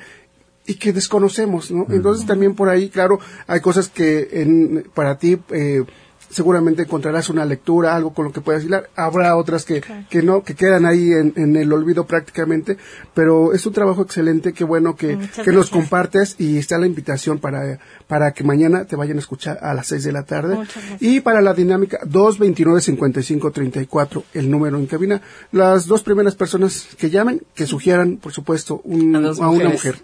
y 0.67 0.75
que 0.75 0.93
desconocemos, 0.93 1.71
¿no? 1.71 1.87
Entonces 1.89 2.27
también 2.27 2.53
por 2.53 2.69
ahí, 2.69 2.89
claro, 2.89 3.19
hay 3.47 3.61
cosas 3.61 3.89
que 3.89 4.27
en, 4.33 4.85
para 4.93 5.17
ti 5.17 5.39
eh, 5.51 5.83
seguramente 6.29 6.83
encontrarás 6.83 7.29
una 7.29 7.45
lectura, 7.45 7.95
algo 7.95 8.13
con 8.13 8.25
lo 8.25 8.31
que 8.31 8.41
puedas 8.41 8.63
hilar. 8.63 8.89
Habrá 8.95 9.35
otras 9.35 9.65
que, 9.65 9.83
que 10.09 10.21
no, 10.21 10.43
que 10.43 10.55
quedan 10.55 10.85
ahí 10.85 11.11
en, 11.11 11.33
en 11.35 11.55
el 11.55 11.71
olvido 11.73 12.05
prácticamente, 12.05 12.77
pero 13.13 13.53
es 13.53 13.65
un 13.65 13.73
trabajo 13.73 14.01
excelente, 14.03 14.53
qué 14.53 14.63
bueno 14.63 14.95
que, 14.95 15.15
Muchas 15.15 15.45
que 15.45 15.51
nos 15.51 15.69
compartes 15.69 16.35
y 16.39 16.57
está 16.57 16.77
la 16.77 16.87
invitación 16.87 17.39
para, 17.39 17.79
para 18.07 18.31
que 18.33 18.43
mañana 18.43 18.85
te 18.85 18.95
vayan 18.95 19.17
a 19.17 19.19
escuchar 19.19 19.59
a 19.61 19.73
las 19.73 19.87
6 19.87 20.03
de 20.03 20.11
la 20.11 20.23
tarde. 20.23 20.57
Y 20.99 21.21
para 21.21 21.41
la 21.41 21.53
dinámica 21.53 21.99
229-5534, 22.07 24.23
el 24.33 24.49
número 24.49 24.77
en 24.77 24.85
cabina, 24.87 25.21
las 25.51 25.87
dos 25.87 26.03
primeras 26.03 26.35
personas 26.35 26.87
que 26.97 27.09
llamen, 27.09 27.41
que 27.55 27.65
sugieran, 27.65 28.17
por 28.17 28.31
supuesto, 28.31 28.81
un- 28.83 29.11
A 29.41 29.49
una 29.49 29.63
mujer. 29.71 29.95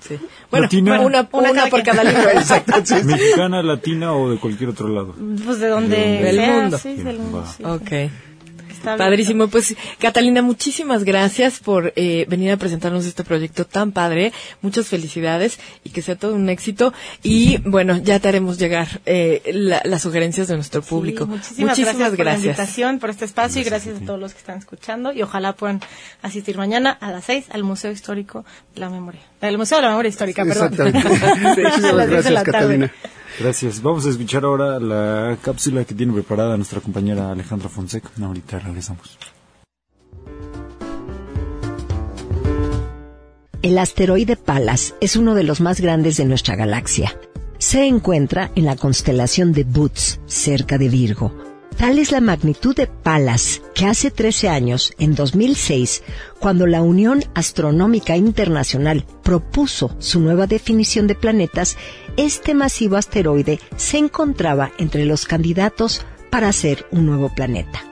Sí. 0.00 0.18
Bueno, 0.50 0.64
Latina. 0.64 1.00
una, 1.00 1.06
una, 1.06 1.28
Una 1.30 1.52
cada 1.52 1.70
por 1.70 1.82
cada 1.82 2.04
libro. 2.04 2.30
Exacto, 2.34 2.72
sí, 2.84 2.94
sí. 3.00 3.04
¿Mexicana, 3.04 3.62
latina 3.62 4.12
o 4.14 4.30
de 4.30 4.38
cualquier 4.38 4.70
otro 4.70 4.88
lado? 4.88 5.14
Pues 5.44 5.60
de 5.60 5.68
donde 5.68 5.96
Del 5.96 6.40
mundo. 6.40 6.78
sí, 6.78 6.94
del 6.96 7.18
mundo, 7.18 7.44
Va. 7.64 7.78
Bien. 8.84 8.98
Padrísimo. 8.98 9.48
Pues, 9.48 9.74
Catalina, 9.98 10.42
muchísimas 10.42 11.04
gracias 11.04 11.60
por 11.60 11.92
eh, 11.96 12.26
venir 12.28 12.50
a 12.52 12.56
presentarnos 12.56 13.06
este 13.06 13.24
proyecto 13.24 13.64
tan 13.64 13.92
padre. 13.92 14.32
Muchas 14.62 14.86
felicidades 14.88 15.58
y 15.84 15.90
que 15.90 16.02
sea 16.02 16.16
todo 16.16 16.34
un 16.34 16.48
éxito. 16.48 16.92
Y 17.22 17.58
bueno, 17.68 17.96
ya 17.98 18.18
te 18.20 18.28
haremos 18.28 18.58
llegar 18.58 19.00
eh, 19.06 19.42
la- 19.52 19.82
las 19.84 20.02
sugerencias 20.02 20.48
de 20.48 20.54
nuestro 20.56 20.82
Sí, 20.82 20.88
público. 20.90 21.26
muchísimas, 21.26 21.78
gracias, 21.78 22.10
por 22.16 22.24
la 22.24 22.34
invitación, 22.36 22.98
por 22.98 23.10
este 23.10 23.24
espacio 23.24 23.60
y 23.60 23.64
gracias 23.64 24.00
a 24.02 24.04
todos 24.04 24.18
los 24.20 24.32
que 24.32 24.38
están 24.38 24.58
escuchando 24.58 25.12
y 25.12 25.22
ojalá 25.22 25.52
puedan 25.54 25.80
asistir 26.22 26.56
mañana 26.56 26.90
a 27.00 27.10
las 27.10 27.24
6 27.24 27.46
al 27.50 27.64
Museo 27.64 27.90
Histórico 27.90 28.44
de 28.74 28.80
la 28.80 28.90
Memoria. 28.90 29.20
El 29.40 29.58
Museo 29.58 29.78
de 29.78 29.82
la 29.82 29.88
Memoria 29.90 30.08
Histórica, 30.10 30.44
perdón. 30.44 30.72
Exactamente. 30.72 31.08
A 31.20 31.22
las 31.22 31.38
Muchísimas 31.38 31.82
10 31.82 31.96
de 31.96 32.06
gracias. 32.30 32.44
Catalina. 32.44 32.92
Gracias. 33.38 33.82
Vamos 33.82 34.06
a 34.06 34.10
escuchar 34.10 34.44
ahora 34.44 34.78
la 34.78 35.36
cápsula 35.42 35.84
que 35.84 35.94
tiene 35.94 36.12
preparada 36.12 36.56
nuestra 36.56 36.80
compañera 36.80 37.30
Alejandra 37.30 37.68
Fonseca. 37.68 38.10
Ahorita 38.20 38.58
regresamos. 38.58 39.18
El 43.62 43.78
asteroide 43.78 44.36
Pallas 44.36 44.94
es 45.00 45.16
uno 45.16 45.34
de 45.34 45.44
los 45.44 45.60
más 45.60 45.80
grandes 45.80 46.16
de 46.16 46.24
nuestra 46.24 46.56
galaxia. 46.56 47.14
Se 47.58 47.86
encuentra 47.86 48.50
en 48.54 48.64
la 48.64 48.76
constelación 48.76 49.52
de 49.52 49.64
Boots, 49.64 50.20
cerca 50.24 50.78
de 50.78 50.88
Virgo. 50.88 51.49
Tal 51.76 51.98
es 51.98 52.12
la 52.12 52.20
magnitud 52.20 52.76
de 52.76 52.86
Pallas 52.86 53.62
que 53.74 53.86
hace 53.86 54.10
13 54.10 54.48
años, 54.48 54.92
en 54.98 55.14
2006, 55.14 56.02
cuando 56.38 56.66
la 56.66 56.82
Unión 56.82 57.24
Astronómica 57.34 58.16
Internacional 58.16 59.06
propuso 59.22 59.96
su 59.98 60.20
nueva 60.20 60.46
definición 60.46 61.06
de 61.06 61.14
planetas, 61.14 61.78
este 62.16 62.54
masivo 62.54 62.96
asteroide 62.96 63.60
se 63.76 63.96
encontraba 63.96 64.72
entre 64.78 65.06
los 65.06 65.24
candidatos 65.24 66.04
para 66.30 66.52
ser 66.52 66.86
un 66.90 67.06
nuevo 67.06 67.34
planeta. 67.34 67.82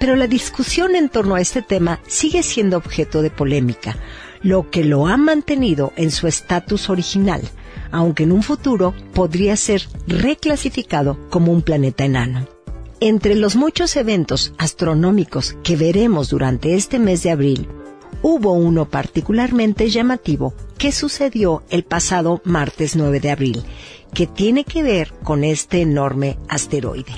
Pero 0.00 0.16
la 0.16 0.26
discusión 0.26 0.96
en 0.96 1.08
torno 1.08 1.34
a 1.34 1.40
este 1.40 1.62
tema 1.62 2.00
sigue 2.06 2.42
siendo 2.42 2.78
objeto 2.78 3.22
de 3.22 3.30
polémica, 3.30 3.96
lo 4.42 4.70
que 4.70 4.84
lo 4.84 5.06
ha 5.06 5.16
mantenido 5.16 5.92
en 5.96 6.10
su 6.10 6.26
estatus 6.26 6.88
original, 6.90 7.42
aunque 7.92 8.22
en 8.24 8.32
un 8.32 8.42
futuro 8.42 8.94
podría 9.12 9.56
ser 9.56 9.86
reclasificado 10.06 11.28
como 11.28 11.52
un 11.52 11.62
planeta 11.62 12.04
enano. 12.04 12.59
Entre 13.00 13.34
los 13.34 13.56
muchos 13.56 13.96
eventos 13.96 14.52
astronómicos 14.58 15.56
que 15.62 15.76
veremos 15.76 16.28
durante 16.28 16.74
este 16.74 16.98
mes 16.98 17.22
de 17.22 17.30
abril, 17.30 17.68
hubo 18.22 18.52
uno 18.52 18.88
particularmente 18.90 19.88
llamativo 19.88 20.54
que 20.76 20.92
sucedió 20.92 21.62
el 21.70 21.82
pasado 21.82 22.42
martes 22.44 22.96
9 22.96 23.20
de 23.20 23.30
abril, 23.30 23.62
que 24.12 24.26
tiene 24.26 24.64
que 24.64 24.82
ver 24.82 25.14
con 25.22 25.44
este 25.44 25.80
enorme 25.80 26.36
asteroide 26.48 27.12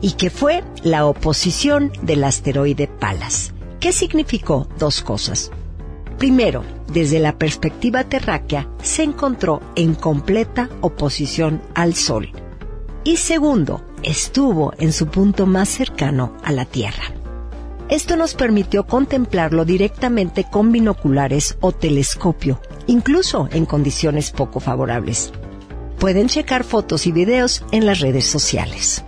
y 0.00 0.12
que 0.12 0.30
fue 0.30 0.64
la 0.82 1.06
oposición 1.06 1.92
del 2.02 2.24
asteroide 2.24 2.88
Pallas, 2.88 3.52
¿Qué 3.82 3.90
significó? 3.90 4.68
Dos 4.78 5.02
cosas. 5.02 5.50
Primero, 6.16 6.62
desde 6.92 7.18
la 7.18 7.36
perspectiva 7.36 8.04
terráquea, 8.04 8.68
se 8.80 9.02
encontró 9.02 9.60
en 9.74 9.96
completa 9.96 10.70
oposición 10.82 11.60
al 11.74 11.94
Sol. 11.94 12.30
Y 13.02 13.16
segundo, 13.16 13.84
estuvo 14.02 14.72
en 14.78 14.92
su 14.92 15.06
punto 15.06 15.46
más 15.46 15.68
cercano 15.68 16.36
a 16.42 16.52
la 16.52 16.64
Tierra. 16.64 17.04
Esto 17.88 18.16
nos 18.16 18.34
permitió 18.34 18.86
contemplarlo 18.86 19.64
directamente 19.64 20.44
con 20.44 20.72
binoculares 20.72 21.56
o 21.60 21.72
telescopio, 21.72 22.60
incluso 22.86 23.48
en 23.52 23.66
condiciones 23.66 24.30
poco 24.30 24.60
favorables. 24.60 25.32
Pueden 25.98 26.28
checar 26.28 26.64
fotos 26.64 27.06
y 27.06 27.12
videos 27.12 27.64
en 27.70 27.86
las 27.86 28.00
redes 28.00 28.24
sociales. 28.26 29.04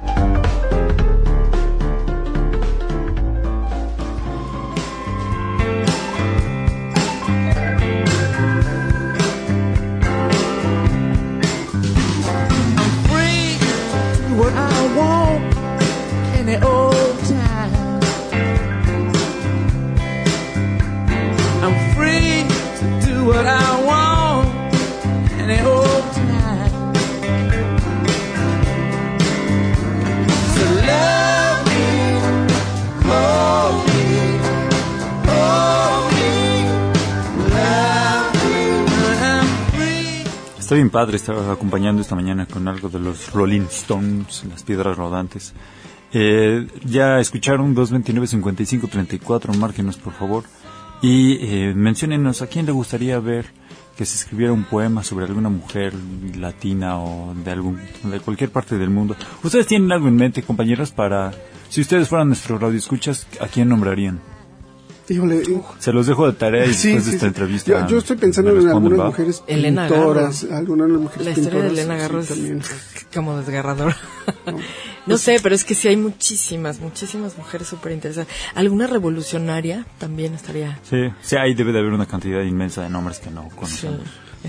Estoy 40.74 40.82
bien 40.82 40.90
padre, 40.90 41.14
estaba 41.14 41.52
acompañando 41.52 42.02
esta 42.02 42.16
mañana 42.16 42.46
con 42.46 42.66
algo 42.66 42.88
de 42.88 42.98
los 42.98 43.32
Rolling 43.32 43.66
Stones, 43.70 44.44
las 44.50 44.64
piedras 44.64 44.96
rodantes. 44.96 45.54
Eh, 46.12 46.66
ya 46.84 47.20
escucharon 47.20 47.76
229-55-34, 47.76 49.56
márquenos 49.56 49.98
por 49.98 50.14
favor. 50.14 50.42
Y 51.00 51.36
eh, 51.46 51.72
menciónenos 51.76 52.42
a 52.42 52.48
quién 52.48 52.66
le 52.66 52.72
gustaría 52.72 53.20
ver 53.20 53.46
que 53.96 54.04
se 54.04 54.16
escribiera 54.16 54.52
un 54.52 54.64
poema 54.64 55.04
sobre 55.04 55.26
alguna 55.26 55.48
mujer 55.48 55.94
latina 56.36 56.98
o 56.98 57.32
de 57.36 57.52
algún 57.52 57.78
de 58.02 58.18
cualquier 58.18 58.50
parte 58.50 58.76
del 58.76 58.90
mundo. 58.90 59.14
¿Ustedes 59.44 59.68
tienen 59.68 59.92
algo 59.92 60.08
en 60.08 60.16
mente, 60.16 60.42
compañeros, 60.42 60.90
para 60.90 61.30
si 61.68 61.82
ustedes 61.82 62.08
fueran 62.08 62.26
nuestros 62.26 62.60
radioescuchas, 62.60 63.28
a 63.40 63.46
quién 63.46 63.68
nombrarían? 63.68 64.33
Híjole, 65.08 65.42
Se 65.78 65.92
los 65.92 66.06
dejo 66.06 66.26
de 66.26 66.32
tarea 66.32 66.64
y 66.64 66.72
Sí, 66.72 66.88
después 66.88 67.04
sí, 67.04 67.10
de 67.10 67.16
esta 67.16 67.26
sí. 67.26 67.26
entrevista. 67.26 67.80
Yo, 67.82 67.88
yo 67.88 67.98
estoy 67.98 68.16
pensando 68.16 68.52
en 68.52 68.68
algunas 68.68 68.98
¿va? 69.00 69.06
mujeres 69.06 69.42
Elena 69.46 69.86
pintoras, 69.86 70.44
algunas 70.50 70.88
mujeres 70.88 71.24
La 71.26 71.30
historia 71.32 71.62
de 71.62 71.68
Elena 71.68 71.94
sí, 71.94 72.00
Garro 72.00 72.20
es 72.20 72.28
también. 72.28 72.62
como 73.12 73.36
desgarradora. 73.38 73.96
No 75.06 75.18
sé, 75.18 75.38
pero 75.42 75.54
es 75.54 75.64
que 75.66 75.74
sí 75.74 75.86
hay 75.88 75.98
muchísimas, 75.98 76.80
muchísimas 76.80 77.36
mujeres 77.36 77.68
súper 77.68 77.92
interesantes. 77.92 78.34
¿Alguna 78.54 78.86
revolucionaria 78.86 79.86
también 79.98 80.32
estaría? 80.32 80.78
Sí, 80.82 80.96
sí, 81.20 81.36
ahí 81.36 81.52
debe 81.54 81.72
de 81.72 81.80
haber 81.80 81.92
una 81.92 82.06
cantidad 82.06 82.40
inmensa 82.40 82.80
de 82.82 82.88
nombres 82.88 83.18
que 83.18 83.30
no 83.30 83.50
Sí, 83.66 83.88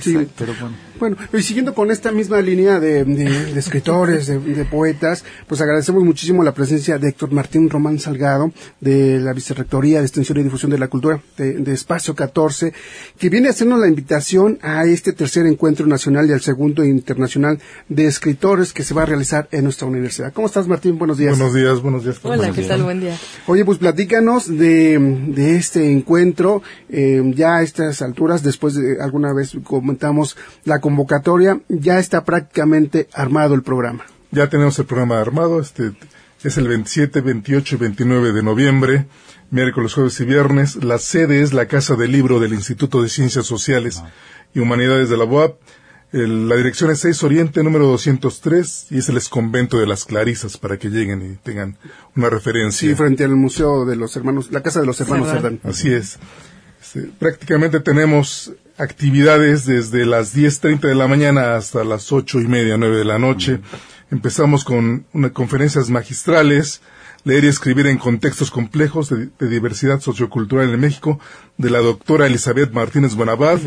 Sí. 0.02 0.28
Pero 0.38 0.54
bueno. 0.60 0.76
Bueno, 0.98 1.18
y 1.34 1.42
siguiendo 1.42 1.74
con 1.74 1.92
esta 1.92 2.12
misma 2.14 2.40
línea 2.42 2.80
de, 2.80 3.04
de- 3.04 3.54
de 3.54 3.60
escritores, 3.60 4.28
de, 4.28 4.40
de 4.40 4.64
poetas, 4.66 5.26
pues 5.46 5.60
agradecemos 5.60 6.04
muchísimo 6.06 6.42
la 6.42 6.54
presencia 6.54 6.98
de 6.98 7.10
Héctor 7.10 7.32
Martín 7.34 7.70
Román 7.70 8.00
Salgado, 8.00 8.54
de 8.80 9.20
la 9.20 9.34
Vicerrectoría 9.34 10.00
de 10.00 10.06
Extensión 10.06 10.38
y 10.40 10.44
Difusión 10.44 10.72
de 10.72 10.78
la 10.80 10.88
Cultura, 10.88 11.22
de, 11.38 11.54
de 11.56 11.74
Espacio 11.74 12.16
14, 12.16 12.72
que 13.20 13.30
viene 13.30 13.48
a 13.48 13.52
hacernos 13.52 13.80
la 13.80 13.88
invitación 13.90 14.58
a 14.62 14.86
este 14.86 15.12
tercer 15.12 15.46
encuentro 15.48 15.86
nacional 15.86 16.30
y 16.30 16.34
al 16.34 16.40
segundo 16.42 16.86
internacional 16.86 17.60
de 17.90 18.06
escritores 18.06 18.72
que 18.72 18.84
se 18.84 18.94
va 18.94 19.04
a 19.04 19.06
realizar 19.06 19.50
en 19.52 19.66
nuestra 19.66 19.88
universidad. 19.88 20.32
¿Cómo 20.32 20.48
estás, 20.48 20.66
Martín? 20.68 20.98
Buenos 20.98 21.18
días. 21.18 21.38
Buenos 21.38 21.54
días, 21.54 21.82
buenos 21.82 22.04
días. 22.06 22.20
Hola, 22.24 22.52
¿qué 22.54 22.62
tal? 22.64 22.84
Buen 22.84 23.02
día. 23.02 23.18
Oye, 23.48 23.66
pues 23.66 23.80
platícanos 23.80 24.48
de, 24.48 24.98
de 25.28 25.58
este 25.58 25.92
encuentro, 25.92 26.62
eh, 26.90 27.22
ya 27.36 27.58
a 27.58 27.64
estas 27.64 28.02
alturas, 28.02 28.44
después 28.44 28.76
de 28.76 29.02
alguna 29.02 29.34
vez 29.34 29.58
comentamos 29.90 30.36
la 30.64 30.80
convocatoria, 30.80 31.60
ya 31.70 32.00
está 32.00 32.26
prácticamente 32.26 33.08
armado 33.14 33.54
el 33.54 33.62
programa. 33.62 34.04
Ya 34.32 34.50
tenemos 34.50 34.78
el 34.80 34.86
programa 34.86 35.22
armado, 35.22 35.62
este 35.62 35.92
es 36.44 36.58
el 36.58 36.68
27, 36.68 37.22
28 37.22 37.76
y 37.76 37.78
29 37.78 38.34
de 38.34 38.42
noviembre, 38.44 39.06
miércoles, 39.52 39.94
jueves 39.94 40.20
y 40.20 40.26
viernes. 40.26 40.84
La 40.84 40.98
sede 40.98 41.42
es 41.44 41.54
la 41.54 41.68
Casa 41.68 41.96
del 41.96 42.12
Libro 42.12 42.40
del 42.40 42.54
Instituto 42.54 43.02
de 43.04 43.10
Ciencias 43.10 43.46
Sociales 43.46 44.02
y 44.56 44.60
Humanidades 44.60 45.10
de 45.10 45.18
la 45.18 45.26
UAP. 45.26 45.60
El- 46.12 46.50
la 46.50 46.56
dirección 46.56 46.90
es 46.92 47.00
6 47.00 47.22
Oriente, 47.24 47.64
número 47.64 47.86
203, 47.88 48.88
y 48.90 48.98
es 49.00 49.10
el 49.10 49.18
exconvento 49.18 49.78
de 49.80 49.86
las 49.88 50.06
Clarisas, 50.06 50.58
para 50.58 50.78
que 50.78 50.90
lleguen 50.90 51.22
y 51.22 51.36
tengan 51.36 51.78
una 52.16 52.30
referencia. 52.32 52.90
Sí, 52.90 52.96
frente 52.96 53.24
al 53.24 53.36
Museo 53.36 53.86
de 53.86 53.96
los 53.98 54.16
Hermanos, 54.16 54.52
la 54.52 54.64
Casa 54.64 54.80
de 54.82 54.88
los 54.88 55.00
Hermanos 55.02 55.28
Cerdán. 55.28 55.60
Cerdán. 55.60 55.72
Así 55.72 55.94
es. 55.94 56.18
Este, 56.82 57.12
prácticamente 57.20 57.80
tenemos 57.80 58.54
actividades 58.78 59.66
desde 59.66 60.06
las 60.06 60.36
10.30 60.36 60.82
de 60.82 60.96
la 60.96 61.08
mañana 61.08 61.56
hasta 61.56 61.84
las 61.84 62.12
ocho 62.12 62.40
y 62.42 62.48
media, 62.48 62.78
nueve 62.78 62.98
de 62.98 63.06
la 63.06 63.20
noche. 63.20 63.60
Empezamos 64.12 64.64
con 64.64 65.06
unas 65.14 65.32
conferencias 65.32 65.90
magistrales, 65.90 66.82
leer 67.24 67.46
y 67.46 67.48
escribir 67.48 67.88
en 67.88 67.98
contextos 67.98 68.52
complejos 68.52 69.10
de, 69.10 69.30
de 69.40 69.50
diversidad 69.50 70.00
sociocultural 70.00 70.72
en 70.72 70.80
México, 70.80 71.20
de 71.58 71.70
la 71.70 71.80
doctora 71.80 72.28
Elizabeth 72.28 72.72
Martínez 72.72 73.16
Bonabad. 73.16 73.60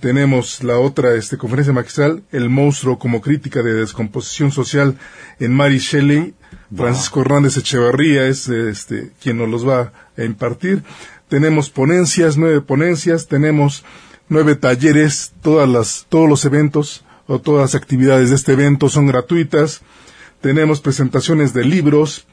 Tenemos 0.00 0.62
la 0.62 0.78
otra 0.78 1.14
este, 1.14 1.36
conferencia 1.36 1.74
magistral, 1.74 2.22
El 2.32 2.48
monstruo 2.48 2.98
como 2.98 3.20
crítica 3.20 3.62
de 3.62 3.74
descomposición 3.74 4.50
social 4.50 4.96
en 5.40 5.52
Mary 5.52 5.78
Shelley. 5.78 6.34
Francisco 6.74 7.20
Hernández 7.20 7.56
Echevarría 7.58 8.26
es 8.26 8.48
este, 8.48 9.12
quien 9.22 9.38
nos 9.38 9.48
los 9.48 9.68
va 9.68 9.92
a 10.16 10.24
impartir. 10.24 10.82
Tenemos 11.28 11.70
ponencias, 11.70 12.36
nueve 12.36 12.60
ponencias, 12.60 13.26
tenemos 13.26 13.84
nueve 14.28 14.56
talleres, 14.56 15.32
todas 15.42 15.68
las, 15.68 16.06
todos 16.08 16.28
los 16.28 16.44
eventos 16.44 17.04
o 17.26 17.40
todas 17.40 17.62
las 17.62 17.74
actividades 17.80 18.30
de 18.30 18.36
este 18.36 18.52
evento 18.52 18.88
son 18.88 19.06
gratuitas. 19.06 19.82
Tenemos 20.40 20.80
presentaciones 20.80 21.52
de 21.54 21.64
libros, 21.64 22.26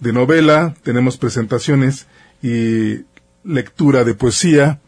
de 0.00 0.12
novela, 0.12 0.74
tenemos 0.82 1.16
presentaciones 1.16 2.06
y 2.42 3.04
lectura 3.44 4.04
de 4.04 4.14
poesía 4.14 4.80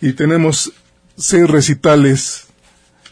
y 0.00 0.14
tenemos 0.14 0.72
seis 1.16 1.48
recitales 1.48 2.46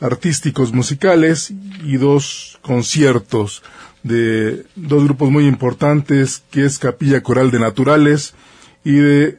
artísticos 0.00 0.72
musicales 0.72 1.52
y 1.84 1.96
dos 1.96 2.58
conciertos 2.62 3.62
de 4.02 4.64
dos 4.76 5.04
grupos 5.04 5.30
muy 5.30 5.46
importantes 5.46 6.42
que 6.50 6.64
es 6.64 6.78
Capilla 6.78 7.22
Coral 7.22 7.50
de 7.50 7.60
Naturales 7.60 8.34
y 8.82 8.94
de 8.94 9.38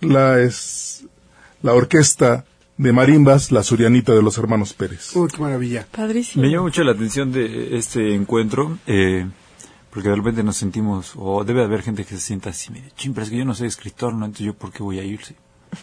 la 0.00 0.38
la 1.62 1.74
orquesta 1.74 2.44
de 2.76 2.92
marimbas 2.92 3.50
La 3.50 3.62
Surianita 3.62 4.12
de 4.12 4.22
los 4.22 4.38
Hermanos 4.38 4.72
Pérez. 4.72 5.14
Uy, 5.16 5.28
qué 5.28 5.40
maravilla. 5.40 5.86
Padrísimo. 5.90 6.42
Me 6.44 6.50
llama 6.50 6.62
mucho 6.64 6.84
la 6.84 6.92
atención 6.92 7.32
de 7.32 7.76
este 7.76 8.14
encuentro, 8.14 8.78
eh, 8.86 9.26
porque 9.90 10.08
de 10.08 10.14
repente 10.16 10.42
nos 10.44 10.56
sentimos, 10.56 11.12
o 11.16 11.42
debe 11.44 11.64
haber 11.64 11.82
gente 11.82 12.04
que 12.04 12.14
se 12.14 12.20
sienta 12.20 12.50
así, 12.50 12.70
medio, 12.70 12.90
"Chin, 12.96 13.14
pero 13.14 13.24
es 13.24 13.30
que 13.30 13.36
yo 13.38 13.44
no 13.44 13.54
soy 13.54 13.66
escritor, 13.66 14.12
¿no? 14.14 14.26
Entonces 14.26 14.46
yo, 14.46 14.54
¿por 14.54 14.70
qué 14.72 14.82
voy 14.82 14.98
a 15.00 15.04
ir? 15.04 15.24
Sí, 15.24 15.34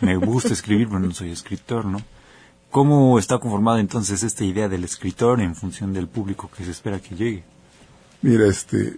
Me 0.01 0.15
gusta 0.15 0.51
escribir, 0.53 0.87
pero 0.87 0.99
no 0.99 1.11
soy 1.13 1.31
escritor, 1.31 1.85
¿no? 1.85 2.01
¿Cómo 2.71 3.19
está 3.19 3.37
conformada 3.37 3.79
entonces 3.79 4.23
esta 4.23 4.43
idea 4.43 4.67
del 4.67 4.83
escritor 4.83 5.39
en 5.41 5.55
función 5.55 5.93
del 5.93 6.07
público 6.07 6.49
que 6.55 6.63
se 6.65 6.71
espera 6.71 6.99
que 6.99 7.15
llegue? 7.15 7.43
Mira, 8.21 8.47
este, 8.47 8.97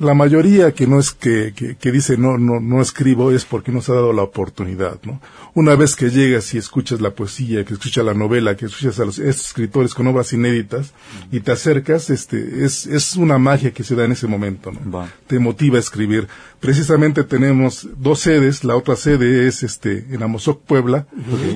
la 0.00 0.14
mayoría 0.14 0.72
que 0.72 0.86
no 0.86 0.98
es 0.98 1.12
que, 1.12 1.52
que, 1.54 1.76
que 1.76 1.92
dice 1.92 2.16
no, 2.16 2.36
no, 2.38 2.58
no 2.60 2.82
escribo 2.82 3.30
es 3.30 3.44
porque 3.44 3.70
no 3.72 3.80
se 3.80 3.92
ha 3.92 3.96
dado 3.96 4.12
la 4.12 4.22
oportunidad, 4.22 4.98
¿no? 5.04 5.20
Una 5.54 5.76
vez 5.76 5.94
que 5.94 6.10
llegas 6.10 6.52
y 6.52 6.58
escuchas 6.58 7.00
la 7.00 7.10
poesía, 7.10 7.64
que 7.64 7.74
escuchas 7.74 8.04
la 8.04 8.12
novela, 8.14 8.56
que 8.56 8.66
escuchas 8.66 8.98
a 8.98 9.04
los 9.04 9.18
estos 9.20 9.46
escritores 9.46 9.94
con 9.94 10.06
obras 10.08 10.32
inéditas 10.32 10.92
y 11.30 11.40
te 11.40 11.52
acercas, 11.52 12.10
este, 12.10 12.64
es, 12.64 12.86
es 12.86 13.14
una 13.14 13.38
magia 13.38 13.70
que 13.72 13.84
se 13.84 13.94
da 13.94 14.04
en 14.04 14.12
ese 14.12 14.26
momento, 14.26 14.72
¿no? 14.72 14.90
Va. 14.90 15.08
Te 15.28 15.38
motiva 15.38 15.76
a 15.76 15.80
escribir. 15.80 16.26
Precisamente 16.58 17.22
tenemos 17.22 17.86
dos 17.96 18.18
sedes, 18.20 18.64
la 18.64 18.74
otra 18.74 18.96
sede 18.96 19.46
es 19.46 19.62
este, 19.62 20.06
en 20.10 20.22
Amozoc, 20.24 20.62
Puebla. 20.62 21.06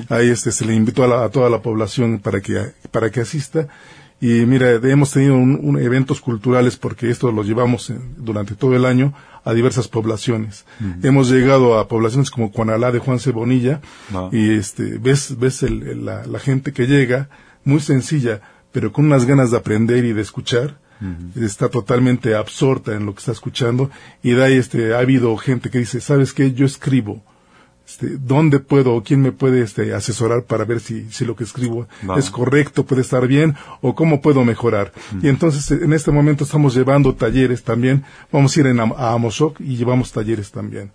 Ahí 0.07 0.29
este, 0.29 0.51
se 0.53 0.65
le 0.65 0.73
invitó 0.75 1.03
a, 1.03 1.07
la- 1.07 1.23
a 1.25 1.29
toda 1.29 1.49
la 1.49 1.61
población 1.61 2.19
para 2.19 2.39
que, 2.41 2.71
para 2.91 3.09
que 3.11 3.19
asista. 3.21 3.67
Y 4.21 4.45
mira, 4.45 4.71
hemos 4.83 5.11
tenido 5.11 5.35
un, 5.35 5.57
un 5.63 5.79
eventos 5.79 6.19
culturales 6.19 6.75
porque 6.75 7.09
esto 7.09 7.31
lo 7.31 7.43
llevamos 7.43 7.89
en- 7.89 8.15
durante 8.17 8.53
todo 8.55 8.75
el 8.75 8.85
año 8.85 9.13
a 9.45 9.53
diversas 9.53 9.87
poblaciones. 9.87 10.65
Hemos 11.03 11.29
llegado 11.31 11.79
a 11.79 11.87
poblaciones 11.87 12.29
como 12.29 12.51
Cuanalá 12.51 12.91
de 12.91 12.99
Juan 12.99 13.19
Cebonilla 13.19 13.79
Ah. 14.13 14.27
y 14.31 14.51
este 14.55 14.97
ves 14.97 15.39
ves 15.39 15.63
el- 15.63 15.83
el- 15.83 16.05
la, 16.05 16.25
la 16.25 16.39
gente 16.39 16.73
que 16.73 16.85
llega 16.85 17.29
muy 17.63 17.79
sencilla, 17.79 18.41
pero 18.73 18.91
con 18.91 19.05
unas 19.05 19.25
ganas 19.25 19.51
de 19.51 19.57
aprender 19.57 20.03
y 20.03 20.13
de 20.13 20.21
escuchar 20.21 20.77
está 21.41 21.69
totalmente 21.69 22.35
absorta 22.35 22.93
en 22.93 23.05
lo 23.05 23.13
que 23.13 23.19
está 23.19 23.31
escuchando 23.31 23.89
y 24.21 24.31
de 24.31 24.43
ahí 24.43 24.53
este, 24.57 24.93
ha 24.93 24.99
habido 24.99 25.37
gente 25.37 25.69
que 25.69 25.77
dice, 25.79 26.01
¿sabes 26.01 26.33
qué? 26.33 26.51
Yo 26.51 26.65
escribo 26.65 27.23
este, 27.99 28.17
dónde 28.17 28.59
puedo 28.59 28.95
o 28.95 29.03
quién 29.03 29.21
me 29.21 29.33
puede 29.33 29.61
este, 29.61 29.93
asesorar 29.93 30.43
para 30.43 30.63
ver 30.63 30.79
si, 30.79 31.09
si 31.11 31.25
lo 31.25 31.35
que 31.35 31.43
escribo 31.43 31.87
es 32.17 32.29
correcto, 32.29 32.85
puede 32.85 33.01
estar 33.01 33.27
bien 33.27 33.55
o 33.81 33.93
cómo 33.93 34.21
puedo 34.21 34.45
mejorar. 34.45 34.93
Y 35.21 35.27
entonces 35.27 35.69
en 35.71 35.91
este 35.91 36.11
momento 36.11 36.45
estamos 36.45 36.73
llevando 36.75 37.13
talleres 37.13 37.63
también, 37.63 38.05
vamos 38.31 38.55
a 38.55 38.59
ir 38.61 38.67
en, 38.67 38.79
a 38.79 39.11
Amosok 39.11 39.59
y 39.59 39.75
llevamos 39.75 40.13
talleres 40.13 40.51
también. 40.51 40.91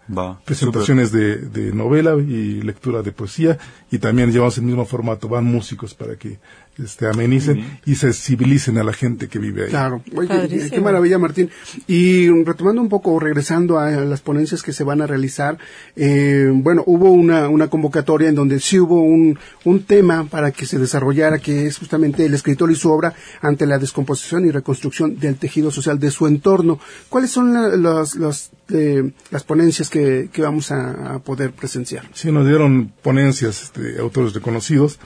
Presentaciones 0.46 1.12
de, 1.12 1.36
de 1.36 1.72
novela 1.72 2.16
y 2.16 2.62
lectura 2.62 3.02
de 3.02 3.12
poesía 3.12 3.58
y 3.90 3.98
también 3.98 4.32
llevamos 4.32 4.56
el 4.56 4.64
mismo 4.64 4.86
formato, 4.86 5.28
van 5.28 5.44
músicos 5.44 5.92
para 5.92 6.16
que 6.16 6.38
este, 6.82 7.06
amenicen 7.06 7.80
y 7.86 7.94
sensibilicen 7.94 8.78
a 8.78 8.84
la 8.84 8.92
gente 8.92 9.28
que 9.28 9.38
vive 9.38 9.64
ahí. 9.64 9.70
Claro, 9.70 10.02
qué, 10.04 10.80
maravilla 10.80 11.18
Martín. 11.18 11.50
Y 11.86 12.28
retomando 12.44 12.82
un 12.82 12.88
poco, 12.88 13.18
regresando 13.20 13.78
a, 13.78 13.90
las 13.90 14.20
ponencias 14.20 14.62
que 14.62 14.72
se 14.72 14.84
van 14.84 15.00
a 15.00 15.06
realizar, 15.06 15.58
eh, 15.96 16.50
bueno, 16.52 16.82
hubo 16.86 17.10
una, 17.10 17.48
una 17.48 17.68
convocatoria 17.68 18.28
en 18.28 18.34
donde 18.34 18.60
sí 18.60 18.78
hubo 18.78 19.00
un, 19.00 19.38
un 19.64 19.84
tema 19.84 20.24
para 20.24 20.50
que 20.50 20.66
se 20.66 20.78
desarrollara, 20.78 21.38
que 21.38 21.66
es 21.66 21.78
justamente 21.78 22.26
el 22.26 22.34
escritor 22.34 22.70
y 22.70 22.74
su 22.74 22.90
obra 22.90 23.14
ante 23.40 23.66
la 23.66 23.78
descomposición 23.78 24.46
y 24.46 24.50
reconstrucción 24.50 25.18
del 25.18 25.36
tejido 25.36 25.70
social 25.70 25.98
de 25.98 26.10
su 26.10 26.26
entorno. 26.26 26.78
¿Cuáles 27.08 27.30
son 27.30 27.82
las, 27.82 28.50
eh, 28.70 29.12
las 29.30 29.44
ponencias 29.44 29.90
que, 29.90 30.28
que 30.32 30.42
vamos 30.42 30.70
a, 30.70 31.20
poder 31.24 31.52
presenciar? 31.52 32.08
Sí, 32.12 32.32
nos 32.32 32.46
dieron 32.46 32.92
ponencias 33.02 33.62
este, 33.62 34.00
autores 34.00 34.34
reconocidos 34.34 34.98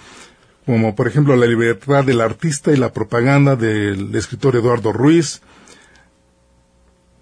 como 0.68 0.94
por 0.94 1.08
ejemplo 1.08 1.34
La 1.34 1.46
libertad 1.46 2.04
del 2.04 2.20
artista 2.20 2.70
y 2.72 2.76
la 2.76 2.92
propaganda 2.92 3.56
del 3.56 4.14
escritor 4.14 4.54
Eduardo 4.54 4.92
Ruiz, 4.92 5.40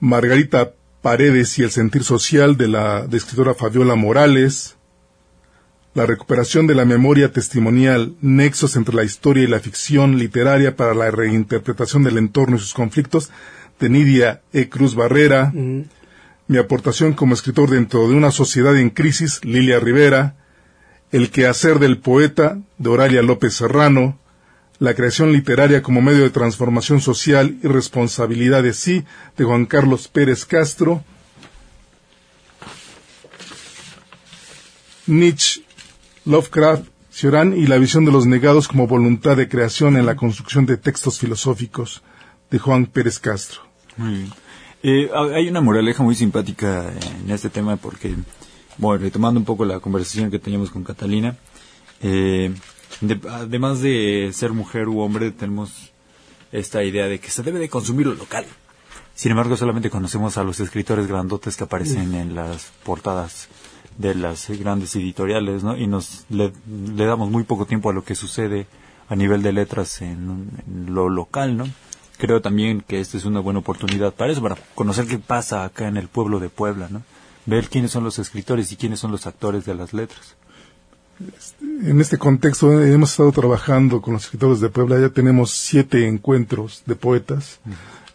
Margarita 0.00 0.72
Paredes 1.00 1.56
y 1.60 1.62
el 1.62 1.70
sentir 1.70 2.02
social 2.02 2.56
de 2.56 2.66
la 2.66 3.06
escritora 3.12 3.54
Fabiola 3.54 3.94
Morales, 3.94 4.76
la 5.94 6.06
recuperación 6.06 6.66
de 6.66 6.74
la 6.74 6.84
memoria 6.84 7.30
testimonial, 7.30 8.16
nexos 8.20 8.74
entre 8.74 8.96
la 8.96 9.04
historia 9.04 9.44
y 9.44 9.46
la 9.46 9.60
ficción 9.60 10.18
literaria 10.18 10.74
para 10.74 10.92
la 10.92 11.12
reinterpretación 11.12 12.02
del 12.02 12.18
entorno 12.18 12.56
y 12.56 12.58
sus 12.58 12.74
conflictos, 12.74 13.30
de 13.78 13.88
Nidia 13.88 14.42
E. 14.52 14.68
Cruz 14.68 14.96
Barrera, 14.96 15.52
mi 15.54 16.58
aportación 16.58 17.12
como 17.12 17.34
escritor 17.34 17.70
dentro 17.70 18.08
de 18.08 18.16
una 18.16 18.32
sociedad 18.32 18.76
en 18.76 18.90
crisis, 18.90 19.38
Lilia 19.44 19.78
Rivera, 19.78 20.34
el 21.12 21.30
quehacer 21.30 21.78
del 21.78 21.98
poeta, 21.98 22.58
de 22.78 22.88
Oralia 22.88 23.22
López 23.22 23.54
Serrano, 23.54 24.18
La 24.78 24.92
creación 24.94 25.32
literaria 25.32 25.82
como 25.82 26.02
medio 26.02 26.22
de 26.22 26.28
transformación 26.28 27.00
social 27.00 27.56
y 27.62 27.66
responsabilidad 27.66 28.62
de 28.62 28.74
sí, 28.74 29.04
de 29.38 29.44
Juan 29.44 29.64
Carlos 29.64 30.06
Pérez 30.08 30.44
Castro, 30.44 31.02
Nietzsche, 35.06 35.62
Lovecraft, 36.26 36.84
Cioran 37.10 37.56
y 37.56 37.66
la 37.66 37.78
visión 37.78 38.04
de 38.04 38.12
los 38.12 38.26
negados 38.26 38.68
como 38.68 38.86
voluntad 38.86 39.38
de 39.38 39.48
creación 39.48 39.96
en 39.96 40.04
la 40.04 40.16
construcción 40.16 40.66
de 40.66 40.76
textos 40.76 41.18
filosóficos, 41.18 42.02
de 42.50 42.58
Juan 42.58 42.84
Pérez 42.84 43.18
Castro. 43.18 43.62
Muy 43.96 44.10
bien. 44.10 44.32
Eh, 44.82 45.10
hay 45.34 45.48
una 45.48 45.62
moraleja 45.62 46.02
muy 46.02 46.14
simpática 46.14 46.92
en 47.24 47.30
este 47.30 47.48
tema 47.48 47.76
porque 47.76 48.14
bueno, 48.78 49.02
retomando 49.02 49.40
un 49.40 49.46
poco 49.46 49.64
la 49.64 49.80
conversación 49.80 50.30
que 50.30 50.38
teníamos 50.38 50.70
con 50.70 50.84
Catalina, 50.84 51.36
eh, 52.02 52.54
además 53.30 53.80
de 53.80 54.30
ser 54.32 54.52
mujer 54.52 54.88
u 54.88 55.00
hombre, 55.00 55.30
tenemos 55.30 55.92
esta 56.52 56.82
idea 56.82 57.06
de 57.06 57.18
que 57.20 57.30
se 57.30 57.42
debe 57.42 57.58
de 57.58 57.68
consumir 57.68 58.06
lo 58.06 58.14
local. 58.14 58.46
Sin 59.14 59.30
embargo, 59.30 59.56
solamente 59.56 59.90
conocemos 59.90 60.36
a 60.36 60.44
los 60.44 60.60
escritores 60.60 61.06
grandotes 61.06 61.56
que 61.56 61.64
aparecen 61.64 62.14
en 62.14 62.34
las 62.34 62.70
portadas 62.84 63.48
de 63.96 64.14
las 64.14 64.50
grandes 64.50 64.94
editoriales, 64.94 65.64
¿no? 65.64 65.76
Y 65.76 65.86
nos 65.86 66.26
le, 66.28 66.52
damos 66.96 67.30
muy 67.30 67.44
poco 67.44 67.64
tiempo 67.64 67.88
a 67.88 67.94
lo 67.94 68.04
que 68.04 68.14
sucede 68.14 68.66
a 69.08 69.16
nivel 69.16 69.42
de 69.42 69.52
letras 69.52 70.02
en, 70.02 70.50
en, 70.66 70.94
lo 70.94 71.08
local, 71.08 71.56
¿no? 71.56 71.64
Creo 72.18 72.42
también 72.42 72.82
que 72.82 73.00
esta 73.00 73.16
es 73.16 73.24
una 73.24 73.40
buena 73.40 73.60
oportunidad 73.60 74.12
para 74.12 74.32
eso, 74.32 74.42
para 74.42 74.56
conocer 74.74 75.06
qué 75.06 75.18
pasa 75.18 75.64
acá 75.64 75.88
en 75.88 75.96
el 75.96 76.08
pueblo 76.08 76.38
de 76.38 76.50
Puebla, 76.50 76.88
¿no? 76.90 77.02
Ver 77.46 77.68
quiénes 77.68 77.92
son 77.92 78.04
los 78.04 78.18
escritores 78.18 78.70
y 78.72 78.76
quiénes 78.76 79.00
son 79.00 79.12
los 79.12 79.26
actores 79.26 79.64
de 79.64 79.74
las 79.74 79.92
letras. 79.92 80.36
En 81.82 82.00
este 82.00 82.18
contexto 82.18 82.80
eh, 82.80 82.92
hemos 82.92 83.12
estado 83.12 83.32
trabajando 83.32 84.02
con 84.02 84.14
los 84.14 84.24
escritores 84.24 84.60
de 84.60 84.68
Puebla, 84.68 85.00
ya 85.00 85.08
tenemos 85.08 85.52
siete 85.52 86.06
encuentros 86.06 86.82
de 86.84 86.94
poetas. 86.94 87.60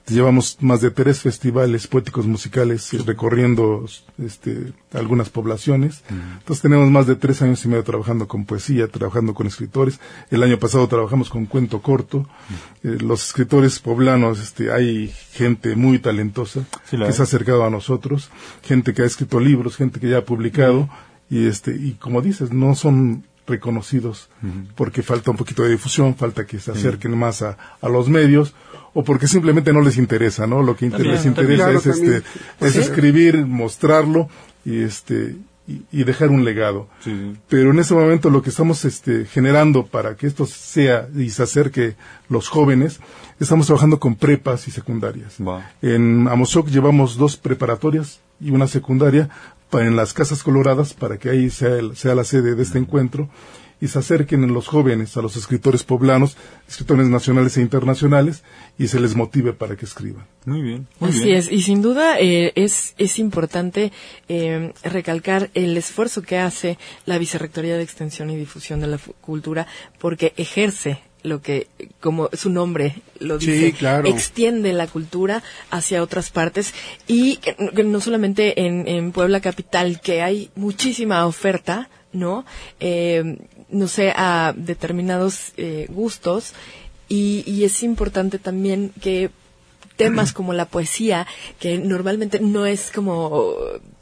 Llevamos 0.07 0.57
más 0.61 0.81
de 0.81 0.91
tres 0.91 1.21
festivales 1.21 1.87
poéticos 1.87 2.25
musicales 2.25 2.91
recorriendo 3.05 3.85
este, 4.17 4.73
algunas 4.93 5.29
poblaciones. 5.29 6.03
Entonces 6.09 6.61
tenemos 6.61 6.89
más 6.89 7.07
de 7.07 7.15
tres 7.15 7.41
años 7.41 7.63
y 7.65 7.67
medio 7.67 7.83
trabajando 7.83 8.27
con 8.27 8.45
poesía, 8.45 8.87
trabajando 8.87 9.33
con 9.33 9.47
escritores. 9.47 9.99
El 10.29 10.43
año 10.43 10.57
pasado 10.57 10.87
trabajamos 10.87 11.29
con 11.29 11.45
cuento 11.45 11.81
corto. 11.81 12.27
Eh, 12.83 12.97
los 12.99 13.25
escritores 13.25 13.79
poblanos, 13.79 14.39
este, 14.39 14.71
hay 14.71 15.13
gente 15.31 15.75
muy 15.75 15.99
talentosa 15.99 16.65
que 16.89 17.11
se 17.11 17.21
ha 17.21 17.23
acercado 17.23 17.63
a 17.63 17.69
nosotros, 17.69 18.29
gente 18.63 18.93
que 18.93 19.03
ha 19.03 19.05
escrito 19.05 19.39
libros, 19.39 19.77
gente 19.77 19.99
que 19.99 20.09
ya 20.09 20.19
ha 20.19 20.25
publicado. 20.25 20.89
Y, 21.29 21.47
este, 21.47 21.75
y 21.75 21.93
como 21.93 22.21
dices, 22.21 22.51
no 22.51 22.75
son 22.75 23.23
reconocidos 23.47 24.29
porque 24.75 25.03
falta 25.03 25.31
un 25.31 25.37
poquito 25.37 25.63
de 25.63 25.71
difusión, 25.71 26.15
falta 26.15 26.45
que 26.45 26.59
se 26.59 26.71
acerquen 26.71 27.17
más 27.17 27.41
a, 27.41 27.57
a 27.81 27.89
los 27.89 28.09
medios 28.09 28.53
o 28.93 29.03
porque 29.03 29.27
simplemente 29.27 29.73
no 29.73 29.81
les 29.81 29.97
interesa, 29.97 30.47
¿no? 30.47 30.63
Lo 30.63 30.75
que 30.75 30.89
les 30.89 31.25
interesa 31.25 31.71
es 31.71 31.85
este 31.85 32.23
es 32.59 32.75
escribir, 32.75 33.45
mostrarlo 33.45 34.29
y 34.65 34.81
este 34.81 35.35
y, 35.91 36.03
dejar 36.03 36.29
un 36.29 36.43
legado. 36.43 36.87
Pero 37.47 37.71
en 37.71 37.79
ese 37.79 37.93
momento 37.93 38.29
lo 38.29 38.41
que 38.41 38.49
estamos 38.49 38.83
este 38.83 39.25
generando 39.25 39.85
para 39.85 40.15
que 40.15 40.27
esto 40.27 40.45
sea 40.45 41.07
y 41.15 41.29
se 41.29 41.43
acerque 41.43 41.95
los 42.29 42.49
jóvenes, 42.49 42.99
estamos 43.39 43.67
trabajando 43.67 43.99
con 43.99 44.15
prepas 44.15 44.67
y 44.67 44.71
secundarias. 44.71 45.37
En 45.81 46.27
Amozoc 46.27 46.67
llevamos 46.67 47.15
dos 47.15 47.37
preparatorias 47.37 48.19
y 48.39 48.51
una 48.51 48.67
secundaria 48.67 49.29
en 49.73 49.95
las 49.95 50.13
casas 50.13 50.43
coloradas 50.43 50.93
para 50.93 51.17
que 51.17 51.29
ahí 51.29 51.49
sea, 51.49 51.79
sea 51.95 52.15
la 52.15 52.23
sede 52.23 52.55
de 52.55 52.63
este 52.63 52.77
encuentro 52.77 53.29
y 53.81 53.87
se 53.87 53.97
acerquen 53.97 54.53
los 54.53 54.67
jóvenes 54.67 55.17
a 55.17 55.21
los 55.21 55.35
escritores 55.35 55.83
poblanos, 55.83 56.37
escritores 56.67 57.07
nacionales 57.07 57.57
e 57.57 57.61
internacionales, 57.61 58.43
y 58.77 58.87
se 58.87 58.99
les 58.99 59.15
motive 59.15 59.53
para 59.53 59.75
que 59.75 59.85
escriban. 59.85 60.27
Muy 60.45 60.61
bien. 60.61 60.87
Así 60.99 61.31
es, 61.31 61.51
y 61.51 61.63
sin 61.63 61.81
duda 61.81 62.19
eh, 62.19 62.53
es, 62.55 62.93
es 62.99 63.17
importante 63.17 63.91
eh, 64.29 64.71
recalcar 64.83 65.49
el 65.55 65.75
esfuerzo 65.75 66.21
que 66.21 66.37
hace 66.37 66.77
la 67.07 67.17
Vicerrectoría 67.17 67.75
de 67.75 67.83
Extensión 67.83 68.29
y 68.29 68.37
Difusión 68.37 68.81
de 68.81 68.87
la 68.87 68.99
Cultura, 69.19 69.65
porque 69.97 70.33
ejerce 70.37 70.99
lo 71.23 71.41
que, 71.41 71.67
como 71.99 72.29
su 72.33 72.49
nombre 72.49 73.01
lo 73.19 73.37
dice, 73.37 73.73
extiende 74.05 74.73
la 74.73 74.87
cultura 74.87 75.43
hacia 75.69 76.03
otras 76.03 76.29
partes 76.29 76.73
y 77.07 77.39
no 77.85 78.01
solamente 78.01 78.65
en, 78.65 78.87
en 78.87 79.11
Puebla 79.11 79.41
Capital, 79.41 80.01
que 80.01 80.21
hay 80.21 80.49
muchísima 80.55 81.25
oferta, 81.25 81.89
¿no? 82.13 82.45
Eh, 82.79 83.37
no 83.69 83.87
sé, 83.87 84.11
a 84.15 84.53
determinados 84.55 85.53
eh, 85.57 85.87
gustos 85.89 86.53
y, 87.07 87.43
y 87.45 87.63
es 87.63 87.83
importante 87.83 88.39
también 88.39 88.91
que 89.01 89.29
temas 89.95 90.33
como 90.33 90.53
la 90.53 90.65
poesía, 90.65 91.27
que 91.59 91.77
normalmente 91.77 92.39
no 92.39 92.65
es 92.65 92.91
como 92.91 93.53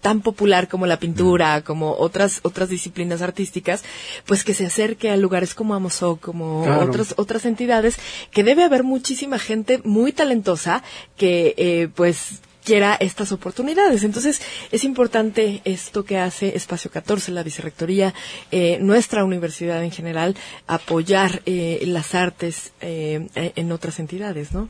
tan 0.01 0.21
popular 0.21 0.67
como 0.67 0.85
la 0.85 0.99
pintura, 0.99 1.59
mm. 1.59 1.63
como 1.63 1.93
otras 1.93 2.39
otras 2.43 2.69
disciplinas 2.69 3.21
artísticas, 3.21 3.83
pues 4.25 4.43
que 4.43 4.53
se 4.53 4.65
acerque 4.65 5.09
a 5.09 5.17
lugares 5.17 5.53
como 5.53 5.73
Amozoc, 5.73 6.19
como 6.19 6.63
otras 6.81 7.13
otras 7.17 7.45
entidades, 7.45 7.97
que 8.31 8.43
debe 8.43 8.63
haber 8.63 8.83
muchísima 8.83 9.39
gente 9.39 9.81
muy 9.83 10.11
talentosa 10.11 10.83
que 11.17 11.53
eh, 11.57 11.89
pues 11.93 12.41
quiera 12.63 12.95
estas 12.99 13.31
oportunidades. 13.31 14.03
Entonces, 14.03 14.41
es 14.71 14.83
importante 14.83 15.61
esto 15.65 16.05
que 16.05 16.19
hace 16.19 16.55
Espacio 16.55 16.91
14, 16.91 17.31
la 17.31 17.41
Vicerrectoría, 17.41 18.13
eh, 18.51 18.77
nuestra 18.79 19.23
universidad 19.23 19.83
en 19.83 19.89
general, 19.89 20.35
apoyar 20.67 21.41
eh, 21.47 21.81
las 21.87 22.13
artes 22.13 22.73
eh, 22.81 23.27
en 23.33 23.71
otras 23.71 23.99
entidades, 23.99 24.53
¿no? 24.53 24.69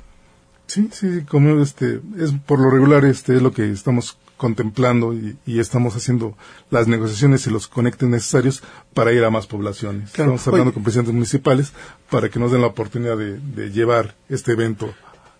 Sí, 0.68 0.88
sí, 0.92 1.24
como 1.28 1.62
este, 1.62 2.00
es 2.18 2.32
por 2.46 2.60
lo 2.60 2.70
regular 2.70 3.04
este 3.04 3.36
es 3.36 3.42
lo 3.42 3.52
que 3.52 3.72
estamos 3.72 4.18
contemplando 4.40 5.14
y, 5.14 5.38
estamos 5.60 5.96
haciendo 5.98 6.38
las 6.72 6.88
negociaciones 6.88 7.46
y 7.46 7.50
los 7.52 7.68
conectes 7.68 8.08
necesarios 8.08 8.64
para 8.94 9.12
ir 9.12 9.24
a 9.26 9.30
más 9.30 9.46
poblaciones. 9.46 10.06
estamos 10.06 10.48
hablando 10.48 10.74
con 10.74 10.82
presidentes 10.82 11.14
municipales 11.14 11.74
para 12.10 12.30
que 12.30 12.40
nos 12.40 12.52
den 12.52 12.62
la 12.62 12.68
oportunidad 12.68 13.18
de 13.18 13.70
llevar 13.72 14.16
este 14.30 14.54
evento 14.54 14.96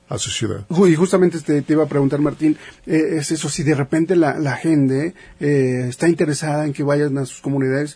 a 0.10 0.18
su 0.18 0.32
ciudad. 0.32 0.66
Y 0.70 0.96
justamente 0.96 1.38
este, 1.38 1.62
te 1.62 1.74
iba 1.74 1.84
a 1.84 1.88
preguntar, 1.88 2.20
Martín, 2.20 2.58
eh, 2.88 3.18
es 3.18 3.32
eso, 3.32 3.48
si 3.48 3.64
de 3.64 3.76
repente 3.76 4.16
la, 4.16 4.40
la 4.40 4.56
gente 4.56 5.14
eh, 5.40 5.86
está 5.88 6.10
interesada 6.10 6.66
en 6.66 6.74
que 6.74 6.84
vayan 6.84 7.18
a 7.20 7.26
sus 7.26 7.42
comunidades, 7.42 7.96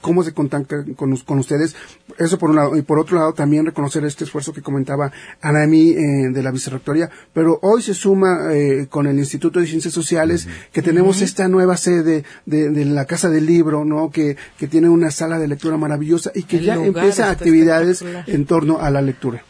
cómo 0.00 0.22
se 0.22 0.32
contactan 0.32 0.94
con, 0.94 1.16
con, 1.16 1.38
ustedes. 1.38 1.74
Eso 2.18 2.38
por 2.38 2.50
un 2.50 2.56
lado. 2.56 2.76
Y 2.76 2.82
por 2.82 2.98
otro 2.98 3.16
lado, 3.18 3.32
también 3.32 3.66
reconocer 3.66 4.04
este 4.04 4.24
esfuerzo 4.24 4.52
que 4.52 4.62
comentaba 4.62 5.12
Anami 5.40 5.90
eh, 5.90 6.28
de 6.32 6.42
la 6.42 6.50
Vicerrectoría. 6.50 7.10
Pero 7.32 7.58
hoy 7.62 7.82
se 7.82 7.94
suma 7.94 8.52
eh, 8.52 8.86
con 8.88 9.06
el 9.06 9.18
Instituto 9.18 9.60
de 9.60 9.66
Ciencias 9.66 9.94
Sociales 9.94 10.48
que 10.72 10.82
tenemos 10.82 11.20
esta 11.22 11.48
nueva 11.48 11.76
sede 11.76 12.24
de, 12.46 12.70
de, 12.70 12.84
la 12.84 13.04
Casa 13.06 13.28
del 13.28 13.46
Libro, 13.46 13.84
¿no? 13.84 14.10
Que, 14.10 14.36
que 14.58 14.68
tiene 14.68 14.88
una 14.88 15.10
sala 15.10 15.38
de 15.38 15.48
lectura 15.48 15.76
maravillosa 15.76 16.30
y 16.34 16.44
que 16.44 16.60
ya 16.60 16.74
empieza 16.74 17.30
actividades 17.30 18.04
en 18.26 18.46
torno 18.46 18.80
a 18.80 18.90
la 18.90 19.02
lectura. 19.02 19.44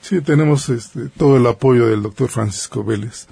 Sí, 0.00 0.20
tenemos 0.20 0.68
este, 0.68 1.08
todo 1.16 1.36
el 1.36 1.46
apoyo 1.46 1.88
del 1.88 2.02
doctor 2.02 2.28
Francisco 2.28 2.84
Vélez 2.84 3.26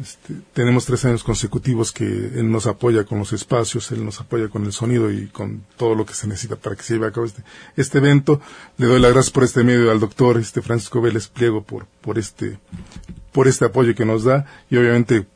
este, 0.00 0.34
tenemos 0.54 0.86
tres 0.86 1.04
años 1.04 1.22
consecutivos 1.22 1.92
que 1.92 2.04
él 2.04 2.50
nos 2.50 2.66
apoya 2.66 3.04
con 3.04 3.18
los 3.18 3.32
espacios, 3.32 3.92
él 3.92 4.04
nos 4.04 4.20
apoya 4.20 4.48
con 4.48 4.64
el 4.64 4.72
sonido 4.72 5.10
y 5.10 5.26
con 5.26 5.64
todo 5.76 5.94
lo 5.94 6.06
que 6.06 6.14
se 6.14 6.26
necesita 6.26 6.56
para 6.56 6.76
que 6.76 6.82
se 6.82 6.94
lleve 6.94 7.08
a 7.08 7.12
cabo 7.12 7.26
este, 7.26 7.42
este 7.76 7.98
evento. 7.98 8.40
Le 8.78 8.86
doy 8.86 9.00
las 9.00 9.12
gracias 9.12 9.32
por 9.32 9.44
este 9.44 9.64
medio 9.64 9.90
al 9.90 10.00
doctor 10.00 10.38
este 10.38 10.62
Francisco 10.62 11.00
Vélez 11.00 11.28
Pliego 11.28 11.62
por, 11.62 11.86
por 12.00 12.18
este, 12.18 12.58
por 13.32 13.48
este 13.48 13.66
apoyo 13.66 13.94
que 13.94 14.06
nos 14.06 14.24
da 14.24 14.46
y 14.70 14.76
obviamente 14.76 15.26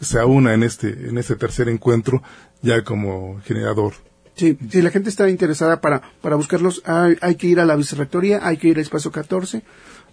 se 0.00 0.18
aúna 0.18 0.54
en 0.54 0.62
este, 0.62 0.88
en 1.08 1.18
este 1.18 1.36
tercer 1.36 1.68
encuentro 1.68 2.22
ya 2.62 2.82
como 2.84 3.40
generador 3.44 3.94
Sí, 4.38 4.56
si 4.70 4.82
la 4.82 4.90
gente 4.90 5.10
está 5.10 5.28
interesada 5.28 5.80
para, 5.80 6.00
para 6.22 6.36
buscarlos, 6.36 6.80
hay, 6.84 7.16
hay, 7.22 7.34
que 7.34 7.48
ir 7.48 7.58
a 7.58 7.66
la 7.66 7.74
vicerrectoría, 7.74 8.38
hay 8.46 8.56
que 8.56 8.68
ir 8.68 8.76
al 8.76 8.82
espacio 8.82 9.10
14 9.10 9.64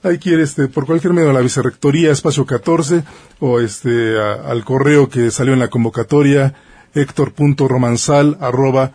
hay 0.03 0.19
que 0.19 0.31
ir 0.31 0.39
este, 0.39 0.67
por 0.67 0.85
cualquier 0.85 1.13
medio 1.13 1.31
a 1.31 1.33
la 1.33 1.41
vicerrectoría, 1.41 2.11
espacio 2.11 2.45
14, 2.45 3.03
o 3.39 3.59
este, 3.59 4.19
al 4.19 4.63
correo 4.63 5.09
que 5.09 5.31
salió 5.31 5.53
en 5.53 5.59
la 5.59 5.69
convocatoria, 5.69 6.53
héctor.romanzal, 6.93 8.37
arroba, 8.39 8.91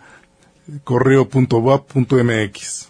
correo.wap.mx. 0.83 2.89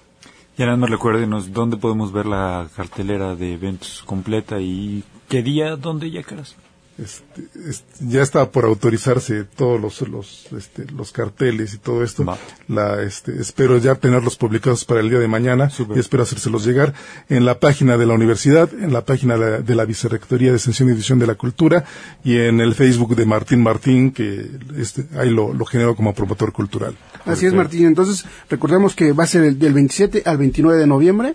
Y 0.58 0.64
ahora 0.64 0.78
nos 0.78 0.90
recuérdenos 0.90 1.54
dónde 1.54 1.78
podemos 1.78 2.12
ver 2.12 2.26
la 2.26 2.68
cartelera 2.76 3.36
de 3.36 3.54
eventos 3.54 4.04
completa 4.06 4.60
y 4.60 5.04
qué 5.28 5.42
día, 5.42 5.76
dónde 5.76 6.12
ya 6.12 6.24
quieras. 6.24 6.56
Este, 7.02 7.42
ya 8.00 8.22
está 8.22 8.52
por 8.52 8.66
autorizarse 8.66 9.44
todos 9.44 9.82
los 9.82 10.02
los, 10.08 10.48
este, 10.56 10.86
los 10.92 11.12
carteles 11.12 11.74
y 11.74 11.78
todo 11.80 12.04
esto. 12.04 12.26
La, 12.68 13.02
este, 13.02 13.40
espero 13.42 13.78
ya 13.80 13.96
tenerlos 13.96 14.36
publicados 14.36 14.86
para 14.86 15.00
el 15.00 15.10
día 15.10 15.18
de 15.18 15.28
mañana 15.28 15.72
y 15.96 16.00
espero 16.00 16.24
hacérselos 16.24 16.64
llegar 16.64 16.94
en 17.30 17.46
la 17.46 17.60
página 17.60 17.98
de 17.98 18.06
la 18.06 18.14
universidad, 18.14 18.70
en 18.74 18.94
la 18.94 19.04
página 19.04 19.38
de 19.38 19.76
la, 19.76 19.86
Vicerrectoría 19.86 20.52
de 20.52 20.58
Extensión 20.58 20.90
y 20.90 20.92
Edición 20.92 21.18
de 21.18 21.28
la 21.28 21.36
Cultura 21.36 21.84
y 22.24 22.38
en 22.38 22.62
el 22.62 22.76
Facebook 22.76 23.16
de 23.16 23.26
Martín 23.26 23.64
Martín, 23.64 24.12
que 24.12 24.50
este, 24.78 25.06
ahí 25.18 25.32
lo, 25.32 25.54
lo 25.54 25.66
genero 25.66 25.96
como 25.96 26.14
promotor 26.14 26.52
cultural. 26.54 26.96
Así 27.26 27.48
es, 27.48 27.54
Martín. 27.54 27.88
Entonces, 27.88 28.26
recordemos 28.50 28.96
que 28.96 29.12
va 29.12 29.24
a 29.24 29.28
ser 29.28 29.56
del 29.56 29.74
27 29.74 30.24
al 30.26 30.38
29 30.38 30.80
de 30.80 30.88
noviembre. 30.88 31.34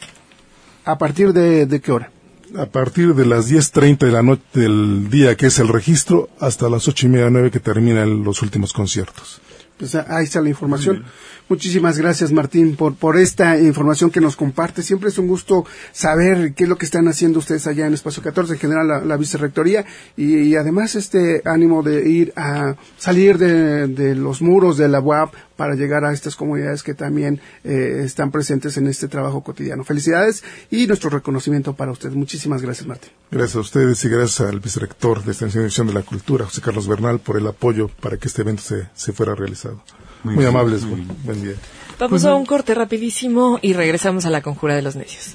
¿A 0.84 0.96
partir 0.96 1.32
de, 1.32 1.66
de 1.66 1.80
qué 1.80 1.90
hora? 1.90 2.10
A 2.54 2.66
partir 2.66 3.14
de 3.14 3.26
las 3.26 3.50
10.30 3.50 3.98
de 3.98 4.12
la 4.12 4.22
noche 4.22 4.42
del 4.54 5.10
día 5.10 5.36
que 5.36 5.46
es 5.46 5.58
el 5.58 5.68
registro 5.68 6.28
hasta 6.40 6.68
las 6.68 6.86
ocho 6.88 7.06
y 7.06 7.10
media 7.10 7.30
nueve 7.30 7.50
que 7.50 7.60
terminan 7.60 8.22
los 8.22 8.42
últimos 8.42 8.72
conciertos. 8.72 9.40
Pues 9.78 9.94
ahí 9.94 10.24
está 10.24 10.40
la 10.40 10.48
información. 10.48 11.04
Muchísimas 11.48 11.98
gracias, 11.98 12.32
Martín, 12.32 12.74
por, 12.76 12.96
por 12.96 13.16
esta 13.16 13.58
información 13.60 14.10
que 14.10 14.20
nos 14.20 14.34
comparte. 14.34 14.82
Siempre 14.82 15.10
es 15.10 15.18
un 15.18 15.28
gusto 15.28 15.64
saber 15.92 16.54
qué 16.54 16.64
es 16.64 16.68
lo 16.68 16.76
que 16.76 16.86
están 16.86 17.06
haciendo 17.08 17.38
ustedes 17.38 17.66
allá 17.66 17.86
en 17.86 17.94
Espacio 17.94 18.22
14, 18.22 18.54
en 18.54 18.58
general 18.58 19.06
la, 19.06 19.16
vicerrectoría, 19.16 19.84
y, 20.16 20.56
además 20.56 20.96
este 20.96 21.42
ánimo 21.44 21.82
de 21.82 22.08
ir 22.08 22.32
a 22.36 22.74
salir 22.96 23.38
de, 23.38 24.14
los 24.16 24.40
muros 24.42 24.76
de 24.76 24.88
la 24.88 24.98
UAP 24.98 25.34
para 25.56 25.74
llegar 25.74 26.04
a 26.04 26.12
estas 26.12 26.36
comunidades 26.36 26.82
que 26.82 26.94
también 26.94 27.40
eh, 27.64 28.02
están 28.04 28.30
presentes 28.30 28.76
en 28.76 28.86
este 28.86 29.08
trabajo 29.08 29.42
cotidiano. 29.42 29.84
Felicidades 29.84 30.44
y 30.70 30.86
nuestro 30.86 31.10
reconocimiento 31.10 31.74
para 31.74 31.92
ustedes. 31.92 32.14
Muchísimas 32.14 32.62
gracias, 32.62 32.86
Martín. 32.86 33.10
Gracias 33.30 33.56
a 33.56 33.60
ustedes 33.60 34.04
y 34.04 34.08
gracias 34.08 34.48
al 34.48 34.60
vicerrector 34.60 35.24
de 35.24 35.32
Extensión 35.32 35.62
y 35.62 35.66
Edición 35.66 35.86
de 35.86 35.94
la 35.94 36.02
Cultura, 36.02 36.44
José 36.44 36.60
Carlos 36.60 36.86
Bernal, 36.86 37.18
por 37.18 37.36
el 37.36 37.46
apoyo 37.46 37.88
para 38.00 38.16
que 38.16 38.28
este 38.28 38.42
evento 38.42 38.62
se, 38.62 38.88
se 38.94 39.12
fuera 39.12 39.34
realizado. 39.34 39.82
Muy, 40.22 40.44
amables, 40.44 40.84
buen, 40.84 41.42
día. 41.42 41.54
Vamos 41.98 42.24
a 42.24 42.34
un 42.34 42.46
corte 42.46 42.74
rapidísimo 42.74 43.58
y 43.62 43.74
regresamos 43.74 44.26
a 44.26 44.30
la 44.30 44.42
conjura 44.42 44.74
de 44.74 44.82
los 44.82 44.96
necios. 44.96 45.34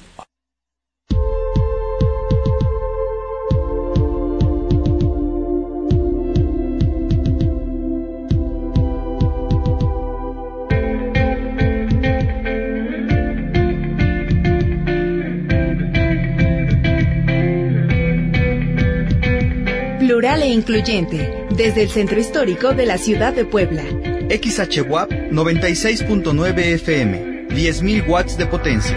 Plural 20.22 20.42
e 20.42 20.52
incluyente, 20.52 21.48
desde 21.50 21.82
el 21.82 21.90
centro 21.90 22.20
histórico 22.20 22.74
de 22.74 22.86
la 22.86 22.96
ciudad 22.96 23.32
de 23.32 23.44
Puebla 23.44 23.82
XHWAP 24.30 25.10
96.9 25.32 26.58
FM, 26.58 27.48
10.000 27.48 28.06
watts 28.06 28.38
de 28.38 28.46
potencia. 28.46 28.96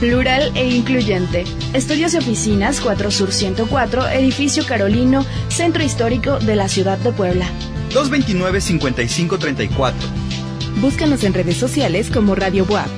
Plural 0.00 0.50
e 0.56 0.68
incluyente. 0.68 1.44
Estudios 1.74 2.14
y 2.14 2.16
oficinas 2.16 2.80
4 2.80 3.12
Sur 3.12 3.32
104, 3.32 4.08
Edificio 4.08 4.66
Carolino, 4.66 5.24
Centro 5.46 5.84
Histórico 5.84 6.40
de 6.40 6.56
la 6.56 6.66
Ciudad 6.66 6.98
de 6.98 7.12
Puebla. 7.12 7.46
229-5534. 7.92 9.92
Búscanos 10.80 11.22
en 11.22 11.34
redes 11.34 11.56
sociales 11.56 12.10
como 12.10 12.34
Radio 12.34 12.64
WAP. 12.64 12.90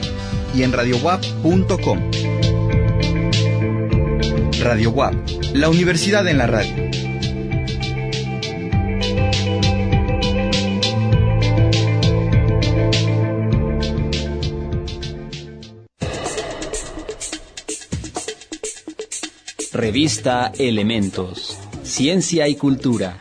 Y 0.55 0.63
en 0.63 0.73
radiowap.com. 0.73 2.34
Radio 4.65 4.93
WAP 4.93 5.15
la 5.53 5.69
universidad 5.69 6.27
en 6.27 6.39
la 6.39 6.47
radio. 6.47 6.73
Revista 19.71 20.51
Elementos. 20.59 21.59
Ciencia 21.83 22.49
y 22.49 22.57
Cultura. 22.57 23.21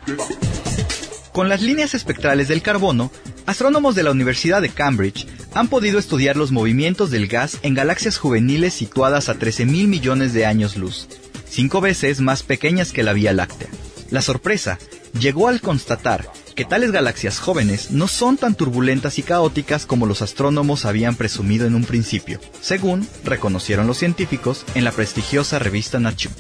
Con 1.33 1.49
las 1.49 1.61
líneas 1.61 1.93
espectrales 1.93 2.47
del 2.47 2.61
carbono, 2.61 3.11
astrónomos 3.45 3.95
de 3.95 4.03
la 4.03 4.11
Universidad 4.11 4.61
de 4.61 4.69
Cambridge 4.69 5.27
han 5.53 5.67
podido 5.67 5.99
estudiar 5.99 6.37
los 6.37 6.53
movimientos 6.53 7.11
del 7.11 7.27
gas 7.27 7.59
en 7.63 7.73
galaxias 7.73 8.17
juveniles 8.17 8.73
situadas 8.73 9.27
a 9.27 9.33
13 9.37 9.65
mil 9.65 9.89
millones 9.89 10.31
de 10.31 10.45
años 10.45 10.77
luz 10.77 11.09
cinco 11.53 11.79
veces 11.81 12.19
más 12.19 12.41
pequeñas 12.41 12.91
que 12.91 13.03
la 13.03 13.13
Vía 13.13 13.31
Láctea. 13.31 13.69
La 14.09 14.23
sorpresa 14.23 14.79
llegó 15.19 15.47
al 15.47 15.61
constatar 15.61 16.27
que 16.55 16.65
tales 16.65 16.91
galaxias 16.91 17.37
jóvenes 17.39 17.91
no 17.91 18.07
son 18.07 18.37
tan 18.37 18.55
turbulentas 18.55 19.19
y 19.19 19.23
caóticas 19.23 19.85
como 19.85 20.07
los 20.07 20.23
astrónomos 20.23 20.85
habían 20.85 21.15
presumido 21.15 21.67
en 21.67 21.75
un 21.75 21.83
principio, 21.83 22.39
según 22.59 23.07
reconocieron 23.23 23.85
los 23.85 23.99
científicos 23.99 24.65
en 24.73 24.83
la 24.83 24.91
prestigiosa 24.91 25.59
revista 25.59 25.99
Nature. 25.99 26.33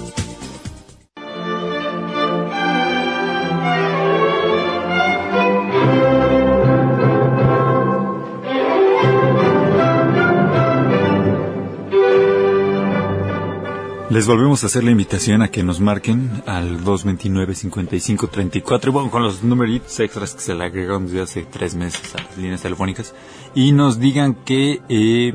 Les 14.14 14.28
volvemos 14.28 14.64
a 14.64 14.68
hacer 14.68 14.84
la 14.84 14.92
invitación 14.92 15.42
a 15.42 15.50
que 15.50 15.64
nos 15.64 15.80
marquen 15.80 16.44
al 16.46 16.84
229-5534, 16.84 18.92
bueno, 18.92 19.10
con 19.10 19.24
los 19.24 19.42
numeritos 19.42 20.00
extras 20.00 20.36
que 20.36 20.42
se 20.42 20.54
le 20.54 20.66
agregaron 20.66 21.08
desde 21.08 21.22
hace 21.22 21.48
tres 21.50 21.74
meses 21.74 22.14
a 22.14 22.22
las 22.22 22.38
líneas 22.38 22.62
telefónicas, 22.62 23.16
y 23.56 23.72
nos 23.72 24.00
digan 24.00 24.36
que 24.36 24.82
eh, 24.88 25.34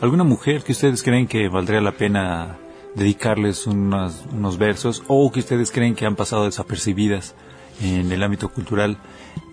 alguna 0.00 0.22
mujer 0.22 0.62
que 0.62 0.70
ustedes 0.70 1.02
creen 1.02 1.26
que 1.26 1.48
valdría 1.48 1.80
la 1.80 1.90
pena 1.90 2.56
dedicarles 2.94 3.66
unos, 3.66 4.22
unos 4.32 4.58
versos, 4.58 5.02
o 5.08 5.32
que 5.32 5.40
ustedes 5.40 5.72
creen 5.72 5.96
que 5.96 6.06
han 6.06 6.14
pasado 6.14 6.44
desapercibidas 6.44 7.34
en 7.80 8.12
el 8.12 8.22
ámbito 8.22 8.48
cultural, 8.48 8.98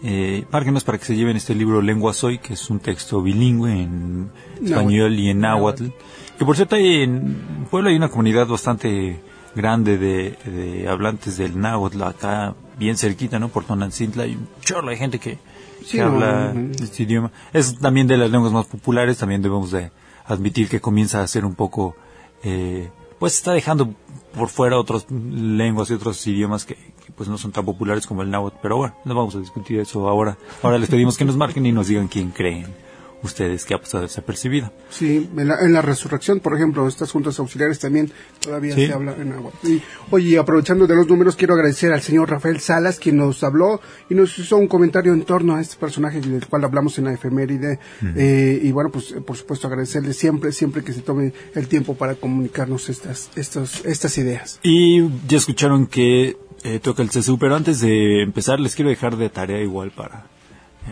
eh, 0.04 0.46
márquenos 0.52 0.84
para 0.84 0.98
que 0.98 1.06
se 1.06 1.16
lleven 1.16 1.38
este 1.38 1.56
libro 1.56 1.82
Lengua 1.82 2.14
Soy, 2.14 2.38
que 2.38 2.54
es 2.54 2.70
un 2.70 2.80
texto 2.80 3.22
bilingüe 3.22 3.72
en 3.72 4.32
español 4.64 5.18
y 5.18 5.30
en 5.30 5.40
náhuatl. 5.40 5.88
Que 6.38 6.46
por 6.46 6.56
cierto, 6.56 6.76
hay 6.76 7.04
en 7.04 7.66
Puebla 7.72 7.90
hay 7.90 7.96
una 7.96 8.10
comunidad 8.10 8.48
bastante 8.48 9.20
grande 9.56 9.98
de, 9.98 10.88
hablantes 10.88 11.38
del 11.38 11.60
náhuatl 11.60 12.04
acá, 12.04 12.56
bien 12.78 12.96
cerquita, 12.96 13.40
¿no? 13.40 13.50
Por 13.50 13.64
Tonantzintla, 13.64 14.24
hay 14.24 14.36
un 14.36 14.48
chorro 14.62 14.90
de 14.90 14.98
gente 14.98 15.20
que, 15.20 15.40
que 15.90 16.02
habla 16.02 16.54
este 16.80 17.04
idioma. 17.04 17.32
Es 17.54 17.80
también 17.80 18.08
de 18.08 18.18
las 18.18 18.30
lenguas 18.30 18.54
más 18.54 18.68
populares, 18.68 19.18
también 19.18 19.42
debemos 19.42 19.72
de 19.72 19.92
admitir 20.26 20.70
que 20.70 20.80
comienza 20.80 21.24
a 21.24 21.28
ser 21.28 21.44
un 21.44 21.56
poco, 21.56 21.96
eh, 22.44 22.90
pues 23.18 23.34
está 23.34 23.54
dejando 23.54 23.96
por 24.36 24.50
fuera 24.50 24.78
otras 24.78 25.08
lenguas 25.10 25.90
y 25.90 25.94
otros 25.94 26.26
idiomas 26.28 26.66
que, 26.66 26.78
que, 27.08 27.14
pues 27.14 27.30
no 27.30 27.38
son 27.38 27.54
tan 27.54 27.66
populares 27.66 28.06
como 28.06 28.22
el 28.22 28.30
náhuatl, 28.30 28.58
pero 28.62 28.76
bueno, 28.78 28.96
no 29.06 29.16
vamos 29.16 29.36
a 29.36 29.40
discutir 29.40 29.80
eso 29.80 30.10
ahora. 30.10 30.38
Ahora 30.62 30.78
les 30.78 30.90
pedimos 30.90 31.18
que 31.18 31.24
nos 31.24 31.38
marquen 31.38 31.66
y 31.66 31.72
nos 31.72 31.88
digan 31.88 32.10
quién 32.10 32.32
creen 32.32 32.68
ustedes 33.24 33.66
que 33.66 33.74
ha 33.74 33.80
pasado 33.80 34.04
desapercibida. 34.04 34.72
Sí, 34.90 35.30
en 35.36 35.48
la, 35.48 35.60
en 35.62 35.74
la, 35.74 35.82
resurrección, 35.82 36.40
por 36.40 36.56
ejemplo, 36.56 36.88
estas 36.88 37.12
juntas 37.12 37.40
auxiliares 37.40 37.80
también 37.80 38.12
todavía 38.40 38.76
¿Sí? 38.76 38.88
se 38.88 38.94
habla 38.94 39.16
en 39.16 39.34
agua. 39.34 39.52
Y, 39.64 39.82
oye, 40.12 40.38
aprovechando 40.38 40.86
de 40.86 40.96
los 40.96 41.08
números, 41.08 41.36
quiero 41.36 41.56
agradecer 41.56 41.92
al 41.92 42.02
señor 42.02 42.30
Rafael 42.30 42.60
Salas, 42.60 43.00
quien 43.00 43.18
nos 43.18 43.44
habló 43.44 43.82
y 44.10 44.16
nos 44.16 44.38
hizo 44.38 44.58
un 44.58 44.68
comentario 44.68 45.14
en 45.14 45.24
torno 45.24 45.56
a 45.56 45.62
este 45.62 45.78
personaje 45.78 46.22
del 46.22 46.46
cual 46.48 46.66
hablamos 46.66 46.98
en 47.00 47.06
la 47.06 47.14
efeméride. 47.14 47.80
Uh 48.02 48.06
-huh. 48.06 48.14
eh, 48.16 48.60
y 48.64 48.72
bueno, 48.72 48.92
pues 48.92 49.16
por 49.26 49.36
supuesto 49.36 49.68
agradecerle 49.68 50.14
siempre, 50.14 50.52
siempre 50.52 50.84
que 50.84 50.94
se 50.94 51.02
tome 51.02 51.34
el 51.56 51.68
tiempo 51.68 51.96
para 51.96 52.16
comunicarnos 52.16 52.90
estas, 52.90 53.32
estas, 53.36 53.84
estas 53.86 54.18
ideas. 54.18 54.60
Y 54.64 55.08
ya 55.28 55.38
escucharon 55.38 55.88
que 55.88 56.38
eh, 56.68 56.80
toca 56.80 57.02
el 57.02 57.10
CSU, 57.10 57.38
pero 57.40 57.56
antes 57.56 57.80
de 57.80 58.22
empezar 58.22 58.60
les 58.60 58.76
quiero 58.76 58.90
dejar 58.90 59.16
de 59.16 59.30
tarea 59.30 59.62
igual 59.62 59.92
para 59.92 60.26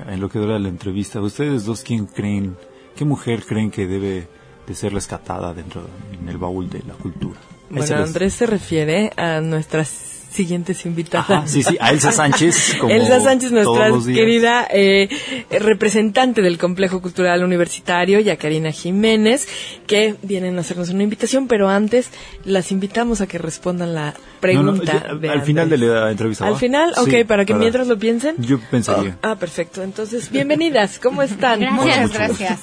en 0.07 0.19
lo 0.19 0.29
que 0.29 0.39
dura 0.39 0.59
la 0.59 0.69
entrevista, 0.69 1.21
¿ustedes 1.21 1.65
dos 1.65 1.81
quién 1.81 2.05
creen, 2.05 2.55
qué 2.95 3.05
mujer 3.05 3.43
creen 3.45 3.71
que 3.71 3.87
debe 3.87 4.27
de 4.67 4.75
ser 4.75 4.93
rescatada 4.93 5.53
dentro 5.53 5.87
en 6.19 6.27
el 6.29 6.37
baúl 6.37 6.69
de 6.69 6.79
la 6.87 6.93
cultura? 6.93 7.39
Bueno, 7.69 7.95
Andrés 7.97 8.33
se 8.33 8.45
refiere 8.45 9.11
a 9.17 9.41
nuestras 9.41 10.15
siguientes 10.35 10.85
invitadas. 10.85 11.29
Ajá, 11.29 11.47
sí, 11.47 11.63
sí, 11.63 11.77
a 11.79 11.91
Elsa 11.91 12.11
Sánchez. 12.13 12.75
Como 12.79 12.93
Elsa 12.93 13.21
Sánchez, 13.21 13.51
nuestra 13.51 13.89
querida 14.13 14.67
eh, 14.69 15.07
representante 15.49 16.41
del 16.41 16.57
Complejo 16.57 17.01
Cultural 17.01 17.43
Universitario, 17.43 18.19
y 18.19 18.29
a 18.29 18.37
Karina 18.37 18.71
Jiménez, 18.71 19.47
que 19.87 20.15
vienen 20.21 20.57
a 20.57 20.61
hacernos 20.61 20.89
una 20.89 21.03
invitación, 21.03 21.47
pero 21.47 21.69
antes 21.69 22.09
las 22.43 22.71
invitamos 22.71 23.21
a 23.21 23.27
que 23.27 23.37
respondan 23.37 23.95
la 23.95 24.13
pregunta. 24.45 24.93
No, 25.07 25.15
no, 25.15 25.21
ya, 25.21 25.31
al 25.33 25.41
final 25.41 25.69
de 25.69 25.77
la 25.77 26.11
entrevista. 26.11 26.47
Al 26.47 26.55
final, 26.57 26.93
ok, 26.97 27.09
Sí, 27.09 27.23
para 27.23 27.45
que 27.45 27.53
mientras 27.53 27.87
lo 27.87 27.97
piensen. 27.97 28.35
Yo 28.39 28.59
pensaría. 28.71 29.17
Ah, 29.21 29.35
perfecto. 29.35 29.83
Entonces, 29.83 30.29
bienvenidas, 30.29 30.99
¿cómo 30.99 31.21
están? 31.21 31.59
Gracias, 31.59 32.13
gracias. 32.13 32.59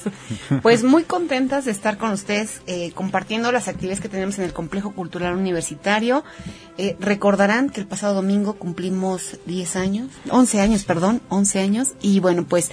Pues 0.63 0.85
muy 0.85 1.05
contentas 1.05 1.65
de 1.65 1.71
estar 1.71 1.99
con 1.99 2.11
ustedes 2.11 2.63
eh, 2.67 2.93
compartiendo 2.95 3.51
las 3.53 3.69
actividades 3.69 4.01
que 4.01 4.09
tenemos 4.09 4.39
en 4.39 4.45
el 4.45 4.53
Complejo 4.53 4.93
Cultural 4.93 5.35
Universitario. 5.35 6.25
Eh, 6.79 6.97
recordarán 7.01 7.71
que 7.71 7.81
el 7.81 7.87
pasado 7.87 8.15
domingo 8.15 8.55
cumplimos 8.55 9.39
10 9.47 9.77
años, 9.77 10.09
11 10.31 10.61
años, 10.61 10.85
perdón, 10.85 11.21
11 11.29 11.61
años. 11.61 11.89
Y 12.01 12.21
bueno, 12.21 12.45
pues 12.49 12.71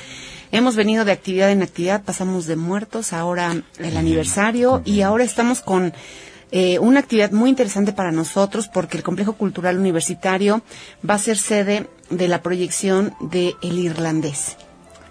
hemos 0.52 0.76
venido 0.76 1.06
de 1.06 1.12
actividad 1.12 1.52
en 1.52 1.64
actividad, 1.64 2.04
pasamos 2.04 2.46
de 2.46 2.56
muertos, 2.56 3.14
ahora 3.14 3.62
el 3.78 3.98
aniversario 3.98 4.82
y 4.86 5.02
ahora 5.02 5.24
estamos 5.24 5.62
con 5.62 5.94
eh, 6.52 6.80
una 6.80 7.00
actividad 7.00 7.32
muy 7.32 7.50
interesante 7.50 7.94
para 7.94 8.12
nosotros 8.12 8.68
porque 8.68 8.98
el 8.98 9.04
Complejo 9.04 9.34
Cultural 9.34 9.78
Universitario 9.78 10.62
va 11.08 11.16
a 11.16 11.20
ser 11.20 11.38
sede 11.38 11.90
de 12.10 12.28
la 12.28 12.42
proyección 12.42 13.14
de 13.20 13.56
El 13.62 13.78
Irlandés. 13.80 14.58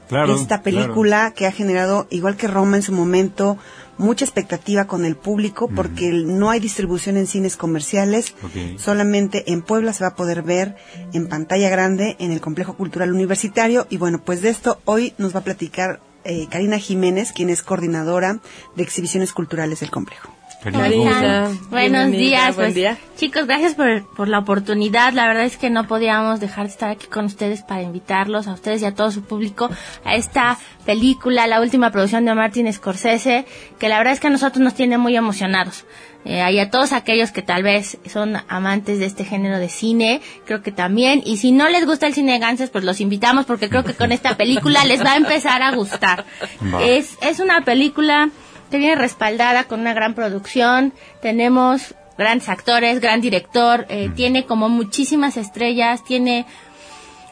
Claro, 0.09 0.34
Esta 0.34 0.62
película 0.62 1.18
claro. 1.18 1.34
que 1.34 1.47
ha 1.47 1.53
generado, 1.53 2.07
igual 2.11 2.36
que 2.36 2.49
Roma 2.49 2.76
en 2.76 2.82
su 2.82 2.93
momento, 2.93 3.59
mucha 3.99 4.24
expectativa 4.24 4.86
con 4.86 5.05
el 5.05 5.16
público 5.16 5.68
porque 5.68 6.11
no 6.11 6.51
hay 6.51 6.61
distribución 6.61 7.16
en 7.18 7.26
cines 7.26 7.57
comerciales, 7.57 8.34
solamente 8.78 9.53
en 9.53 9.61
Puebla 9.61 9.93
se 9.93 10.05
va 10.05 10.11
a 10.11 10.16
poder 10.16 10.43
ver 10.43 10.76
en 11.12 11.28
pantalla 11.28 11.68
grande 11.68 12.16
en 12.20 12.32
el 12.32 12.41
Complejo 12.41 12.74
Cultural 12.74 13.12
Universitario 13.12 13.86
y 13.91 13.99
bueno, 13.99 14.22
pues 14.24 14.41
de 14.41 14.49
esto 14.49 14.80
hoy 14.86 15.12
nos 15.18 15.34
va 15.34 15.41
a 15.41 15.45
platicar 15.45 16.01
eh, 16.24 16.47
Karina 16.49 16.78
Jiménez, 16.78 17.32
quien 17.32 17.51
es 17.51 17.62
coordinadora 17.62 18.41
de 18.76 18.82
exhibiciones 18.82 19.32
culturales 19.32 19.80
del 19.80 19.91
complejo. 19.91 20.38
Karina, 20.62 21.52
Buenos 21.70 22.11
días, 22.11 22.56
buen 22.56 22.66
pues, 22.66 22.74
día. 22.74 22.98
chicos, 23.16 23.46
gracias 23.46 23.74
por, 23.74 24.04
por 24.16 24.26
la 24.26 24.40
oportunidad. 24.40 25.12
La 25.12 25.26
verdad 25.26 25.44
es 25.44 25.56
que 25.56 25.70
no 25.70 25.86
podíamos 25.86 26.40
dejar 26.40 26.66
de 26.66 26.72
estar 26.72 26.90
aquí 26.90 27.06
con 27.06 27.26
ustedes 27.26 27.62
para 27.62 27.82
invitarlos 27.82 28.48
a 28.48 28.54
ustedes 28.54 28.82
y 28.82 28.84
a 28.84 28.94
todo 28.94 29.12
su 29.12 29.22
público 29.22 29.70
a 30.04 30.16
esta 30.16 30.59
película, 30.84 31.46
la 31.46 31.61
última 31.61 31.92
producción 31.92 32.24
de 32.24 32.34
Martin 32.34 32.72
Scorsese, 32.72 33.46
que 33.78 33.88
la 33.88 33.98
verdad 33.98 34.14
es 34.14 34.20
que 34.20 34.26
a 34.26 34.30
nosotros 34.30 34.61
nos 34.61 34.74
tiene 34.74 34.98
muy 34.98 35.16
emocionados. 35.16 35.84
Eh, 36.24 36.44
y 36.52 36.59
a 36.59 36.70
todos 36.70 36.92
aquellos 36.92 37.30
que 37.30 37.42
tal 37.42 37.62
vez 37.62 37.96
son 38.06 38.36
amantes 38.48 38.98
de 38.98 39.06
este 39.06 39.24
género 39.24 39.59
de 39.59 39.68
cine, 39.68 40.20
creo 40.44 40.62
que 40.62 40.72
también. 40.72 41.22
Y 41.24 41.36
si 41.36 41.52
no 41.52 41.68
les 41.68 41.86
gusta 41.86 42.09
el 42.09 42.14
cine 42.14 42.32
de 42.32 42.40
Ganses, 42.40 42.70
pues 42.70 42.82
los 42.82 43.00
invitamos 43.00 43.46
porque 43.46 43.68
creo 43.68 43.84
que 43.84 43.94
con 43.94 44.11
esta 44.11 44.36
película 44.36 44.84
les 44.84 45.04
va 45.04 45.12
a 45.12 45.16
empezar 45.16 45.62
a 45.62 45.74
gustar. 45.74 46.24
Va. 46.74 46.84
Es, 46.84 47.16
es 47.22 47.38
una 47.38 47.62
película 47.62 48.30
que 48.70 48.78
viene 48.78 48.94
respaldada 48.96 49.64
con 49.64 49.80
una 49.80 49.94
gran 49.94 50.14
producción. 50.14 50.92
Tenemos 51.22 51.94
grandes 52.16 52.48
actores, 52.48 53.00
gran 53.00 53.20
director, 53.20 53.86
eh, 53.88 54.10
tiene 54.14 54.44
como 54.44 54.68
muchísimas 54.68 55.36
estrellas, 55.36 56.02
tiene 56.04 56.46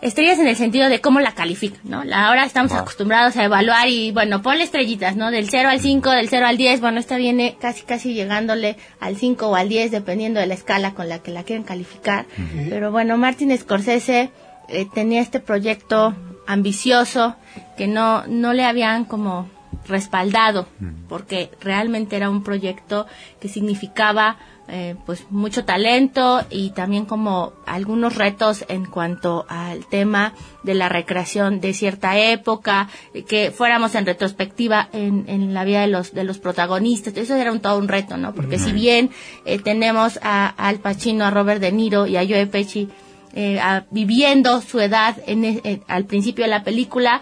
estrellas 0.03 0.39
en 0.39 0.47
el 0.47 0.55
sentido 0.57 0.89
de 0.89 1.01
cómo 1.01 1.21
la 1.21 1.33
califican, 1.33 1.81
¿no? 1.85 2.05
La- 2.05 2.29
ahora 2.29 2.45
estamos 2.45 2.71
Wow. 2.73 2.83
acostumbrados 2.83 3.37
a 3.37 3.45
evaluar 3.45 3.89
y, 3.89 4.13
bueno, 4.13 4.43
ponle 4.43 4.63
estrellitas, 4.63 5.17
¿no? 5.17 5.31
Del 5.31 5.49
0 5.49 5.69
al 5.71 5.81
5, 5.81 6.11
del 6.11 6.29
0 6.29 6.47
al 6.47 6.57
10, 6.57 6.81
bueno, 6.81 7.01
esta 7.01 7.17
viene 7.17 7.57
casi, 7.61 7.83
casi 7.83 8.15
llegándole 8.15 8.77
al 9.01 9.17
5 9.17 9.49
o 9.49 9.57
al 9.57 9.69
10, 9.69 9.91
dependiendo 9.91 10.39
de 10.39 10.47
la 10.47 10.55
escala 10.55 10.93
con 10.95 11.09
la 11.09 11.19
que 11.21 11.31
la 11.33 11.43
quieren 11.43 11.65
calificar. 11.65 12.27
Pero 12.69 12.93
bueno, 12.93 13.17
Martin 13.17 13.57
Scorsese 13.59 14.31
eh, 14.69 14.87
tenía 14.95 15.21
este 15.21 15.41
proyecto 15.41 16.15
ambicioso 16.47 17.35
que 17.77 17.87
no, 17.89 18.25
no 18.29 18.53
le 18.53 18.65
habían 18.65 19.05
como 19.07 19.49
respaldado, 19.87 20.67
porque 21.09 21.51
realmente 21.61 22.17
era 22.17 22.31
un 22.31 22.43
proyecto 22.43 23.07
que 23.41 23.49
significaba 23.49 24.37
eh, 24.69 24.97
pues 25.07 25.27
mucho 25.31 25.65
talento 25.65 26.45
y 26.51 26.71
también 26.71 27.05
como 27.05 27.53
algunos 27.67 28.17
retos 28.17 28.65
en 28.69 28.85
cuanto 28.85 29.47
al 29.49 29.87
tema 29.87 30.33
de 30.65 30.75
la 30.75 30.89
recreación 30.89 31.61
de 31.61 31.73
cierta 31.73 32.19
época, 32.19 32.89
que 33.29 33.53
fuéramos 33.53 33.95
en 33.95 34.07
retrospectiva 34.07 34.89
en, 34.93 35.25
en 35.29 35.55
la 35.55 35.65
vida 35.65 35.83
de 35.83 35.87
los 35.87 36.13
de 36.13 36.25
los 36.25 36.39
protagonistas, 36.39 37.17
eso 37.17 37.37
era 37.37 37.53
un, 37.53 37.61
todo 37.61 37.79
un 37.79 37.87
reto, 37.87 38.17
¿no? 38.17 38.35
Porque 38.35 38.59
si 38.59 38.73
bien 38.73 39.11
eh, 39.45 39.61
tenemos 39.61 40.19
a, 40.23 40.47
a 40.49 40.69
Al 40.69 40.81
Pacino, 40.81 41.25
a 41.25 41.31
Robert 41.31 41.61
De 41.61 41.71
Niro 41.71 42.07
y 42.07 42.17
a 42.17 42.27
Joe 42.27 42.47
Pesci 42.47 42.89
eh, 43.37 43.61
a- 43.61 43.85
viviendo 43.91 44.61
su 44.63 44.81
edad 44.81 45.17
en, 45.27 45.45
e- 45.45 45.61
eh, 45.63 45.81
al 45.87 46.07
principio 46.07 46.45
de 46.45 46.51
la 46.51 46.65
película, 46.65 47.21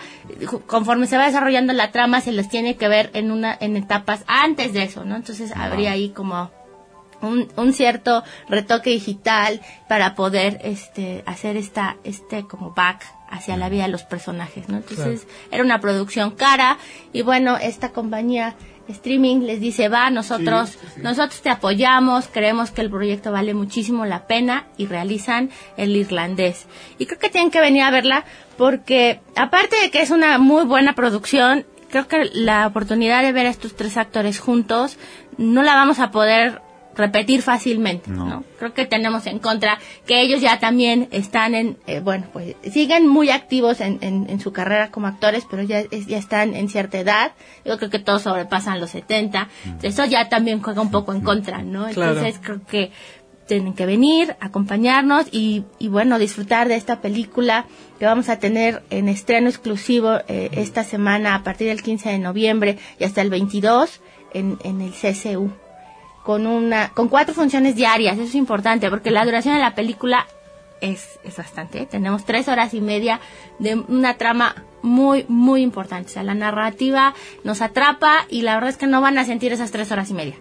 conforme 0.67 1.07
se 1.07 1.17
va 1.19 1.27
desarrollando 1.27 1.73
la 1.73 1.91
trama, 1.91 2.21
se 2.21 2.33
los 2.33 2.49
tiene 2.49 2.77
que 2.77 2.89
ver 2.89 3.11
en 3.15 3.31
una 3.31 3.55
en 3.61 3.77
etapas 3.77 4.25
antes 4.27 4.73
de 4.73 4.85
eso, 4.85 5.05
¿no? 5.05 5.17
Entonces 5.17 5.53
habría 5.57 5.91
ahí 5.93 6.11
como 6.11 6.51
un, 7.21 7.49
un 7.57 7.73
cierto 7.73 8.23
retoque 8.49 8.91
digital 8.91 9.61
para 9.89 10.15
poder 10.15 10.61
este 10.63 11.23
hacer 11.27 11.57
esta 11.57 11.97
este 12.05 12.45
como 12.47 12.71
back 12.73 13.05
hacia 13.31 13.57
la 13.57 13.69
vida 13.69 13.83
de 13.85 13.89
los 13.89 14.03
personajes, 14.05 14.69
¿no? 14.69 14.77
Entonces 14.77 15.27
era 15.51 15.65
una 15.65 15.81
producción 15.81 16.31
cara 16.33 16.79
y 17.13 17.23
bueno, 17.23 17.57
esta 17.57 17.89
compañía 17.91 18.55
streaming 18.89 19.41
les 19.41 19.61
dice, 19.61 19.89
va, 19.89 20.11
nosotros, 20.11 20.71
Sí, 20.71 20.79
sí, 20.81 20.87
sí. 20.97 21.01
nosotros 21.03 21.41
te 21.43 21.51
apoyamos, 21.51 22.29
creemos 22.29 22.71
que 22.71 22.81
el 22.83 22.91
proyecto 22.91 23.33
vale 23.33 23.55
muchísimo 23.55 24.05
la 24.05 24.27
pena 24.27 24.67
y 24.77 24.87
realizan 24.87 25.51
el 25.77 25.97
irlandés. 25.97 26.67
Y 26.99 27.07
creo 27.07 27.19
que 27.19 27.31
tienen 27.31 27.51
que 27.51 27.61
venir 27.61 27.83
a 27.83 27.91
verla 27.91 28.25
porque 28.57 29.21
aparte 29.37 29.77
de 29.81 29.91
que 29.91 30.03
es 30.03 30.11
una 30.11 30.39
muy 30.39 30.65
buena 30.65 30.95
producción, 30.95 31.65
creo 31.91 32.09
que 32.09 32.25
la 32.33 32.67
oportunidad 32.67 33.23
de 33.23 33.33
ver 33.33 33.47
a 33.47 33.51
estos 33.51 33.77
tres 33.77 33.97
actores 33.97 34.39
juntos 34.41 34.99
no 35.39 35.63
la 35.63 35.75
vamos 35.75 35.99
a 35.99 36.11
poder 36.11 36.61
repetir 36.97 37.43
fácilmente, 37.43 38.11
¿no? 38.11 38.45
Creo 38.59 38.73
que 38.75 38.87
tenemos 38.87 39.27
en 39.27 39.39
contra 39.39 39.79
que 40.07 40.21
ellos 40.21 40.41
ya 40.41 40.59
también 40.61 41.09
están 41.11 41.55
en, 41.55 41.77
eh, 41.87 42.01
bueno, 42.01 42.27
pues 42.33 42.55
siguen 42.73 43.07
muy 43.09 43.31
activos 43.31 43.81
en, 43.81 43.99
en, 44.01 44.29
en 44.31 44.41
su 44.41 44.53
carrera 44.53 44.91
como 44.91 45.07
actores, 45.07 45.45
pero 45.51 45.63
ya, 45.63 45.81
es- 45.81 46.07
ya 46.07 46.19
están 46.19 46.55
en 46.55 46.69
cierta 46.69 46.99
edad. 46.99 47.33
Yo 47.65 47.77
creo 47.79 47.91
que 47.91 47.99
todos 47.99 48.23
sobrepasan 48.23 48.81
los 48.81 48.91
70. 48.91 49.49
Eso 49.83 50.05
ya 50.05 50.29
también 50.29 50.63
juega 50.63 50.81
un 50.83 50.91
poco 50.91 51.13
en 51.13 51.21
contra, 51.21 51.63
¿no? 51.63 51.87
Claro. 51.89 52.13
Entonces 52.17 52.41
creo 52.43 52.61
que 52.67 52.91
tienen 53.47 53.75
que 53.75 53.85
venir, 53.85 54.37
acompañarnos 54.41 55.27
y, 55.31 55.65
y 55.79 55.89
bueno, 55.89 56.19
disfrutar 56.19 56.67
de 56.69 56.77
esta 56.77 57.03
película 57.03 57.67
que 57.99 58.07
vamos 58.07 58.31
a 58.31 58.39
tener 58.39 58.83
en 58.89 59.09
estreno 59.11 59.51
exclusivo 59.51 60.19
eh, 60.29 60.49
esta 60.53 60.83
semana 60.83 61.35
a 61.35 61.43
partir 61.43 61.69
del 61.69 61.83
15 61.83 62.09
de 62.09 62.19
noviembre 62.19 62.79
y 62.99 63.05
hasta 63.05 63.21
el 63.21 63.29
22 63.29 64.01
en, 64.33 64.57
en 64.65 64.81
el 64.81 64.93
CCU 64.93 65.51
con 66.25 66.47
una 66.47 66.89
con 66.89 67.09
cuatro 67.09 67.35
funciones 67.35 67.77
diarias 67.77 68.15
eso 68.15 68.25
es 68.25 68.35
importante 68.35 68.91
porque 68.91 69.11
la 69.11 69.25
duración 69.25 69.55
de 69.55 69.61
la 69.61 69.75
película 69.75 70.27
es, 70.81 71.21
es 71.23 71.37
bastante 71.37 71.83
¿eh? 71.83 71.87
tenemos 71.87 72.25
tres 72.25 72.49
horas 72.49 72.75
y 72.75 72.81
media 72.81 73.21
de 73.59 73.77
una 73.77 74.15
trama 74.15 74.57
muy 74.83 75.27
muy 75.29 75.63
importante 75.63 76.11
o 76.11 76.13
sea 76.15 76.23
la 76.23 76.35
narrativa 76.35 77.15
nos 77.45 77.61
atrapa 77.61 78.25
y 78.31 78.43
la 78.43 78.55
verdad 78.55 78.71
es 78.71 78.77
que 78.79 78.87
no 78.87 79.01
van 79.01 79.19
a 79.19 79.25
sentir 79.25 79.53
esas 79.53 79.71
tres 79.71 79.93
horas 79.93 80.11
y 80.11 80.15
media 80.15 80.35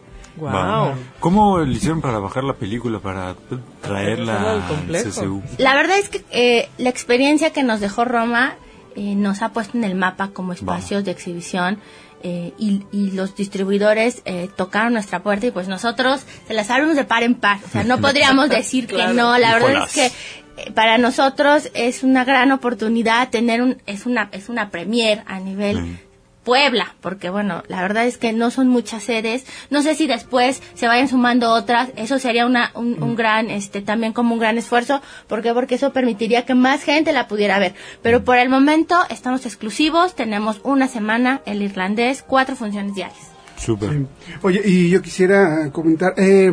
Va. 0.43 0.95
¿Cómo 1.19 1.59
le 1.59 1.73
hicieron 1.73 2.01
para 2.01 2.17
bajar 2.17 2.43
la 2.43 2.55
película, 2.55 2.97
para 2.97 3.35
Traerla 3.81 4.55
al. 4.55 5.03
CSU? 5.03 5.43
La 5.59 5.75
verdad 5.75 5.99
es 5.99 6.09
que 6.09 6.25
eh, 6.31 6.69
la 6.79 6.89
experiencia 6.89 7.51
que 7.51 7.61
nos 7.61 7.79
dejó 7.79 8.03
Roma 8.03 8.55
eh, 8.95 9.13
nos 9.13 9.43
ha 9.43 9.49
puesto 9.49 9.77
en 9.77 9.83
el 9.83 9.93
mapa 9.93 10.29
como 10.29 10.53
espacios 10.53 11.05
de 11.05 11.11
exhibición 11.11 11.77
eh, 12.23 12.53
y, 12.57 12.83
y, 12.91 13.11
los 13.11 13.35
distribuidores 13.35 14.21
eh, 14.23 14.49
tocaron 14.55 14.93
nuestra 14.93 15.21
puerta 15.21 15.47
y 15.47 15.51
pues 15.51 15.67
nosotros 15.67 16.25
se 16.47 16.53
las 16.53 16.69
abrimos 16.69 16.95
de 16.95 17.03
par 17.03 17.21
en 17.23 17.35
par. 17.35 17.59
O 17.65 17.69
sea, 17.69 17.83
no 17.83 17.97
podríamos 18.01 18.49
decir 18.49 18.87
que 18.87 19.07
no. 19.07 19.37
La 19.37 19.53
verdad 19.59 19.83
es 19.85 19.93
que 19.93 20.05
eh, 20.05 20.71
para 20.71 20.97
nosotros 20.97 21.69
es 21.73 22.01
una 22.03 22.23
gran 22.23 22.51
oportunidad 22.51 23.29
tener 23.29 23.61
un 23.61 23.81
es 23.85 24.05
una 24.05 24.29
es 24.31 24.47
una 24.47 24.69
premier 24.69 25.23
a 25.25 25.39
nivel 25.39 25.99
Puebla, 26.43 26.95
porque 27.01 27.29
bueno, 27.29 27.63
la 27.67 27.81
verdad 27.81 28.05
es 28.05 28.17
que 28.17 28.33
no 28.33 28.51
son 28.51 28.67
muchas 28.67 29.03
sedes. 29.03 29.45
No 29.69 29.81
sé 29.81 29.95
si 29.95 30.07
después 30.07 30.61
se 30.73 30.87
vayan 30.87 31.07
sumando 31.07 31.51
otras. 31.51 31.89
Eso 31.95 32.19
sería 32.19 32.45
una, 32.45 32.71
un, 32.75 33.01
un 33.01 33.15
gran, 33.15 33.49
este, 33.49 33.81
también 33.81 34.13
como 34.13 34.33
un 34.33 34.39
gran 34.39 34.57
esfuerzo. 34.57 35.01
¿Por 35.27 35.41
qué? 35.41 35.53
Porque 35.53 35.75
eso 35.75 35.93
permitiría 35.93 36.45
que 36.45 36.53
más 36.53 36.83
gente 36.83 37.13
la 37.13 37.27
pudiera 37.27 37.59
ver. 37.59 37.75
Pero 38.01 38.23
por 38.23 38.37
el 38.37 38.49
momento 38.49 38.95
estamos 39.09 39.45
exclusivos. 39.45 40.15
Tenemos 40.15 40.59
una 40.63 40.87
semana 40.87 41.41
el 41.45 41.61
irlandés, 41.61 42.23
cuatro 42.27 42.55
funciones 42.55 42.93
diarias. 42.93 43.31
Súper. 43.57 43.91
Sí. 43.91 44.05
Oye, 44.41 44.61
y 44.65 44.89
yo 44.89 45.01
quisiera 45.01 45.69
comentar, 45.71 46.13
eh, 46.17 46.51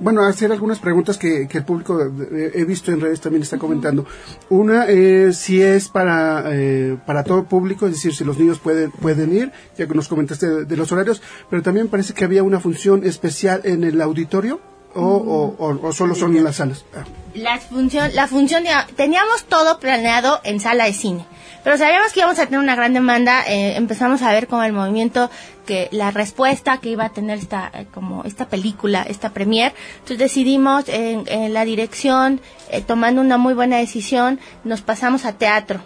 bueno, 0.00 0.24
hacer 0.24 0.52
algunas 0.52 0.78
preguntas 0.78 1.18
que, 1.18 1.48
que 1.48 1.58
el 1.58 1.64
público 1.64 1.98
de, 1.98 2.52
he 2.54 2.64
visto 2.64 2.92
en 2.92 3.00
redes 3.00 3.20
también 3.20 3.42
está 3.42 3.58
comentando. 3.58 4.06
Una 4.48 4.86
es 4.86 5.36
si 5.38 5.60
es 5.60 5.88
para 5.88 6.44
eh, 6.46 6.96
para 7.06 7.24
todo 7.24 7.44
público, 7.44 7.86
es 7.86 7.92
decir, 7.92 8.14
si 8.14 8.24
los 8.24 8.38
niños 8.38 8.58
pueden 8.58 8.90
pueden 8.90 9.32
ir, 9.34 9.52
ya 9.76 9.86
que 9.86 9.94
nos 9.94 10.08
comentaste 10.08 10.46
de, 10.46 10.64
de 10.64 10.76
los 10.76 10.90
horarios, 10.92 11.22
pero 11.50 11.62
también 11.62 11.88
parece 11.88 12.14
que 12.14 12.24
había 12.24 12.42
una 12.42 12.60
función 12.60 13.04
especial 13.04 13.62
en 13.64 13.84
el 13.84 14.00
auditorio 14.00 14.60
o, 14.94 15.02
o, 15.02 15.56
o, 15.58 15.88
o 15.88 15.92
solo 15.92 16.14
son 16.14 16.36
en 16.36 16.44
las 16.44 16.56
salas. 16.56 16.84
Ah. 16.94 17.04
La 17.34 17.58
función, 17.58 18.10
la 18.14 18.26
función, 18.26 18.64
de, 18.64 18.70
teníamos 18.96 19.44
todo 19.44 19.78
planeado 19.78 20.40
en 20.44 20.60
sala 20.60 20.86
de 20.86 20.92
cine. 20.92 21.26
Pero 21.68 21.76
sabíamos 21.76 22.14
que 22.14 22.20
íbamos 22.20 22.38
a 22.38 22.46
tener 22.46 22.60
una 22.60 22.74
gran 22.74 22.94
demanda, 22.94 23.42
eh, 23.46 23.76
empezamos 23.76 24.22
a 24.22 24.32
ver 24.32 24.46
como 24.48 24.62
el 24.62 24.72
movimiento 24.72 25.30
que 25.66 25.90
la 25.92 26.10
respuesta 26.10 26.78
que 26.78 26.88
iba 26.88 27.04
a 27.04 27.10
tener 27.10 27.36
esta 27.36 27.70
eh, 27.74 27.84
como 27.92 28.24
esta 28.24 28.48
película, 28.48 29.02
esta 29.02 29.34
premier. 29.34 29.74
Entonces 29.96 30.16
decidimos 30.16 30.88
en, 30.88 31.24
en 31.26 31.52
la 31.52 31.66
dirección, 31.66 32.40
eh, 32.70 32.80
tomando 32.80 33.20
una 33.20 33.36
muy 33.36 33.52
buena 33.52 33.76
decisión, 33.76 34.40
nos 34.64 34.80
pasamos 34.80 35.26
a 35.26 35.34
teatro. 35.34 35.82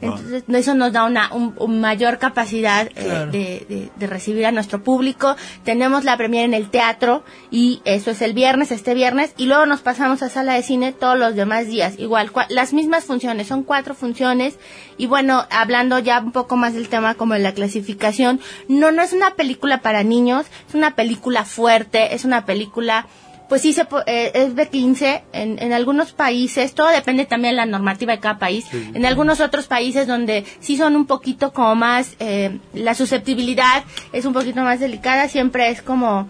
Entonces, 0.00 0.44
eso 0.48 0.74
nos 0.74 0.92
da 0.92 1.04
una 1.04 1.32
un, 1.34 1.54
un 1.58 1.80
mayor 1.80 2.18
capacidad 2.18 2.88
eh, 2.94 3.26
de, 3.32 3.66
de- 3.68 3.90
de 3.96 4.06
recibir 4.06 4.46
a 4.46 4.52
nuestro 4.52 4.82
público. 4.82 5.36
Tenemos 5.64 6.04
la 6.04 6.16
premier 6.16 6.44
en 6.44 6.54
el 6.54 6.70
teatro 6.70 7.24
y 7.50 7.80
eso 7.84 8.10
es 8.10 8.22
el 8.22 8.32
viernes, 8.32 8.70
este 8.70 8.94
viernes, 8.94 9.32
y 9.36 9.46
luego 9.46 9.66
nos 9.66 9.80
pasamos 9.80 10.22
a 10.22 10.28
sala 10.28 10.54
de 10.54 10.62
cine 10.62 10.92
todos 10.92 11.18
los 11.18 11.34
demás 11.34 11.66
días. 11.66 11.94
Igual, 11.98 12.32
cua- 12.32 12.46
las 12.48 12.72
mismas 12.72 13.04
funciones, 13.04 13.46
son 13.48 13.62
cuatro 13.64 13.94
funciones. 13.94 14.58
Y 14.96 15.06
bueno, 15.06 15.44
hablando 15.50 15.98
ya 15.98 16.20
un 16.20 16.32
poco 16.32 16.56
más 16.56 16.74
del 16.74 16.88
tema 16.88 17.14
como 17.14 17.34
de 17.34 17.40
la 17.40 17.52
clasificación, 17.54 18.40
no, 18.68 18.90
no 18.92 19.02
es 19.02 19.12
una 19.12 19.34
película 19.34 19.80
para 19.82 20.02
niños, 20.04 20.46
es 20.68 20.74
una 20.74 20.94
película 20.94 21.44
fuerte, 21.44 22.14
es 22.14 22.24
una 22.24 22.44
película 22.46 23.06
pues 23.48 23.62
sí 23.62 23.72
se 23.72 23.86
eh, 24.06 24.30
es 24.34 24.54
de 24.54 24.68
15 24.68 25.24
en, 25.32 25.62
en 25.62 25.72
algunos 25.72 26.12
países, 26.12 26.74
todo 26.74 26.88
depende 26.88 27.26
también 27.26 27.52
de 27.52 27.56
la 27.56 27.66
normativa 27.66 28.12
de 28.12 28.20
cada 28.20 28.38
país. 28.38 28.66
Sí. 28.70 28.90
En 28.94 29.06
algunos 29.06 29.40
otros 29.40 29.66
países 29.66 30.06
donde 30.06 30.44
sí 30.60 30.76
son 30.76 30.96
un 30.96 31.06
poquito 31.06 31.52
como 31.52 31.74
más, 31.74 32.14
eh, 32.18 32.58
la 32.74 32.94
susceptibilidad 32.94 33.84
es 34.12 34.24
un 34.24 34.32
poquito 34.32 34.60
más 34.60 34.80
delicada, 34.80 35.28
siempre 35.28 35.70
es 35.70 35.82
como, 35.82 36.28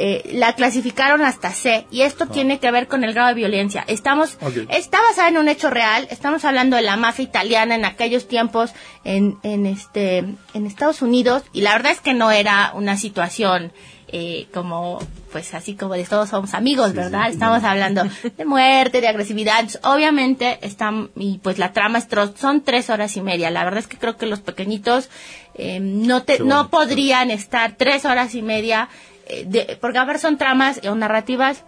eh, 0.00 0.30
la 0.32 0.52
clasificaron 0.52 1.22
hasta 1.22 1.50
C 1.50 1.84
y 1.90 2.02
esto 2.02 2.26
tiene 2.26 2.60
que 2.60 2.70
ver 2.70 2.86
con 2.86 3.02
el 3.02 3.14
grado 3.14 3.30
de 3.30 3.34
violencia. 3.34 3.84
Estamos, 3.88 4.38
está 4.68 5.00
basada 5.02 5.28
en 5.28 5.38
un 5.38 5.48
hecho 5.48 5.70
real, 5.70 6.06
estamos 6.10 6.44
hablando 6.44 6.76
de 6.76 6.82
la 6.82 6.96
mafia 6.96 7.24
italiana 7.24 7.74
en 7.74 7.84
aquellos 7.84 8.28
tiempos 8.28 8.72
en, 9.02 9.38
en 9.42 9.66
este, 9.66 10.18
en 10.18 10.66
Estados 10.66 11.02
Unidos 11.02 11.42
y 11.52 11.62
la 11.62 11.72
verdad 11.72 11.90
es 11.90 12.00
que 12.00 12.14
no 12.14 12.30
era 12.30 12.70
una 12.74 12.96
situación 12.96 13.72
eh, 14.06 14.46
como 14.54 15.00
pues 15.32 15.54
así 15.54 15.74
como 15.76 15.94
de 15.94 16.04
todos 16.04 16.28
somos 16.30 16.54
amigos, 16.54 16.92
¿verdad? 16.94 17.28
Estamos 17.30 17.62
hablando 17.64 18.02
de 18.36 18.44
muerte, 18.44 19.00
de 19.00 19.08
agresividad. 19.08 19.64
Obviamente 19.82 20.58
están 20.62 21.10
y 21.16 21.38
pues 21.38 21.58
la 21.58 21.72
trama 21.72 21.98
es 21.98 22.08
tro- 22.08 22.34
son 22.36 22.62
tres 22.62 22.90
horas 22.90 23.16
y 23.16 23.20
media. 23.20 23.50
La 23.50 23.64
verdad 23.64 23.80
es 23.80 23.86
que 23.86 23.96
creo 23.98 24.16
que 24.16 24.26
los 24.26 24.40
pequeñitos 24.40 25.08
eh, 25.54 25.80
no 25.80 26.22
te 26.22 26.38
no 26.40 26.68
podrían 26.70 27.30
estar 27.30 27.72
tres 27.76 28.04
horas 28.04 28.34
y 28.34 28.42
media 28.42 28.88
eh, 29.26 29.44
de, 29.46 29.78
porque 29.80 29.98
a 29.98 30.04
ver 30.04 30.18
son 30.18 30.38
tramas 30.38 30.80
o 30.86 30.94
narrativas 30.94 31.64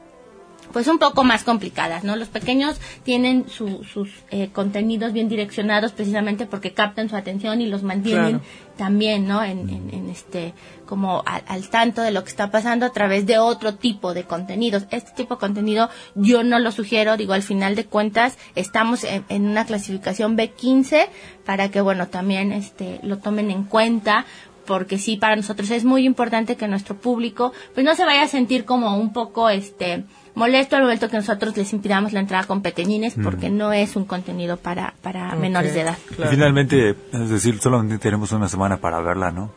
pues 0.73 0.87
un 0.89 0.99
poco 0.99 1.25
más 1.25 1.45
complicadas, 1.45 2.05
¿no? 2.05 2.17
Los 2.17 2.29
pequeños 2.29 2.81
tienen 3.03 3.49
su- 3.49 3.83
sus 3.85 4.11
eh, 4.31 4.51
contenidos 4.53 5.13
bien 5.13 5.29
direccionados 5.29 5.93
precisamente 5.93 6.47
porque 6.47 6.73
captan 6.73 7.09
su 7.09 7.17
atención 7.17 7.61
y 7.61 7.67
los 7.67 7.83
mantienen 7.83 8.39
Claro. 8.39 8.45
también, 8.77 9.27
¿no? 9.27 9.43
En, 9.43 9.69
en- 9.69 9.91
en 9.93 10.11
este, 10.11 10.55
como 10.87 11.23
al, 11.27 11.43
al 11.49 11.69
tanto 11.71 12.03
de 12.03 12.11
lo 12.13 12.23
que 12.23 12.31
está 12.31 12.51
pasando 12.51 12.87
a 12.87 12.91
través 12.93 13.27
de 13.27 13.39
otro 13.39 13.75
tipo 13.75 14.15
de 14.15 14.25
contenidos. 14.25 14.85
Este 14.91 15.11
tipo 15.13 15.35
de 15.35 15.41
contenido 15.41 15.89
yo 16.15 16.43
no 16.45 16.59
lo 16.59 16.71
sugiero, 16.73 17.17
digo, 17.17 17.33
al 17.33 17.43
final 17.43 17.75
de 17.75 17.87
cuentas 17.87 18.39
estamos 18.55 19.05
en, 19.05 19.25
en 19.29 19.47
una 19.47 19.65
clasificación 19.67 20.37
B15 20.37 21.07
para 21.45 21.71
que, 21.71 21.81
bueno, 21.81 22.09
también 22.09 22.53
este, 22.53 23.01
lo 23.03 23.19
tomen 23.19 23.51
en 23.51 23.65
cuenta 23.65 24.25
porque 24.67 24.99
sí 24.99 25.17
para 25.17 25.35
nosotros 25.35 25.71
es 25.73 25.85
muy 25.85 26.05
importante 26.07 26.55
que 26.57 26.69
nuestro 26.69 26.95
público 26.95 27.53
pues 27.75 27.85
no 27.85 27.95
se 27.97 28.05
vaya 28.05 28.23
a 28.23 28.29
sentir 28.29 28.65
como 28.65 28.97
un 28.97 29.13
poco 29.13 29.49
este 29.49 30.05
molesto 30.35 30.77
al 30.77 30.83
momento 30.83 31.09
que 31.09 31.17
nosotros 31.17 31.57
les 31.57 31.73
impidamos 31.73 32.13
la 32.13 32.21
entrada 32.21 32.45
con 32.45 32.63
pequeñines 32.63 33.17
Mm. 33.17 33.23
porque 33.25 33.51
no 33.51 33.73
es 33.73 33.97
un 33.97 34.05
contenido 34.05 34.57
para 34.57 34.95
para 35.03 35.35
menores 35.37 35.75
de 35.75 35.81
edad. 35.83 35.99
Y 36.19 36.23
finalmente, 36.29 36.91
es 37.13 37.29
decir, 37.31 37.59
solamente 37.61 37.99
tenemos 37.99 38.33
una 38.33 38.49
semana 38.49 38.79
para 38.79 39.01
verla, 39.01 39.31
¿no? 39.31 39.51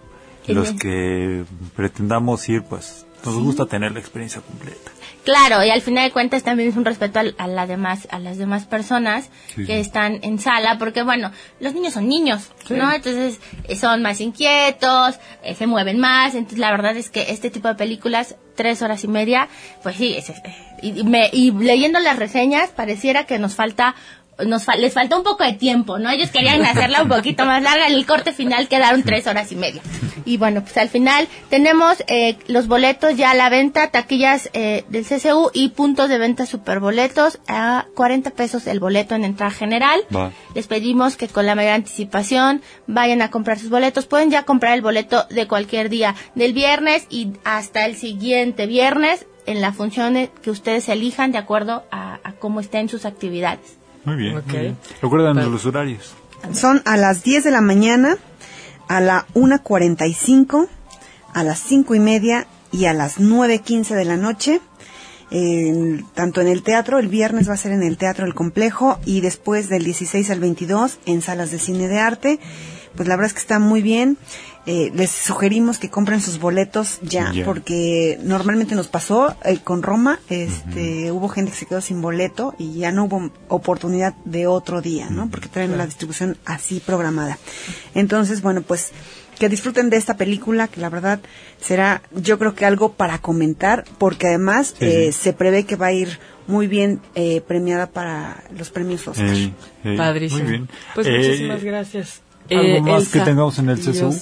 Los 0.47 0.71
que 0.73 1.45
pretendamos 1.75 2.47
ir, 2.49 2.63
pues 2.63 3.05
nos 3.23 3.35
Sí. 3.35 3.41
gusta 3.41 3.65
tener 3.65 3.91
la 3.93 3.99
experiencia 3.99 4.41
completa. 4.41 4.91
Claro, 5.23 5.63
y 5.63 5.69
al 5.69 5.81
final 5.81 6.03
de 6.05 6.11
cuentas 6.11 6.43
también 6.43 6.67
es 6.69 6.75
un 6.75 6.83
respeto 6.83 7.19
al- 7.19 7.33
a, 7.37 7.47
la 7.47 7.65
demás, 7.65 8.07
a 8.11 8.19
las 8.19 8.37
demás 8.37 8.65
personas 8.65 9.29
Sí, 9.55 9.65
que 9.65 9.75
sí. 9.75 9.79
están 9.79 10.19
en 10.21 10.37
sala, 10.37 10.77
porque 10.77 11.01
bueno, 11.03 11.31
los 11.61 11.73
niños 11.73 11.93
son 11.93 12.09
niños, 12.09 12.51
¿no? 12.69 12.91
Entonces 12.91 13.39
eh, 13.69 13.75
son 13.77 14.01
más 14.01 14.19
inquietos, 14.19 15.15
eh, 15.43 15.55
se 15.55 15.65
mueven 15.65 15.97
más, 15.99 16.35
entonces 16.35 16.59
la 16.59 16.71
verdad 16.71 16.97
es 16.97 17.09
que 17.09 17.31
este 17.31 17.49
tipo 17.49 17.69
de 17.69 17.75
películas, 17.75 18.35
tres 18.55 18.81
horas 18.81 19.03
y 19.05 19.07
media, 19.07 19.47
pues 19.81 19.95
sí, 19.95 20.13
es- 20.17 20.29
es- 20.29 20.41
y, 20.81 20.99
y 20.99 21.03
me- 21.05 21.29
y 21.31 21.51
leyendo 21.51 21.99
las 21.99 22.19
reseñas 22.19 22.71
pareciera 22.71 23.25
que 23.25 23.39
nos 23.39 23.55
falta 23.55 23.95
nos 24.45 24.63
fa- 24.65 24.75
les 24.75 24.93
falta 24.93 25.17
un 25.17 25.23
poco 25.23 25.43
de 25.43 25.53
tiempo, 25.53 25.99
¿no? 25.99 26.09
Ellos 26.09 26.29
querían 26.31 26.63
hacerla 26.65 27.03
un 27.03 27.09
poquito 27.09 27.45
más 27.45 27.61
larga, 27.61 27.87
en 27.87 27.93
el 27.93 28.05
corte 28.05 28.33
final 28.33 28.67
quedaron 28.67 29.03
tres 29.03 29.27
horas 29.27 29.51
y 29.51 29.55
media. 29.55 29.81
Y 30.25 30.37
bueno, 30.37 30.61
pues 30.61 30.77
al 30.77 30.87
final 30.89 31.27
tenemos 31.49 32.01
eh, 32.07 32.37
los 32.47 32.67
boletos 32.67 33.17
ya 33.17 33.31
a 33.31 33.35
la 33.35 33.49
venta, 33.49 33.91
taquillas 33.91 34.49
eh, 34.53 34.85
del 34.87 35.05
CCU 35.05 35.51
y 35.53 35.69
puntos 35.69 36.07
de 36.07 36.17
venta 36.17 36.45
superboletos 36.45 37.39
a 37.47 37.87
40 37.95 38.29
pesos 38.31 38.65
el 38.67 38.79
boleto 38.79 39.15
en 39.15 39.25
entrada 39.25 39.51
general. 39.51 40.01
Les 40.55 40.67
pedimos 40.67 41.17
que 41.17 41.27
con 41.27 41.45
la 41.45 41.55
mayor 41.55 41.73
anticipación 41.73 42.61
vayan 42.87 43.21
a 43.21 43.29
comprar 43.31 43.59
sus 43.59 43.69
boletos. 43.69 44.05
Pueden 44.05 44.31
ya 44.31 44.43
comprar 44.43 44.73
el 44.75 44.81
boleto 44.81 45.25
de 45.29 45.47
cualquier 45.47 45.89
día, 45.89 46.15
del 46.35 46.53
viernes 46.53 47.05
y 47.09 47.33
hasta 47.43 47.85
el 47.85 47.95
siguiente 47.97 48.65
viernes 48.65 49.25
en 49.45 49.59
la 49.59 49.73
función 49.73 50.29
que 50.41 50.51
ustedes 50.51 50.87
elijan 50.87 51.33
de 51.33 51.37
acuerdo 51.37 51.83
a, 51.91 52.19
a 52.23 52.31
cómo 52.33 52.61
estén 52.61 52.87
sus 52.87 53.05
actividades. 53.05 53.77
Muy 54.05 54.15
bien. 54.15 54.37
Ok. 54.37 54.47
muy 54.47 54.57
bien. 54.59 54.77
Recuerdan 55.01 55.51
los 55.51 55.65
horarios. 55.65 56.13
Son 56.53 56.81
a 56.85 56.97
las 56.97 57.23
10 57.23 57.43
de 57.45 57.51
la 57.51 57.61
mañana, 57.61 58.17
a 58.89 58.99
la 58.99 59.25
1.45, 59.33 60.67
a 61.33 61.43
las 61.43 61.59
5 61.59 61.95
y 61.95 61.99
media 61.99 62.47
y 62.71 62.85
a 62.85 62.93
las 62.93 63.19
9.15 63.19 63.95
de 63.95 64.05
la 64.05 64.17
noche. 64.17 64.59
En- 65.31 66.05
tanto 66.13 66.41
en 66.41 66.47
el 66.47 66.63
teatro, 66.63 66.99
el 66.99 67.07
viernes 67.07 67.49
va 67.49 67.53
a 67.53 67.57
ser 67.57 67.71
en 67.71 67.81
el 67.81 67.97
Teatro 67.97 68.25
El 68.25 68.35
Complejo 68.35 68.99
y 69.05 69.21
después 69.21 69.67
del 69.69 69.83
16 69.83 70.29
al 70.29 70.39
22 70.39 70.99
en 71.05 71.21
salas 71.21 71.49
de 71.51 71.59
cine 71.59 71.87
de 71.87 71.99
arte. 71.99 72.39
Pues 72.95 73.07
la 73.07 73.15
verdad 73.15 73.27
es 73.27 73.33
que 73.33 73.39
está 73.39 73.57
muy 73.57 73.81
bien. 73.81 74.17
Eh, 74.65 74.91
les 74.95 75.11
sugerimos 75.11 75.77
que 75.77 75.89
compren 75.89 76.21
sus 76.21 76.39
boletos 76.39 76.99
ya, 77.01 77.33
porque 77.43 78.17
normalmente 78.23 78.75
nos 78.75 78.87
pasó 78.87 79.35
eh, 79.43 79.59
con 79.61 79.83
Roma, 79.83 80.19
este, 80.29 81.11
hubo 81.11 81.27
gente 81.27 81.51
que 81.51 81.57
se 81.57 81.65
quedó 81.65 81.81
sin 81.81 82.01
boleto 82.01 82.55
y 82.57 82.75
ya 82.75 82.93
no 82.93 83.03
hubo 83.05 83.29
oportunidad 83.49 84.13
de 84.23 84.47
otro 84.47 84.81
día, 84.81 85.09
¿no? 85.09 85.29
Porque 85.29 85.49
traen 85.49 85.69
Claro. 85.71 85.79
la 85.79 85.85
distribución 85.87 86.37
así 86.45 86.79
programada. 86.79 87.37
Entonces, 87.93 88.41
bueno, 88.41 88.61
pues 88.61 88.91
que 89.37 89.49
disfruten 89.49 89.89
de 89.89 89.97
esta 89.97 90.15
película, 90.15 90.69
que 90.69 90.79
la 90.79 90.87
verdad 90.89 91.19
será, 91.59 92.01
yo 92.15 92.39
creo 92.39 92.55
que 92.55 92.65
algo 92.65 92.93
para 92.93 93.17
comentar, 93.19 93.83
porque 93.97 94.27
además 94.27 94.75
Sí, 94.79 94.85
eh, 94.85 95.11
sí. 95.11 95.19
se 95.23 95.33
prevé 95.33 95.65
que 95.65 95.75
va 95.75 95.87
a 95.87 95.91
ir 95.91 96.19
muy 96.47 96.67
bien 96.67 97.01
eh, 97.15 97.41
premiada 97.41 97.87
para 97.87 98.43
los 98.57 98.69
premios 98.69 99.05
Oscar. 99.09 99.35
Padrísimo. 99.97 100.43
Muy 100.43 100.51
bien. 100.51 100.69
Pues 100.95 101.07
Eh, 101.07 101.17
muchísimas 101.17 101.63
gracias. 101.63 102.21
¿Algo 102.49 102.63
Eh, 102.63 102.81
más 102.81 103.01
Elsa, 103.03 103.19
que 103.19 103.25
tengamos 103.25 103.57
en 103.59 103.69
el 103.69 103.79
CSU? 103.79 104.13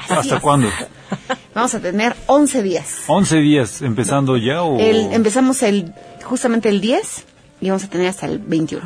¿Hasta 0.10 0.40
cuándo? 0.40 0.70
Vamos 1.54 1.74
a 1.76 1.80
tener 1.80 2.16
11 2.26 2.64
días. 2.64 3.04
11 3.08 3.38
días, 3.38 3.82
empezando 3.82 4.38
ya 4.38 4.64
o... 4.64 4.80
El, 4.80 5.14
empezamos 5.14 5.62
el 5.64 5.94
justamente 6.24 6.70
el 6.70 6.82
10 6.82 7.26
y 7.62 7.70
vamos 7.70 7.84
a 7.84 7.90
tener 7.90 8.08
hasta 8.08 8.26
el 8.26 8.40
21. 8.40 8.84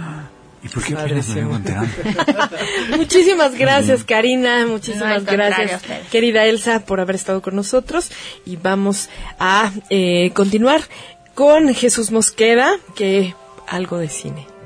¿Y 0.64 0.70
por 0.70 0.84
qué 0.84 0.93
apenas 0.95 1.30
me? 1.36 1.43
Muchísimas 2.98 3.56
gracias, 3.56 4.04
Karina. 4.04 4.66
Muchísimas 4.66 5.24
gracias, 5.24 5.82
querida 6.12 6.45
Elsa, 6.45 6.82
por 6.82 7.00
haber 7.00 7.16
estado 7.16 7.41
con 7.41 7.56
nosotros. 7.56 8.12
Y 8.45 8.58
vamos 8.58 9.10
a 9.39 9.72
eh, 9.89 10.32
continuar 10.34 10.82
con 11.36 11.74
Jesús 11.74 12.12
Mosqueda, 12.12 12.72
que 12.95 13.36
algo 13.68 13.98
de 13.98 14.10
cine. 14.10 14.57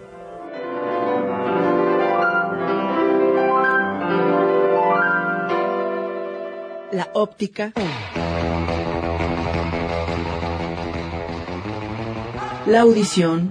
La 7.01 7.09
óptica. 7.13 7.73
La 12.67 12.81
audición. 12.81 13.49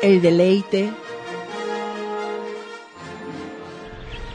El 0.00 0.22
deleite. 0.22 0.92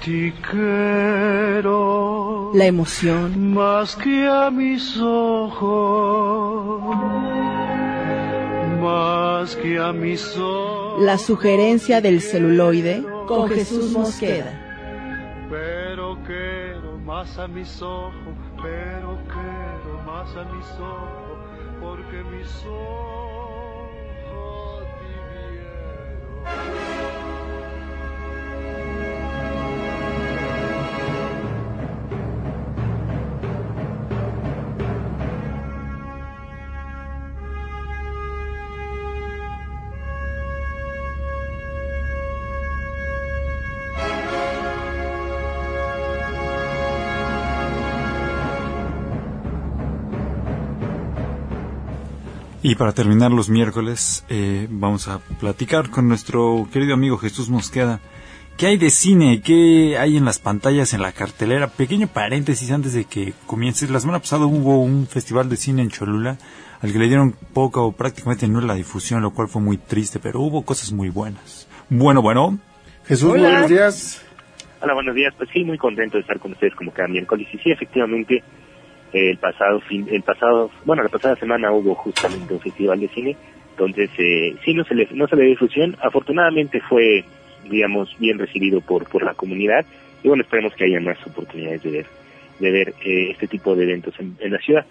Te 0.03 0.33
quiero 0.49 1.71
La 2.53 2.65
emoción. 2.65 3.53
más 3.53 3.95
que 3.95 4.27
a 4.27 4.51
mis 4.51 4.97
ojos, 4.99 6.81
más 8.81 9.55
que 9.55 9.79
a 9.79 9.93
mis 9.93 10.35
ojos. 10.35 11.01
La 11.01 11.17
sugerencia 11.17 12.01
del 12.01 12.19
celuloide 12.19 13.05
con 13.25 13.47
Jesús 13.47 13.93
Mosqueda. 13.93 14.60
Pero 15.51 16.17
quiero 16.25 16.97
más 16.99 17.37
a 17.37 17.45
mis 17.45 17.81
ojos, 17.81 18.13
pero 18.63 19.19
quiero 19.27 20.01
más 20.05 20.33
a 20.37 20.45
mis 20.45 20.65
ojos, 20.79 21.39
porque 21.81 22.23
mis 22.23 22.65
ojos 22.65 23.25
te 26.45 27.00
Y 52.71 52.75
para 52.75 52.93
terminar 52.93 53.31
los 53.31 53.49
miércoles, 53.49 54.23
eh, 54.29 54.65
vamos 54.69 55.09
a 55.09 55.19
platicar 55.41 55.89
con 55.89 56.07
nuestro 56.07 56.69
querido 56.71 56.93
amigo 56.93 57.17
Jesús 57.17 57.49
Mosqueda. 57.49 57.99
¿Qué 58.55 58.67
hay 58.67 58.77
de 58.77 58.89
cine? 58.89 59.41
¿Qué 59.41 59.97
hay 59.97 60.15
en 60.15 60.23
las 60.23 60.39
pantallas, 60.39 60.93
en 60.93 61.01
la 61.01 61.11
cartelera? 61.11 61.67
Pequeño 61.67 62.07
paréntesis 62.07 62.71
antes 62.71 62.93
de 62.93 63.03
que 63.03 63.33
comiences. 63.45 63.89
La 63.89 63.99
semana 63.99 64.19
pasada 64.19 64.45
hubo 64.45 64.81
un 64.81 65.05
festival 65.05 65.49
de 65.49 65.57
cine 65.57 65.81
en 65.81 65.89
Cholula 65.89 66.37
al 66.81 66.93
que 66.93 66.97
le 66.97 67.09
dieron 67.09 67.35
poca 67.53 67.81
o 67.81 67.91
prácticamente 67.91 68.47
nula 68.47 68.73
difusión, 68.73 69.21
lo 69.21 69.31
cual 69.31 69.49
fue 69.49 69.61
muy 69.61 69.75
triste, 69.75 70.19
pero 70.19 70.39
hubo 70.39 70.63
cosas 70.63 70.93
muy 70.93 71.09
buenas. 71.09 71.67
Bueno, 71.89 72.21
bueno. 72.21 72.57
Jesús, 73.05 73.31
buenos 73.31 73.67
días. 73.67 74.25
Hola, 74.81 74.93
buenos 74.93 75.13
días. 75.13 75.33
Pues 75.37 75.49
sí, 75.51 75.65
muy 75.65 75.77
contento 75.77 76.15
de 76.15 76.21
estar 76.21 76.39
con 76.39 76.53
ustedes 76.53 76.73
como 76.75 76.93
cada 76.93 77.09
miércoles. 77.09 77.49
Y 77.51 77.57
sí, 77.57 77.69
efectivamente, 77.69 78.41
el 79.13 79.37
pasado 79.37 79.79
fin, 79.81 80.07
el 80.09 80.21
pasado, 80.23 80.71
bueno, 80.85 81.03
la 81.03 81.09
pasada 81.09 81.35
semana 81.35 81.71
hubo 81.71 81.95
justamente 81.95 82.53
un 82.53 82.59
festival 82.59 82.99
de 82.99 83.07
cine, 83.09 83.37
entonces 83.71 84.09
eh, 84.17 84.55
sí 84.63 84.73
no 84.73 84.83
se 84.83 84.95
le 84.95 85.07
no 85.11 85.27
se 85.27 85.35
le 85.35 85.43
dio 85.43 85.51
difusión, 85.51 85.95
afortunadamente 86.01 86.81
fue, 86.81 87.23
digamos, 87.69 88.15
bien 88.19 88.39
recibido 88.39 88.81
por 88.81 89.09
por 89.09 89.23
la 89.23 89.33
comunidad 89.33 89.85
y 90.23 90.27
bueno 90.27 90.43
esperemos 90.43 90.73
que 90.75 90.85
haya 90.85 90.99
más 90.99 91.17
oportunidades 91.25 91.83
de 91.83 91.91
ver 91.91 92.05
de 92.59 92.71
ver 92.71 92.93
eh, 93.03 93.31
este 93.31 93.47
tipo 93.47 93.75
de 93.75 93.83
eventos 93.83 94.13
en, 94.19 94.37
en 94.39 94.51
la 94.51 94.59
ciudad. 94.59 94.85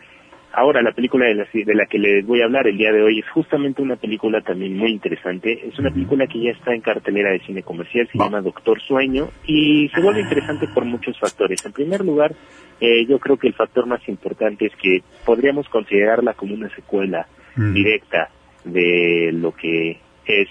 Ahora, 0.53 0.83
la 0.83 0.93
película 0.93 1.27
de 1.27 1.35
la, 1.35 1.47
de 1.53 1.75
la 1.75 1.87
que 1.87 1.99
les 1.99 2.27
voy 2.27 2.41
a 2.43 2.47
hablar 2.47 2.67
el 2.67 2.77
día 2.77 2.91
de 2.93 3.03
hoy 3.03 3.21
es 3.21 3.29
justamente 3.31 3.83
una 3.83 3.97
película 3.97 4.41
también 4.41 4.77
muy 4.77 4.91
interesante. 4.91 5.69
Es 5.69 5.79
una 5.79 5.91
película 5.91 6.27
que 6.27 6.43
ya 6.43 6.51
está 6.51 6.75
en 6.75 6.81
cartelera 6.81 7.31
de 7.31 7.39
cine 7.41 7.63
comercial, 7.63 8.09
se 8.11 8.19
llama 8.19 8.41
Doctor 8.41 8.81
Sueño 8.81 9.29
y 9.47 9.89
se 9.95 10.01
vuelve 10.01 10.23
interesante 10.23 10.67
por 10.69 10.85
muchos 10.85 11.19
factores. 11.21 11.65
En 11.65 11.73
primer 11.73 12.05
lugar, 12.05 12.35
eh, 12.81 13.07
yo 13.07 13.21
creo 13.21 13.37
que 13.37 13.47
el 13.47 13.55
factor 13.55 13.87
más 13.87 14.07
importante 14.09 14.67
es 14.67 14.73
que 14.77 15.03
podríamos 15.25 15.69
considerarla 15.69 16.35
como 16.35 16.55
una 16.55 16.69
secuela 16.75 17.27
directa 17.57 18.31
de 18.65 19.31
lo 19.33 19.53
que 19.53 19.99
es 20.25 20.49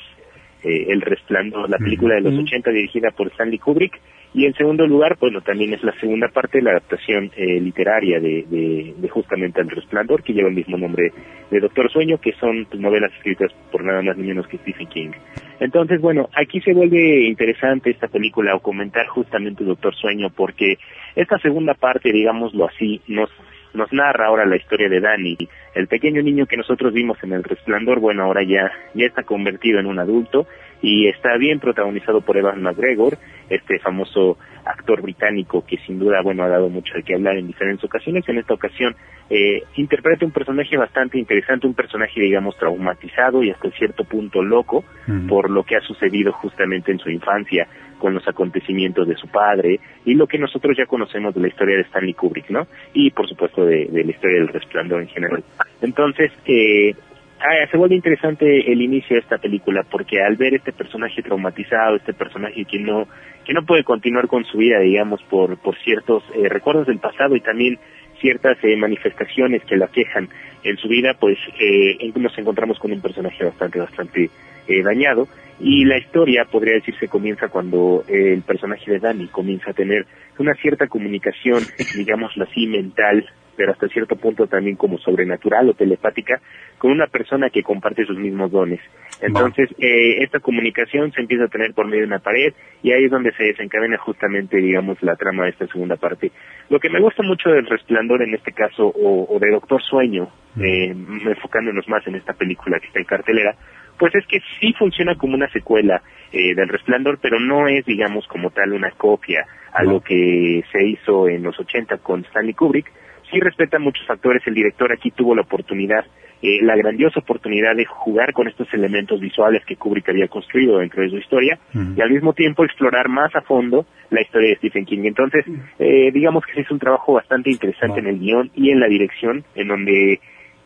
eh, 0.64 0.86
El 0.90 1.02
Resplandor, 1.02 1.70
la 1.70 1.78
película 1.78 2.16
de 2.16 2.22
los 2.22 2.38
80 2.38 2.70
dirigida 2.72 3.12
por 3.12 3.28
Stanley 3.28 3.58
Kubrick. 3.58 4.00
Y 4.34 4.46
en 4.46 4.54
segundo 4.54 4.86
lugar, 4.86 5.18
bueno, 5.20 5.42
también 5.42 5.74
es 5.74 5.84
la 5.84 5.94
segunda 6.00 6.28
parte 6.28 6.60
de 6.60 6.64
la 6.64 6.72
adaptación 6.72 7.32
eh, 7.36 7.60
literaria 7.60 8.20
de, 8.20 8.94
justamente 9.10 9.60
El 9.60 9.70
Resplandor, 9.70 10.22
que 10.22 10.34
lleva 10.34 10.50
el 10.50 10.56
mismo 10.56 10.78
nombre 10.78 11.12
de 11.50 11.60
Doctor 11.60 11.92
Sueño, 11.92 12.20
que 12.20 12.34
son 12.34 12.66
pues, 12.66 12.80
novelas 12.80 13.12
escritas 13.14 13.52
por 13.72 13.84
nada 13.84 14.04
más 14.04 14.18
ni 14.18 14.28
menos 14.28 14.48
que 14.48 14.58
Stephen 14.58 14.88
King. 14.88 15.12
Entonces, 15.60 16.00
bueno, 16.00 16.30
aquí 16.36 16.62
se 16.62 16.74
vuelve 16.74 17.24
interesante 17.26 17.90
esta 17.90 18.08
película 18.08 18.56
o 18.56 18.60
comentar 18.60 19.08
justamente 19.08 19.64
Doctor 19.64 19.96
Sueño, 19.96 20.30
porque 20.30 20.78
esta 21.16 21.40
segunda 21.40 21.74
parte, 21.74 22.12
digámoslo 22.12 22.66
así, 22.66 23.02
nos 23.08 23.30
nos 23.74 23.92
narra 23.94 24.28
ahora 24.28 24.46
la 24.46 24.56
historia 24.56 24.90
de 24.90 25.00
Danny, 25.00 25.38
el 25.76 25.88
pequeño 25.88 26.22
niño 26.22 26.46
que 26.48 26.58
nosotros 26.58 26.94
vimos 26.94 27.18
en 27.24 27.34
El 27.34 27.44
Resplandor, 27.44 28.00
bueno, 28.00 28.24
ahora 28.24 28.42
ya, 28.44 28.72
ya 28.96 29.06
está 29.06 29.24
convertido 29.24 29.80
en 29.80 29.86
un 29.86 30.00
adulto 30.00 30.48
y 30.82 31.08
está 31.08 31.38
bien 31.38 31.60
protagonizado 31.60 32.22
por 32.22 32.38
Evan 32.38 32.62
McGregor, 32.62 33.18
este 33.50 33.80
famoso 33.80 34.38
actor 34.66 35.02
británico 35.02 35.66
que 35.66 35.78
sin 35.78 36.00
duda, 36.00 36.22
bueno, 36.22 36.44
ha 36.44 36.48
dado 36.48 36.70
mucho 36.70 36.94
de 36.94 37.04
qué 37.04 37.16
hablar 37.16 37.38
en 37.38 37.48
diferentes 37.48 37.84
ocasiones. 37.84 38.28
En 38.30 38.38
esta 38.38 38.54
ocasión 38.54 38.96
eh, 39.30 39.64
interpreta 39.76 40.26
un 40.26 40.32
personaje 40.32 40.78
bastante 40.78 41.18
interesante, 41.18 41.68
un 41.68 41.74
personaje, 41.74 42.22
digamos, 42.22 42.56
traumatizado 42.58 43.44
y 43.44 43.52
hasta 43.52 43.72
cierto 43.72 44.04
punto 44.04 44.42
loco 44.44 44.84
por 45.28 45.50
lo 45.50 45.64
que 45.64 45.76
ha 45.76 45.82
sucedido 45.82 46.32
justamente 46.34 46.92
en 46.92 47.00
su 47.00 47.10
infancia 47.10 47.68
con 47.98 48.14
los 48.14 48.28
acontecimientos 48.28 49.08
de 49.08 49.16
su 49.16 49.28
padre 49.28 49.80
y 50.06 50.14
lo 50.14 50.28
que 50.28 50.38
nosotros 50.38 50.78
ya 50.78 50.86
conocemos 50.86 51.36
de 51.36 51.42
la 51.42 51.48
historia 51.50 51.76
de 51.76 51.82
Stanley 51.84 52.14
Kubrick, 52.14 52.50
¿no? 52.50 52.68
Y 52.94 53.12
por 53.12 53.28
supuesto 53.28 53.66
de, 53.66 53.86
de 53.86 54.04
la 54.04 54.12
historia 54.12 54.38
del 54.38 54.48
resplandor 54.48 55.02
en 55.02 55.10
general. 55.10 55.44
Entonces, 55.82 56.32
eh, 56.46 56.96
ah, 57.40 57.68
se 57.70 57.78
vuelve 57.78 57.96
interesante 57.96 58.72
el 58.72 58.82
inicio 58.82 59.16
de 59.16 59.22
esta 59.22 59.38
película 59.38 59.84
porque 59.90 60.22
al 60.22 60.36
ver 60.36 60.54
este 60.56 60.72
personaje 60.72 61.22
traumatizado, 61.22 61.96
este 61.96 62.14
personaje 62.14 62.66
que 62.66 62.80
no 62.80 63.08
que 63.46 63.54
no 63.54 63.66
puede 63.66 63.84
continuar 63.84 64.28
con 64.28 64.46
su 64.46 64.58
vida, 64.58 64.80
digamos, 64.80 65.22
por 65.24 65.58
por 65.58 65.78
ciertos 65.80 66.24
eh, 66.36 66.50
recuerdos 66.50 66.88
del 66.88 67.00
pasado 67.00 67.36
y 67.36 67.42
también 67.42 67.80
ciertas 68.20 68.58
eh, 68.64 68.76
manifestaciones 68.76 69.64
que 69.64 69.78
la 69.78 69.88
quejan 69.88 70.30
en 70.64 70.78
su 70.78 70.88
vida, 70.88 71.16
pues 71.20 71.38
eh, 71.60 72.12
nos 72.16 72.38
encontramos 72.38 72.80
con 72.80 72.92
un 72.92 73.02
personaje 73.02 73.44
bastante 73.44 73.80
bastante 73.80 74.30
eh, 74.68 74.84
dañado 74.84 75.28
y 75.60 75.84
la 75.86 75.98
historia 75.98 76.46
podría 76.46 76.76
decirse 76.76 77.08
comienza 77.08 77.50
cuando 77.50 78.04
eh, 78.08 78.34
el 78.34 78.44
personaje 78.44 78.92
de 78.92 79.00
Danny 79.00 79.28
comienza 79.28 79.72
a 79.72 79.74
tener 79.74 80.06
una 80.38 80.54
cierta 80.54 80.88
comunicación, 80.88 81.64
digámoslo 81.98 82.46
así, 82.46 82.66
mental, 82.66 83.26
pero 83.58 83.74
hasta 83.74 83.90
cierto 83.90 84.16
punto 84.16 84.48
también 84.48 84.78
como 84.78 84.98
sobrenatural 85.00 85.70
o 85.70 85.74
telepática, 85.74 86.40
con 86.78 86.92
una 86.92 87.08
persona 87.08 87.50
que 87.50 87.62
comparte 87.62 88.06
sus 88.06 88.18
mismos 88.18 88.52
dones. 88.52 88.80
Entonces, 89.22 89.70
eh, 89.80 90.24
esta 90.24 90.40
comunicación 90.40 91.12
se 91.12 91.20
empieza 91.20 91.44
a 91.44 91.50
tener 91.50 91.74
por 91.74 91.86
medio 91.86 92.04
de 92.04 92.08
una 92.08 92.20
pared 92.20 92.54
y 92.82 92.94
ahí 92.94 93.04
es 93.04 93.12
donde 93.12 93.34
se 93.34 93.44
desencadena 93.44 93.98
justamente, 93.98 94.56
digamos, 94.58 95.04
la 95.04 95.18
trama 95.18 95.44
de 95.44 95.50
esta 95.50 95.68
segunda 95.68 95.98
parte. 95.98 96.32
Lo 96.70 96.80
que 96.80 96.90
me 96.90 97.02
gusta 97.02 97.22
mucho 97.22 97.50
del 97.50 97.66
Resplandor 97.66 98.22
en 98.22 98.34
este 98.34 98.54
caso, 98.54 98.88
o, 98.88 99.28
o 99.30 99.40
de 99.40 99.52
Doctor 99.52 99.82
Sueño, 99.84 100.30
eh, 100.62 100.96
enfocándonos 101.26 101.88
más 101.88 102.06
en 102.08 102.16
esta 102.16 102.34
película 102.34 102.80
que 102.80 102.88
está 102.88 103.00
en 103.00 103.06
cartelera, 103.06 103.56
pues 103.98 104.16
es 104.16 104.26
que 104.28 104.40
sí 104.60 104.74
funciona 104.80 105.16
como 105.16 105.36
una 105.36 105.50
secuela 105.52 106.02
eh, 106.32 106.56
del 106.56 106.70
Resplandor, 106.70 107.20
pero 107.22 107.40
no 107.40 107.68
es, 107.68 107.86
digamos, 107.86 108.26
como 108.28 108.50
tal 108.50 108.74
una 108.74 108.92
copia 108.92 109.46
a 109.74 109.84
lo 109.84 110.02
que 110.02 110.64
se 110.72 110.88
hizo 110.88 111.28
en 111.28 111.44
los 111.44 111.60
80 111.60 111.98
con 111.98 112.22
Stanley 112.26 112.54
Kubrick, 112.54 112.92
sí 113.30 113.40
respeta 113.40 113.78
muchos 113.80 114.06
factores. 114.08 114.42
El 114.46 114.56
director 114.56 114.92
aquí 114.92 115.12
tuvo 115.12 115.36
la 115.36 115.42
oportunidad, 115.42 116.06
eh, 116.42 116.60
la 116.62 116.76
grandiosa 116.76 117.20
oportunidad 117.20 117.76
de 117.76 117.86
jugar 117.86 118.34
con 118.34 118.48
estos 118.48 118.74
elementos 118.74 119.20
visuales 119.20 119.64
que 119.66 119.76
Kubrick 119.76 120.10
había 120.10 120.28
construido 120.28 120.80
dentro 120.80 121.04
de 121.04 121.10
su 121.10 121.18
historia 121.18 121.60
y 121.74 122.02
al 122.02 122.10
mismo 122.10 122.34
tiempo 122.34 122.64
explorar 122.64 123.10
más 123.10 123.36
a 123.36 123.42
fondo 123.42 123.86
la 124.10 124.22
historia 124.22 124.50
de 124.50 124.56
Stephen 124.56 124.86
King. 124.86 125.04
Entonces, 125.04 125.46
eh, 125.78 126.12
digamos 126.14 126.44
que 126.46 126.62
es 126.62 126.72
un 126.72 126.80
trabajo 126.80 127.14
bastante 127.14 127.52
interesante 127.52 128.00
en 128.00 128.08
el 128.08 128.20
guion 128.20 128.52
y 128.56 128.72
en 128.72 128.80
la 128.80 128.88
dirección, 128.88 129.44
en 129.56 129.68
donde 129.68 130.20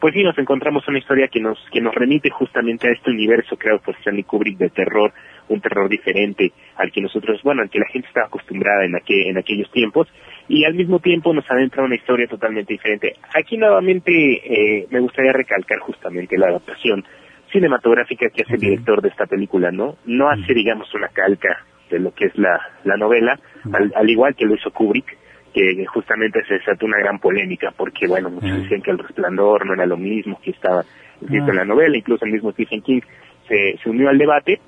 pues 0.04 0.16
sí 0.16 0.22
nos 0.22 0.38
encontramos 0.38 0.86
una 0.90 1.00
historia 1.00 1.30
que 1.30 1.40
nos 1.40 1.58
que 1.72 1.80
nos 1.80 1.96
remite 1.96 2.30
justamente 2.30 2.90
a 2.90 2.92
este 2.92 3.10
universo 3.10 3.56
creado 3.56 3.80
por 3.80 3.96
Stanley 3.96 4.24
Kubrick 4.24 4.58
de 4.58 4.70
terror, 4.70 5.14
un 5.48 5.62
terror 5.62 5.88
diferente 5.88 6.52
al 6.76 6.92
que 6.92 7.00
nosotros, 7.00 7.42
bueno, 7.42 7.62
al 7.62 7.70
que 7.70 7.80
la 7.80 7.86
gente 7.88 8.10
estaba 8.10 8.28
acostumbrada 8.28 8.84
en 8.84 8.98
aquel, 8.98 9.28
en 9.28 9.38
aquellos 9.38 9.72
tiempos. 9.72 10.10
Y 10.50 10.66
al 10.66 10.74
mismo 10.74 11.00
tiempo 11.00 11.34
nos 11.34 11.50
adentra 11.50 11.86
una 11.86 11.96
historia 11.96 12.28
totalmente 12.28 12.74
diferente. 12.74 13.16
Aquí 13.34 13.56
nuevamente 13.56 14.12
eh, 14.12 14.88
me 14.92 15.00
gustaría 15.00 15.32
recalcar 15.32 15.80
justamente 15.80 16.38
la 16.38 16.48
adaptación 16.48 17.06
cinematográfica 17.54 18.28
que 18.28 18.42
hace 18.42 18.56
el 18.56 18.60
director 18.60 19.02
de 19.02 19.08
esta 19.08 19.26
película, 19.26 19.72
¿no? 19.72 19.96
No 20.04 20.30
hace, 20.30 20.54
digamos, 20.54 20.94
una 20.94 21.08
calca 21.08 21.64
de 21.90 22.00
lo 22.00 22.14
que 22.14 22.26
es 22.26 22.38
la, 22.38 22.60
la 22.84 22.98
novela, 22.98 23.40
al, 23.72 23.94
al 23.96 24.10
igual 24.10 24.36
que 24.36 24.44
lo 24.44 24.56
hizo 24.56 24.70
Kubrick, 24.72 25.23
que 25.54 25.86
justamente 25.86 26.44
se 26.46 26.56
desató 26.56 26.86
una 26.86 26.98
gran 26.98 27.20
polémica 27.20 27.72
porque, 27.76 28.08
bueno, 28.08 28.30
muchos 28.30 28.64
decían 28.64 28.82
que 28.82 28.92
El 28.92 28.98
Resplandor 28.98 29.66
no 29.66 29.74
era 29.74 29.86
lo 29.86 29.98
mismo 29.98 30.40
que 30.42 30.52
estaba 30.52 30.84
escrito 31.22 31.52
en 31.52 31.56
la 31.56 31.66
novela, 31.66 31.96
incluso 31.96 32.26
el 32.26 32.32
mismo 32.32 32.52
Stephen 32.52 32.82
King 32.82 33.02
se, 33.48 33.78
se 33.82 33.90
unió 33.90 34.10
al 34.10 34.18
debate, 34.18 34.60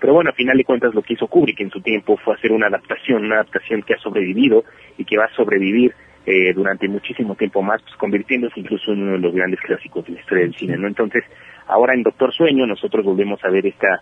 pero 0.00 0.14
bueno, 0.14 0.30
a 0.30 0.32
final 0.32 0.56
de 0.56 0.64
cuentas 0.64 0.94
lo 0.94 1.02
que 1.02 1.12
hizo 1.12 1.26
Kubrick 1.26 1.60
en 1.60 1.70
su 1.70 1.80
tiempo 1.82 2.16
fue 2.16 2.34
hacer 2.34 2.52
una 2.52 2.68
adaptación, 2.68 3.24
una 3.26 3.36
adaptación 3.36 3.82
que 3.82 3.94
ha 3.94 3.98
sobrevivido 3.98 4.64
y 4.96 5.04
que 5.04 5.18
va 5.18 5.26
a 5.26 5.34
sobrevivir 5.34 5.94
eh, 6.26 6.52
durante 6.54 6.88
muchísimo 6.88 7.34
tiempo 7.34 7.62
más, 7.62 7.82
pues 7.82 7.94
convirtiéndose 7.96 8.60
incluso 8.60 8.92
en 8.92 9.02
uno 9.02 9.12
de 9.12 9.18
los 9.18 9.34
grandes 9.34 9.60
clásicos 9.60 10.04
de 10.06 10.12
la 10.12 10.20
historia 10.20 10.44
del 10.44 10.54
cine, 10.54 10.76
¿no? 10.78 10.88
Entonces, 10.88 11.24
ahora 11.66 11.94
en 11.94 12.02
Doctor 12.02 12.32
Sueño 12.32 12.66
nosotros 12.66 13.04
volvemos 13.04 13.44
a 13.44 13.50
ver 13.50 13.66
esta 13.66 14.00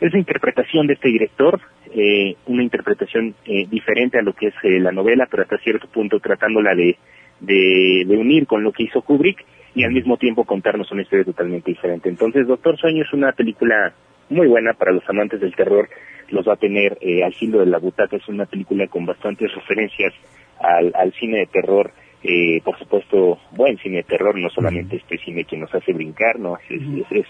esa 0.00 0.18
interpretación 0.18 0.86
de 0.86 0.94
este 0.94 1.08
director, 1.08 1.60
eh, 1.94 2.36
una 2.46 2.62
interpretación 2.62 3.34
eh, 3.46 3.66
diferente 3.68 4.18
a 4.18 4.22
lo 4.22 4.34
que 4.34 4.48
es 4.48 4.54
eh, 4.62 4.78
la 4.80 4.92
novela, 4.92 5.26
pero 5.30 5.42
hasta 5.42 5.58
cierto 5.58 5.88
punto 5.88 6.20
tratándola 6.20 6.74
de, 6.74 6.96
de, 7.40 8.04
de 8.06 8.16
unir 8.16 8.46
con 8.46 8.62
lo 8.62 8.72
que 8.72 8.84
hizo 8.84 9.02
Kubrick 9.02 9.44
y 9.74 9.84
al 9.84 9.92
mismo 9.92 10.16
tiempo 10.16 10.44
contarnos 10.44 10.90
una 10.92 11.02
historia 11.02 11.24
totalmente 11.24 11.70
diferente. 11.70 12.08
Entonces, 12.08 12.46
Doctor 12.46 12.78
Sueño 12.78 13.02
es 13.02 13.12
una 13.12 13.32
película 13.32 13.94
muy 14.28 14.46
buena 14.46 14.72
para 14.74 14.92
los 14.92 15.08
amantes 15.08 15.40
del 15.40 15.54
terror, 15.54 15.88
los 16.30 16.46
va 16.46 16.54
a 16.54 16.56
tener 16.56 16.98
eh, 17.00 17.22
al 17.22 17.34
filo 17.34 17.60
de 17.60 17.66
la 17.66 17.78
butaca, 17.78 18.16
es 18.16 18.28
una 18.28 18.46
película 18.46 18.86
con 18.88 19.06
bastantes 19.06 19.54
referencias 19.54 20.12
al, 20.60 20.92
al 20.94 21.12
cine 21.12 21.38
de 21.38 21.46
terror, 21.46 21.92
eh, 22.22 22.60
por 22.64 22.78
supuesto, 22.78 23.38
buen 23.52 23.78
cine 23.78 23.98
de 23.98 24.02
terror, 24.02 24.36
no 24.36 24.50
solamente 24.50 24.96
este 24.96 25.18
cine 25.18 25.44
que 25.44 25.56
nos 25.56 25.72
hace 25.74 25.92
brincar, 25.92 26.40
no, 26.40 26.56
es, 26.68 26.82
es, 26.82 27.12
es 27.20 27.26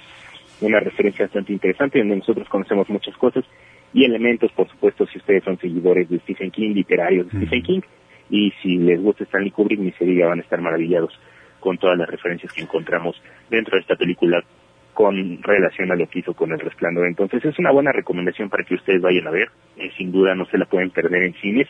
una 0.60 0.80
referencia 0.80 1.26
bastante 1.26 1.52
interesante 1.52 1.98
donde 1.98 2.16
nosotros 2.16 2.48
conocemos 2.48 2.88
muchas 2.88 3.16
cosas 3.16 3.44
y 3.92 4.04
elementos, 4.04 4.52
por 4.52 4.68
supuesto, 4.68 5.06
si 5.06 5.18
ustedes 5.18 5.44
son 5.44 5.58
seguidores 5.58 6.08
de 6.08 6.18
Stephen 6.20 6.50
King, 6.50 6.74
literarios 6.74 7.30
de 7.30 7.38
Stephen 7.38 7.62
King, 7.62 7.80
y 8.28 8.52
si 8.62 8.76
les 8.76 9.00
gusta 9.00 9.24
Stanley 9.24 9.50
Kubrick, 9.50 9.78
ni 9.78 9.92
se 9.92 10.04
diga, 10.04 10.26
van 10.26 10.40
a 10.40 10.42
estar 10.42 10.60
maravillados 10.60 11.18
con 11.60 11.78
todas 11.78 11.96
las 11.96 12.08
referencias 12.08 12.52
que 12.52 12.62
encontramos 12.62 13.20
dentro 13.48 13.76
de 13.76 13.80
esta 13.80 13.96
película 13.96 14.42
con 14.92 15.42
relación 15.42 15.92
a 15.92 15.96
lo 15.96 16.08
que 16.08 16.20
hizo 16.20 16.34
con 16.34 16.52
El 16.52 16.58
Resplandor. 16.58 17.06
Entonces 17.06 17.44
es 17.44 17.58
una 17.58 17.70
buena 17.70 17.92
recomendación 17.92 18.48
para 18.48 18.64
que 18.64 18.74
ustedes 18.74 19.00
vayan 19.00 19.26
a 19.26 19.30
ver. 19.30 19.48
Eh, 19.76 19.90
sin 19.96 20.10
duda 20.10 20.34
no 20.34 20.46
se 20.46 20.58
la 20.58 20.64
pueden 20.64 20.90
perder 20.90 21.22
en 21.22 21.34
cines. 21.34 21.68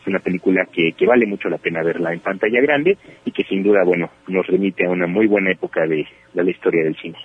Es 0.00 0.06
una 0.06 0.18
película 0.18 0.66
que, 0.66 0.92
que 0.92 1.06
vale 1.06 1.26
mucho 1.26 1.48
la 1.48 1.58
pena 1.58 1.82
verla 1.82 2.12
en 2.12 2.20
pantalla 2.20 2.60
grande 2.60 2.98
y 3.24 3.30
que 3.30 3.44
sin 3.44 3.62
duda, 3.62 3.84
bueno, 3.84 4.10
nos 4.28 4.46
remite 4.46 4.86
a 4.86 4.90
una 4.90 5.06
muy 5.06 5.26
buena 5.26 5.52
época 5.52 5.86
de, 5.86 6.06
de 6.32 6.44
la 6.44 6.50
historia 6.50 6.82
del 6.84 6.96
cine. 6.96 7.18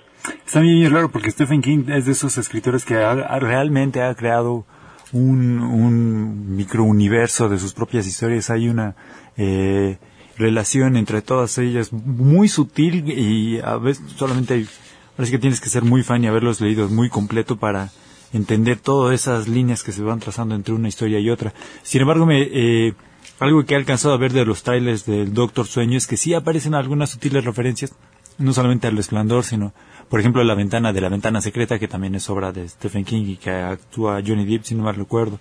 Está 0.46 0.60
bien 0.60 0.90
raro 0.92 1.10
porque 1.10 1.30
Stephen 1.30 1.62
King 1.62 1.84
es 1.88 2.06
de 2.06 2.12
esos 2.12 2.36
escritores 2.38 2.84
que 2.84 2.96
ha- 2.96 3.38
realmente 3.38 4.02
ha 4.02 4.14
creado 4.14 4.66
un, 5.12 5.60
un 5.60 6.56
microuniverso 6.56 7.48
de 7.48 7.58
sus 7.58 7.72
propias 7.72 8.06
historias. 8.06 8.50
Hay 8.50 8.68
una 8.68 8.96
eh, 9.36 9.98
relación 10.36 10.96
entre 10.96 11.22
todas 11.22 11.56
ellas 11.58 11.92
muy 11.92 12.48
sutil 12.48 13.08
y 13.08 13.60
a 13.60 13.76
veces 13.76 14.04
solamente 14.16 14.54
hay, 14.54 14.68
parece 15.16 15.32
que 15.32 15.38
tienes 15.38 15.60
que 15.60 15.68
ser 15.68 15.84
muy 15.84 16.02
fan 16.02 16.22
y 16.24 16.26
haberlos 16.26 16.60
leído 16.60 16.88
muy 16.88 17.08
completo 17.08 17.56
para 17.56 17.90
entender 18.32 18.78
todas 18.78 19.14
esas 19.14 19.48
líneas 19.48 19.82
que 19.82 19.92
se 19.92 20.02
van 20.02 20.20
trazando 20.20 20.54
entre 20.54 20.74
una 20.74 20.88
historia 20.88 21.18
y 21.18 21.30
otra. 21.30 21.52
Sin 21.82 22.00
embargo, 22.02 22.26
me, 22.26 22.42
eh, 22.42 22.94
algo 23.38 23.64
que 23.64 23.74
he 23.74 23.76
alcanzado 23.76 24.14
a 24.14 24.18
ver 24.18 24.32
de 24.32 24.44
los 24.44 24.62
trailers 24.62 25.06
del 25.06 25.32
Doctor 25.34 25.66
Sueño 25.66 25.96
es 25.96 26.06
que 26.06 26.16
sí 26.16 26.34
aparecen 26.34 26.74
algunas 26.74 27.10
sutiles 27.10 27.44
referencias, 27.44 27.92
no 28.38 28.52
solamente 28.52 28.86
al 28.86 28.96
resplandor, 28.96 29.44
sino, 29.44 29.72
por 30.10 30.18
ejemplo, 30.18 30.42
la 30.42 30.54
ventana 30.54 30.92
de 30.92 31.00
la 31.00 31.08
ventana 31.08 31.40
secreta, 31.40 31.78
que 31.78 31.86
también 31.86 32.16
es 32.16 32.28
obra 32.28 32.50
de 32.50 32.68
Stephen 32.68 33.04
King 33.04 33.24
y 33.26 33.36
que 33.36 33.50
actúa 33.52 34.20
Johnny 34.26 34.44
Depp, 34.44 34.64
si 34.64 34.74
no 34.74 34.82
mal 34.82 34.96
recuerdo. 34.96 35.38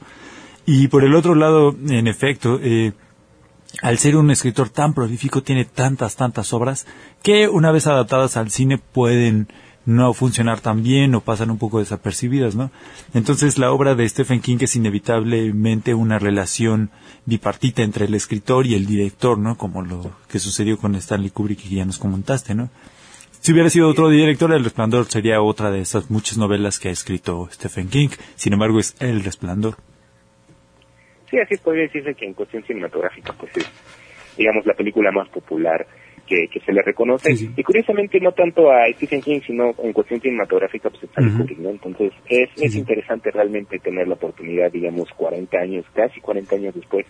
Y 0.67 0.87
por 0.89 1.03
el 1.03 1.15
otro 1.15 1.33
lado, 1.33 1.75
en 1.87 2.05
efecto, 2.05 2.59
eh, 2.61 2.93
al 3.81 3.97
ser 3.97 4.15
un 4.15 4.29
escritor 4.29 4.69
tan 4.69 4.93
prolífico, 4.93 5.41
tiene 5.41 5.65
tantas, 5.65 6.15
tantas 6.15 6.53
obras 6.53 6.85
que 7.23 7.47
una 7.47 7.71
vez 7.71 7.87
adaptadas 7.87 8.37
al 8.37 8.51
cine 8.51 8.77
pueden 8.77 9.47
no 9.87 10.13
funcionar 10.13 10.59
tan 10.59 10.83
bien 10.83 11.15
o 11.15 11.21
pasan 11.21 11.49
un 11.49 11.57
poco 11.57 11.79
desapercibidas, 11.79 12.53
¿no? 12.53 12.69
Entonces 13.15 13.57
la 13.57 13.71
obra 13.71 13.95
de 13.95 14.07
Stephen 14.07 14.39
King 14.39 14.57
es 14.59 14.75
inevitablemente 14.75 15.95
una 15.95 16.19
relación 16.19 16.91
bipartita 17.25 17.81
entre 17.81 18.05
el 18.05 18.13
escritor 18.13 18.67
y 18.67 18.75
el 18.75 18.85
director, 18.85 19.39
¿no? 19.39 19.57
Como 19.57 19.81
lo 19.81 20.11
que 20.27 20.37
sucedió 20.37 20.77
con 20.77 20.93
Stanley 20.93 21.31
Kubrick 21.31 21.63
que 21.63 21.75
ya 21.75 21.85
nos 21.85 21.97
comentaste, 21.97 22.53
¿no? 22.53 22.69
Si 23.41 23.53
hubiera 23.53 23.69
sido 23.69 23.87
otro 23.87 24.09
director, 24.09 24.51
El 24.51 24.63
Resplandor 24.65 25.05
sería 25.05 25.41
otra 25.41 25.71
de 25.71 25.79
esas 25.79 26.11
muchas 26.11 26.37
novelas 26.37 26.77
que 26.79 26.89
ha 26.89 26.91
escrito 26.91 27.47
Stephen 27.51 27.87
King. 27.87 28.09
Sin 28.35 28.53
embargo, 28.53 28.79
es 28.79 28.95
El 29.01 29.23
Resplandor. 29.23 29.75
Sí, 31.29 31.37
así 31.39 31.55
podría 31.57 31.83
decirse 31.83 32.15
que 32.15 32.25
en 32.25 32.33
cuestión 32.33 32.63
cinematográfica, 32.63 33.33
pues 33.33 33.55
es, 33.55 33.71
digamos, 34.37 34.65
la 34.65 34.73
película 34.73 35.11
más 35.11 35.29
popular 35.29 35.87
que, 36.27 36.47
que 36.51 36.59
se 36.59 36.73
le 36.73 36.81
reconoce. 36.81 37.31
Y 37.31 37.63
curiosamente, 37.63 38.19
no 38.19 38.33
tanto 38.33 38.71
a 38.71 38.91
Stephen 38.95 39.21
King, 39.21 39.39
sino 39.45 39.73
en 39.83 39.93
cuestión 39.93 40.19
cinematográfica, 40.19 40.89
pues 40.89 41.03
está 41.03 41.21
Ujú. 41.21 41.37
Kubrick, 41.37 41.59
¿no? 41.59 41.69
Entonces, 41.69 42.11
es, 42.27 42.49
es 42.57 42.75
interesante 42.75 43.31
realmente 43.31 43.79
tener 43.79 44.07
la 44.07 44.15
oportunidad, 44.15 44.71
digamos, 44.71 45.07
40 45.15 45.57
años, 45.57 45.85
casi 45.93 46.19
40 46.19 46.55
años 46.55 46.75
después, 46.75 47.05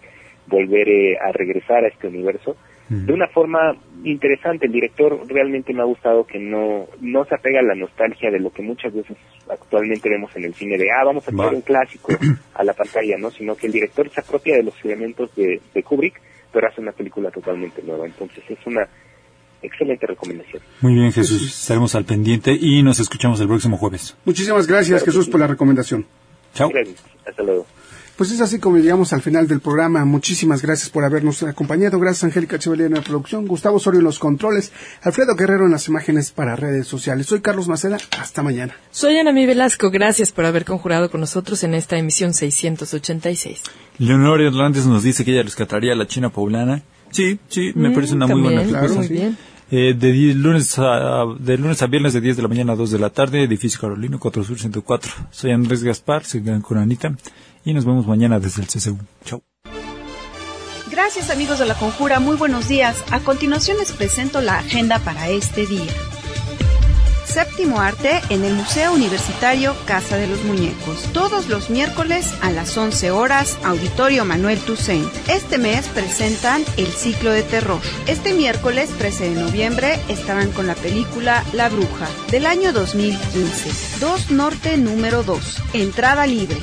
volver 0.48 0.88
eh, 0.90 1.18
a 1.18 1.32
regresar 1.32 1.86
a 1.86 1.88
este 1.88 2.08
universo 2.08 2.56
de 2.90 3.14
una 3.14 3.28
forma 3.28 3.76
interesante. 4.04 4.66
El 4.66 4.72
director 4.72 5.20
realmente 5.28 5.74
me 5.74 5.82
ha 5.82 5.86
gustado 5.86 6.26
que 6.26 6.40
no, 6.40 6.88
no 7.02 7.26
se 7.26 7.36
apega 7.36 7.60
a 7.60 7.64
la 7.64 7.76
nostalgia 7.76 8.32
de 8.32 8.40
lo 8.40 8.52
que 8.52 8.64
muchas 8.64 8.94
veces 8.94 9.18
actualmente 9.50 10.10
vemos 10.10 10.36
en 10.36 10.46
el 10.46 10.54
cine 10.54 10.78
de, 10.78 10.92
ah, 10.92 11.04
vamos 11.06 11.28
a 11.28 11.32
traer 11.32 11.54
un 11.54 11.62
clásico 11.62 12.14
a 12.54 12.64
la 12.64 12.74
pantalla, 12.74 13.18
¿no? 13.18 13.32
Sino 13.32 13.56
que 13.56 13.68
el 13.68 13.74
director 13.74 14.10
se 14.10 14.22
apropia 14.22 14.56
de 14.56 14.64
los 14.64 14.74
elementos 14.84 15.34
de, 15.36 15.62
de 15.74 15.84
Kubrick, 15.84 16.20
pero 16.52 16.68
hace 16.68 16.82
una 16.82 16.92
película 16.92 17.30
totalmente 17.32 17.82
nueva. 17.84 18.06
Entonces 18.06 18.44
es 18.50 18.60
una 18.66 18.88
excelente 19.62 20.08
recomendación. 20.08 20.62
Muy 20.82 20.94
bien, 20.94 21.12
Jesús. 21.12 21.44
Estaremos 21.44 21.96
al 21.96 22.06
pendiente 22.06 22.58
y 22.60 22.82
nos 22.84 23.00
escuchamos 23.00 23.40
el 23.42 23.48
próximo 23.48 23.78
jueves. 23.78 24.16
Muchísimas 24.26 24.68
gracias, 24.68 25.04
Jesús, 25.04 25.30
por 25.30 25.40
la 25.40 25.48
recomendación. 25.48 26.06
Chao. 26.54 26.70
Gracias. 26.70 27.04
Hasta 27.26 27.44
luego. 27.44 27.66
Pues 28.20 28.32
es 28.32 28.42
así 28.42 28.60
como 28.60 28.78
llegamos 28.80 29.14
al 29.14 29.22
final 29.22 29.48
del 29.48 29.62
programa. 29.62 30.04
Muchísimas 30.04 30.62
gracias 30.62 30.90
por 30.90 31.06
habernos 31.06 31.42
acompañado. 31.44 31.98
Gracias, 32.02 32.26
Angélica 32.26 32.60
Chevalier 32.60 32.88
en 32.88 32.96
la 32.96 33.02
producción, 33.02 33.48
Gustavo 33.48 33.80
Sorio 33.80 34.00
en 34.00 34.04
los 34.04 34.20
controles, 34.20 34.74
Alfredo 35.04 35.38
Guerrero 35.38 35.66
en 35.68 35.72
las 35.72 35.88
imágenes 35.88 36.32
para 36.32 36.58
redes 36.58 36.86
sociales. 36.86 37.28
Soy 37.28 37.40
Carlos 37.40 37.70
Maceda. 37.70 37.98
Hasta 38.20 38.44
mañana. 38.44 38.76
Soy 38.92 39.18
Ana 39.18 39.32
Mi 39.32 39.46
Velasco. 39.46 39.90
Gracias 39.90 40.34
por 40.34 40.44
haber 40.44 40.66
conjurado 40.66 41.10
con 41.10 41.22
nosotros 41.22 41.64
en 41.64 41.74
esta 41.74 41.98
emisión 41.98 42.34
686. 42.34 43.64
Leonor 44.00 44.42
Hernández 44.42 44.86
nos 44.86 45.04
dice 45.04 45.24
que 45.24 45.32
ella 45.32 45.44
rescataría 45.44 45.94
a 45.94 45.96
la 45.96 46.06
China 46.06 46.30
poblana. 46.30 46.84
Sí, 47.12 47.40
sí, 47.48 47.72
me 47.74 47.88
Mm, 47.88 47.94
parece 47.94 48.14
una 48.16 48.28
muy 48.28 48.42
buena 48.42 48.64
claro, 48.66 48.96
muy 48.96 49.08
bien. 49.08 49.38
Eh, 49.72 49.94
de, 49.94 50.12
die- 50.12 50.34
lunes 50.34 50.80
a, 50.80 51.26
de 51.38 51.58
lunes 51.58 51.82
a 51.84 51.88
viernes 51.88 52.14
de 52.14 52.22
10 52.22 52.38
de 52.38 52.42
la 52.42 52.48
mañana 52.48 52.74
a 52.74 52.76
2 52.76 52.90
de 52.92 53.00
la 53.00 53.10
tarde, 53.12 53.44
edificio 53.44 53.80
Carolino, 53.80 54.20
4 54.20 54.44
Sur 54.44 54.60
104. 54.60 55.12
Soy 55.32 55.52
Andrés 55.52 55.84
Gaspar, 55.84 56.24
quedan 56.24 56.62
con 56.62 56.78
Anita 56.80 57.16
y 57.64 57.74
nos 57.74 57.86
vemos 57.86 58.08
mañana 58.08 58.40
desde 58.40 58.64
el 58.64 58.68
CCU. 58.68 58.98
Chao. 59.26 59.44
Gracias 60.90 61.30
amigos 61.30 61.60
de 61.60 61.66
la 61.68 61.76
Conjura, 61.76 62.20
muy 62.20 62.36
buenos 62.36 62.68
días. 62.68 63.04
A 63.12 63.20
continuación 63.20 63.78
les 63.78 63.92
presento 63.92 64.42
la 64.42 64.58
agenda 64.60 64.98
para 65.00 65.30
este 65.30 65.66
día. 65.68 65.86
Séptimo 67.30 67.80
arte 67.80 68.22
en 68.32 68.44
el 68.44 68.56
Museo 68.56 68.92
Universitario 68.92 69.76
Casa 69.86 70.18
de 70.18 70.26
los 70.26 70.44
Muñecos. 70.46 71.04
Todos 71.14 71.48
los 71.48 71.70
miércoles 71.70 72.34
a 72.42 72.50
las 72.50 72.76
11 72.76 73.12
horas, 73.12 73.60
Auditorio 73.64 74.26
Manuel 74.26 74.58
Toussaint. 74.58 75.08
Este 75.28 75.60
mes 75.60 75.88
presentan 75.90 76.64
el 76.78 76.88
ciclo 76.88 77.32
de 77.32 77.44
terror. 77.44 77.80
Este 78.08 78.34
miércoles 78.34 78.90
13 78.98 79.30
de 79.30 79.42
noviembre 79.42 80.00
estarán 80.10 80.52
con 80.52 80.66
la 80.66 80.74
película 80.74 81.44
La 81.54 81.70
Bruja 81.70 82.08
del 82.32 82.48
año 82.48 82.74
2015. 82.74 84.00
2 84.00 84.32
Norte 84.32 84.78
número 84.78 85.22
2. 85.22 85.62
Entrada 85.74 86.26
libre. 86.26 86.58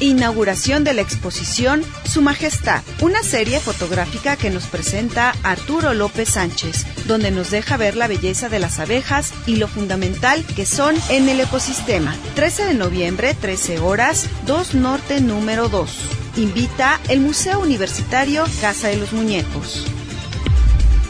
Inauguración 0.00 0.84
de 0.84 0.92
la 0.92 1.00
exposición 1.00 1.82
Su 2.04 2.20
Majestad, 2.20 2.82
una 3.00 3.22
serie 3.22 3.60
fotográfica 3.60 4.36
que 4.36 4.50
nos 4.50 4.66
presenta 4.66 5.34
Arturo 5.42 5.94
López 5.94 6.28
Sánchez, 6.28 6.86
donde 7.06 7.30
nos 7.30 7.50
deja 7.50 7.78
ver 7.78 7.96
la 7.96 8.06
belleza 8.06 8.50
de 8.50 8.58
las 8.58 8.78
abejas 8.78 9.32
y 9.46 9.56
lo 9.56 9.68
fundamental 9.68 10.44
que 10.54 10.66
son 10.66 10.94
en 11.08 11.30
el 11.30 11.40
ecosistema. 11.40 12.14
13 12.34 12.66
de 12.66 12.74
noviembre, 12.74 13.34
13 13.34 13.78
horas, 13.78 14.26
2 14.46 14.74
Norte 14.74 15.20
número 15.22 15.70
2. 15.70 15.90
Invita 16.36 17.00
el 17.08 17.20
Museo 17.20 17.60
Universitario 17.60 18.44
Casa 18.60 18.88
de 18.88 18.98
los 18.98 19.14
Muñecos. 19.14 19.86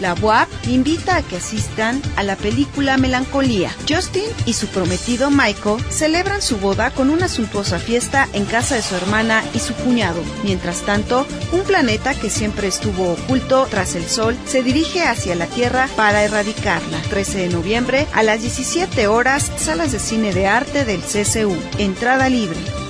La 0.01 0.15
UAP 0.15 0.49
invita 0.69 1.17
a 1.17 1.23
que 1.23 1.37
asistan 1.37 2.03
a 2.17 2.23
la 2.23 2.37
película 2.37 2.97
Melancolía. 2.97 3.75
Justin 3.89 4.25
y 4.45 4.53
su 4.53 4.67
prometido 4.69 5.31
Michael 5.31 5.83
celebran 5.91 6.43
su 6.43 6.59
boda 6.59 6.91
con 6.91 7.11
una 7.11 7.29
suntuosa 7.29 7.79
fiesta 7.79 8.29
en 8.33 8.45
casa 8.45 8.75
de 8.75 8.83
su 8.83 8.95
hermana 8.95 9.43
y 9.55 9.59
su 9.59 9.75
cuñado. 9.75 10.21
Mientras 10.45 10.83
tanto, 10.83 11.27
un 11.53 11.63
planeta 11.63 12.15
que 12.15 12.31
siempre 12.31 12.69
estuvo 12.69 13.13
oculto 13.13 13.67
tras 13.71 13.95
el 13.95 14.07
Sol 14.07 14.37
se 14.47 14.63
dirige 14.63 15.03
hacia 15.03 15.35
la 15.35 15.47
Tierra 15.47 15.89
para 15.97 16.23
erradicarla. 16.25 17.01
13 17.11 17.39
de 17.39 17.49
noviembre 17.49 18.07
a 18.13 18.23
las 18.23 18.43
17 18.43 19.07
horas, 19.09 19.51
salas 19.57 19.93
de 19.93 19.99
cine 19.99 20.33
de 20.33 20.47
arte 20.47 20.85
del 20.85 21.01
CCU. 21.01 21.57
Entrada 21.79 22.29
libre. 22.29 22.86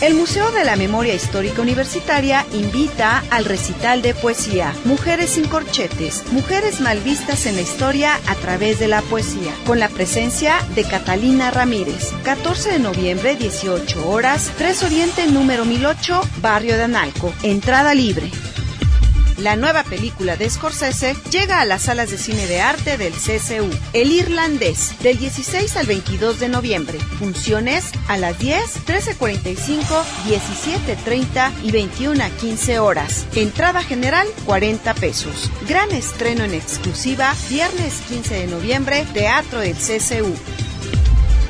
El 0.00 0.14
Museo 0.14 0.52
de 0.52 0.64
la 0.64 0.76
Memoria 0.76 1.12
Histórica 1.12 1.60
Universitaria 1.60 2.46
invita 2.52 3.24
al 3.30 3.44
recital 3.44 4.00
de 4.00 4.14
poesía 4.14 4.72
Mujeres 4.84 5.30
sin 5.30 5.48
corchetes, 5.48 6.22
mujeres 6.30 6.80
mal 6.80 7.00
vistas 7.00 7.46
en 7.46 7.56
la 7.56 7.62
historia 7.62 8.14
a 8.28 8.36
través 8.36 8.78
de 8.78 8.86
la 8.86 9.02
poesía, 9.02 9.52
con 9.66 9.80
la 9.80 9.88
presencia 9.88 10.54
de 10.76 10.84
Catalina 10.84 11.50
Ramírez. 11.50 12.12
14 12.22 12.74
de 12.74 12.78
noviembre, 12.78 13.34
18 13.34 14.08
horas, 14.08 14.52
3 14.56 14.84
Oriente 14.84 15.26
número 15.26 15.64
1008, 15.64 16.20
Barrio 16.40 16.76
de 16.76 16.84
Analco. 16.84 17.34
Entrada 17.42 17.92
libre. 17.92 18.30
La 19.38 19.54
nueva 19.54 19.84
película 19.84 20.36
de 20.36 20.50
Scorsese 20.50 21.14
llega 21.30 21.60
a 21.60 21.64
las 21.64 21.82
salas 21.82 22.10
de 22.10 22.18
cine 22.18 22.48
de 22.48 22.60
arte 22.60 22.98
del 22.98 23.12
CCU, 23.12 23.70
El 23.92 24.10
Irlandés, 24.10 24.96
del 25.00 25.16
16 25.16 25.76
al 25.76 25.86
22 25.86 26.40
de 26.40 26.48
noviembre. 26.48 26.98
Funciones 27.20 27.92
a 28.08 28.18
las 28.18 28.36
10, 28.40 28.84
13.45, 28.84 29.84
17.30 30.26 31.52
y 31.62 31.70
21 31.70 32.24
a 32.24 32.30
15 32.30 32.80
horas. 32.80 33.26
Entrada 33.36 33.84
general 33.84 34.26
40 34.44 34.92
pesos. 34.94 35.52
Gran 35.68 35.92
estreno 35.92 36.42
en 36.42 36.54
exclusiva, 36.54 37.32
viernes 37.48 38.00
15 38.08 38.34
de 38.34 38.46
noviembre, 38.48 39.06
Teatro 39.14 39.60
del 39.60 39.76
CCU. 39.76 40.34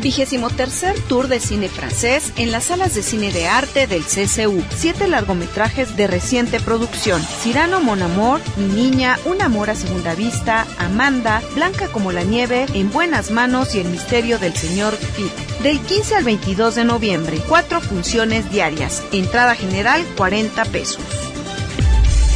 Vigésimo 0.01 0.51
tercer 0.51 0.95
Tour 1.09 1.29
de 1.29 1.41
Cine 1.41 1.69
Francés 1.69 2.33
en 2.37 2.53
las 2.53 2.65
salas 2.65 2.95
de 2.95 3.03
cine 3.03 3.33
de 3.33 3.49
arte 3.49 3.87
del 3.87 4.05
CCU. 4.05 4.63
Siete 4.75 5.09
largometrajes 5.09 5.97
de 5.97 6.07
reciente 6.07 6.61
producción. 6.61 7.23
Cirano 7.23 7.81
Mon 7.81 8.03
Amor, 8.03 8.41
Mi 8.57 8.89
Niña, 8.89 9.19
Un 9.25 9.43
Amor 9.43 9.71
a 9.71 9.75
Segunda 9.75 10.15
Vista, 10.15 10.67
Amanda, 10.79 11.43
Blanca 11.55 11.89
como 11.89 12.13
la 12.13 12.23
Nieve, 12.23 12.67
En 12.75 12.91
Buenas 12.93 13.31
Manos 13.31 13.75
y 13.75 13.81
El 13.81 13.89
Misterio 13.89 14.39
del 14.39 14.55
Señor 14.55 14.97
Pitt. 15.17 15.33
Del 15.63 15.81
15 15.81 16.15
al 16.15 16.25
22 16.25 16.77
de 16.77 16.85
noviembre. 16.85 17.41
Cuatro 17.49 17.81
funciones 17.81 18.51
diarias. 18.51 19.03
Entrada 19.13 19.55
general 19.55 20.05
40 20.17 20.65
pesos. 20.67 21.28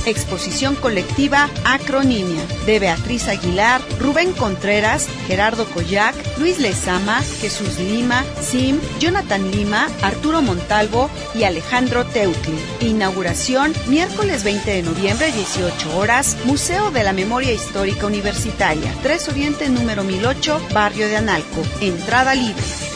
Exposición 0.06 0.74
colectiva 0.74 1.48
Acronimia 1.64 2.42
de 2.66 2.78
Beatriz 2.78 3.28
Aguilar, 3.28 3.80
Rubén 3.98 4.32
Contreras, 4.32 5.08
Gerardo 5.26 5.64
Coyac, 5.66 6.14
Luis 6.38 6.58
Lezama, 6.58 7.22
Jesús 7.22 7.78
Lima, 7.78 8.24
Sim, 8.40 8.78
Jonathan 8.98 9.50
Lima, 9.50 9.88
Arturo 10.02 10.42
Montalvo 10.42 11.10
y 11.34 11.44
Alejandro 11.44 12.04
Teutli. 12.04 12.58
Inauguración 12.80 13.72
miércoles 13.88 14.44
20 14.44 14.70
de 14.70 14.82
noviembre 14.82 15.30
18 15.32 15.96
horas, 15.96 16.36
Museo 16.44 16.90
de 16.90 17.04
la 17.04 17.12
Memoria 17.12 17.52
Histórica 17.52 18.06
Universitaria, 18.06 18.92
3 19.02 19.28
Oriente 19.28 19.68
número 19.68 20.04
1008, 20.04 20.68
Barrio 20.72 21.08
de 21.08 21.16
Analco. 21.16 21.62
Entrada 21.80 22.34
libre. 22.34 22.91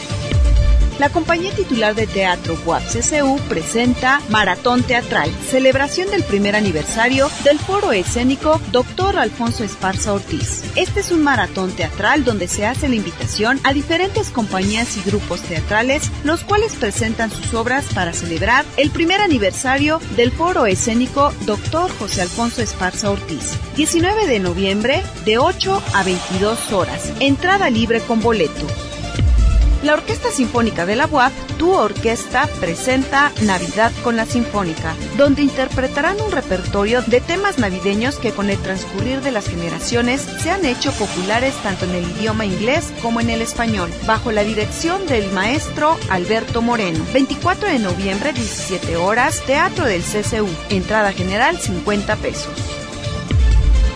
La 0.99 1.09
compañía 1.09 1.51
titular 1.53 1.93
de 1.93 2.07
teatro 2.07 2.57
UAP 2.65 2.81
CCU 2.81 3.39
presenta 3.47 4.19
Maratón 4.29 4.81
Teatral, 4.81 5.29
celebración 5.47 6.09
del 6.09 6.23
primer 6.23 6.55
aniversario 6.55 7.29
del 7.43 7.59
foro 7.59 7.91
escénico 7.91 8.59
Dr. 8.71 9.19
Alfonso 9.19 9.63
Esparza 9.63 10.13
Ortiz. 10.13 10.63
Este 10.75 11.01
es 11.01 11.11
un 11.11 11.21
maratón 11.21 11.71
teatral 11.71 12.23
donde 12.23 12.47
se 12.47 12.65
hace 12.65 12.89
la 12.89 12.95
invitación 12.95 13.59
a 13.63 13.73
diferentes 13.73 14.31
compañías 14.31 14.97
y 14.97 15.01
grupos 15.07 15.41
teatrales, 15.41 16.11
los 16.23 16.43
cuales 16.43 16.73
presentan 16.73 17.29
sus 17.29 17.53
obras 17.53 17.85
para 17.93 18.11
celebrar 18.11 18.65
el 18.77 18.89
primer 18.89 19.21
aniversario 19.21 20.01
del 20.15 20.31
foro 20.31 20.65
escénico 20.65 21.31
Dr. 21.45 21.91
José 21.99 22.23
Alfonso 22.23 22.63
Esparza 22.63 23.11
Ortiz. 23.11 23.55
19 23.75 24.25
de 24.25 24.39
noviembre, 24.39 25.03
de 25.25 25.37
8 25.37 25.83
a 25.93 26.03
22 26.03 26.71
horas. 26.73 27.13
Entrada 27.19 27.69
libre 27.69 28.01
con 28.01 28.19
boleto. 28.19 28.65
La 29.87 29.93
Orquesta 29.93 30.31
Sinfónica 30.31 30.85
de 30.85 30.97
la 30.97 31.05
UAP, 31.05 31.31
Tu 31.57 31.71
Orquesta, 31.71 32.45
presenta 32.59 33.31
Navidad 33.43 33.93
con 34.03 34.17
la 34.17 34.25
Sinfónica, 34.25 34.93
donde 35.15 35.43
interpretarán 35.43 36.19
un 36.19 36.29
repertorio 36.29 37.01
de 37.03 37.21
temas 37.21 37.57
navideños 37.57 38.17
que 38.17 38.31
con 38.33 38.49
el 38.49 38.57
transcurrir 38.57 39.21
de 39.21 39.31
las 39.31 39.47
generaciones 39.47 40.19
se 40.19 40.51
han 40.51 40.65
hecho 40.65 40.91
populares 40.91 41.55
tanto 41.63 41.85
en 41.85 41.95
el 41.95 42.11
idioma 42.17 42.45
inglés 42.45 42.91
como 43.01 43.21
en 43.21 43.29
el 43.29 43.41
español, 43.41 43.89
bajo 44.05 44.33
la 44.33 44.43
dirección 44.43 45.07
del 45.07 45.31
maestro 45.31 45.97
Alberto 46.09 46.61
Moreno. 46.61 47.05
24 47.13 47.69
de 47.69 47.79
noviembre, 47.79 48.33
17 48.33 48.97
horas, 48.97 49.41
Teatro 49.45 49.85
del 49.85 50.01
CCU. 50.01 50.49
Entrada 50.69 51.13
general 51.13 51.57
50 51.59 52.17
pesos. 52.17 52.76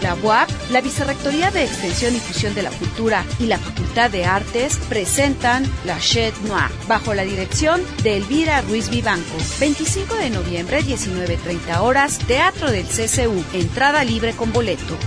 La 0.02 0.16
UAP, 0.16 0.50
la 0.72 0.82
Vicerrectoría 0.82 1.52
de 1.52 1.64
Extensión 1.64 2.16
y 2.16 2.20
Fusión 2.20 2.56
de 2.56 2.64
la 2.64 2.72
Cultura 2.72 3.24
y 3.40 3.46
la 3.46 3.60
Facultad 3.60 4.10
de 4.10 4.26
Artes 4.26 4.80
presentan 4.90 5.64
La 5.86 6.00
Chet 6.00 6.36
Noir, 6.42 6.72
bajo 6.88 7.14
la 7.14 7.24
dirección 7.24 7.82
de 8.04 8.18
Elvira 8.18 8.62
Ruiz 8.62 8.90
Vivanco. 8.90 9.38
25 9.60 10.16
de 10.16 10.30
noviembre, 10.32 10.82
19.30 10.84 11.82
horas, 11.82 12.18
Teatro 12.20 12.72
del 12.72 12.86
CCU, 12.86 13.44
entrada 13.54 14.04
libre 14.04 14.34
con 14.34 14.52
boleto. 14.52 14.98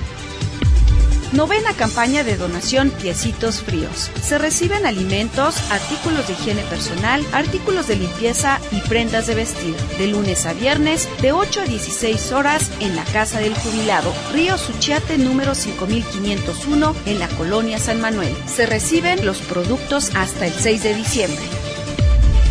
Novena 1.35 1.73
campaña 1.73 2.23
de 2.23 2.37
donación 2.37 2.91
Piecitos 2.91 3.61
Fríos. 3.61 4.09
Se 4.23 4.39
reciben 4.39 4.87
alimentos, 4.87 5.57
artículos 5.73 6.29
de 6.29 6.35
higiene 6.35 6.63
personal, 6.63 7.27
artículos 7.33 7.89
de 7.89 7.97
limpieza 7.97 8.61
y 8.71 8.81
prendas 8.83 9.27
de 9.27 9.35
vestir. 9.35 9.75
De 9.99 10.07
lunes 10.07 10.47
a 10.47 10.53
viernes, 10.53 11.09
de 11.21 11.33
8 11.33 11.63
a 11.63 11.65
16 11.65 12.31
horas, 12.31 12.71
en 12.79 12.95
la 12.95 13.03
Casa 13.03 13.41
del 13.41 13.53
Jubilado, 13.53 14.15
Río 14.33 14.57
Suchiate 14.57 15.19
número 15.19 15.57
5501, 15.57 16.95
en 17.07 17.19
la 17.19 17.29
Colonia 17.31 17.81
San 17.81 18.01
Manuel. 18.01 18.35
Se 18.47 18.65
reciben 18.65 19.27
los 19.27 19.39
productos 19.39 20.13
hasta 20.15 20.47
el 20.47 20.53
6 20.53 20.85
de 20.85 20.95
diciembre. 20.95 21.45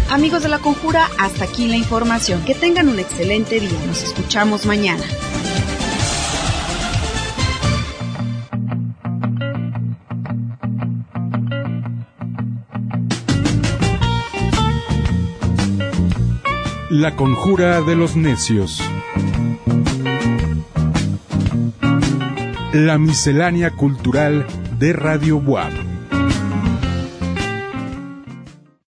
Amigos 0.10 0.44
de 0.44 0.50
la 0.50 0.60
Conjura, 0.60 1.10
hasta 1.18 1.46
aquí 1.46 1.70
la 1.70 1.78
información. 1.78 2.44
Que 2.44 2.54
tengan 2.54 2.90
un 2.90 3.00
excelente 3.00 3.62
día. 3.62 3.80
Nos 3.88 4.04
escuchamos 4.04 4.66
mañana. 4.66 5.06
La 16.94 17.16
conjura 17.16 17.82
de 17.82 17.96
los 17.96 18.16
necios. 18.16 18.80
La 22.72 23.00
miscelánea 23.00 23.72
cultural 23.72 24.46
de 24.78 24.94
Radio 24.94 25.40
Buap. 25.40 25.72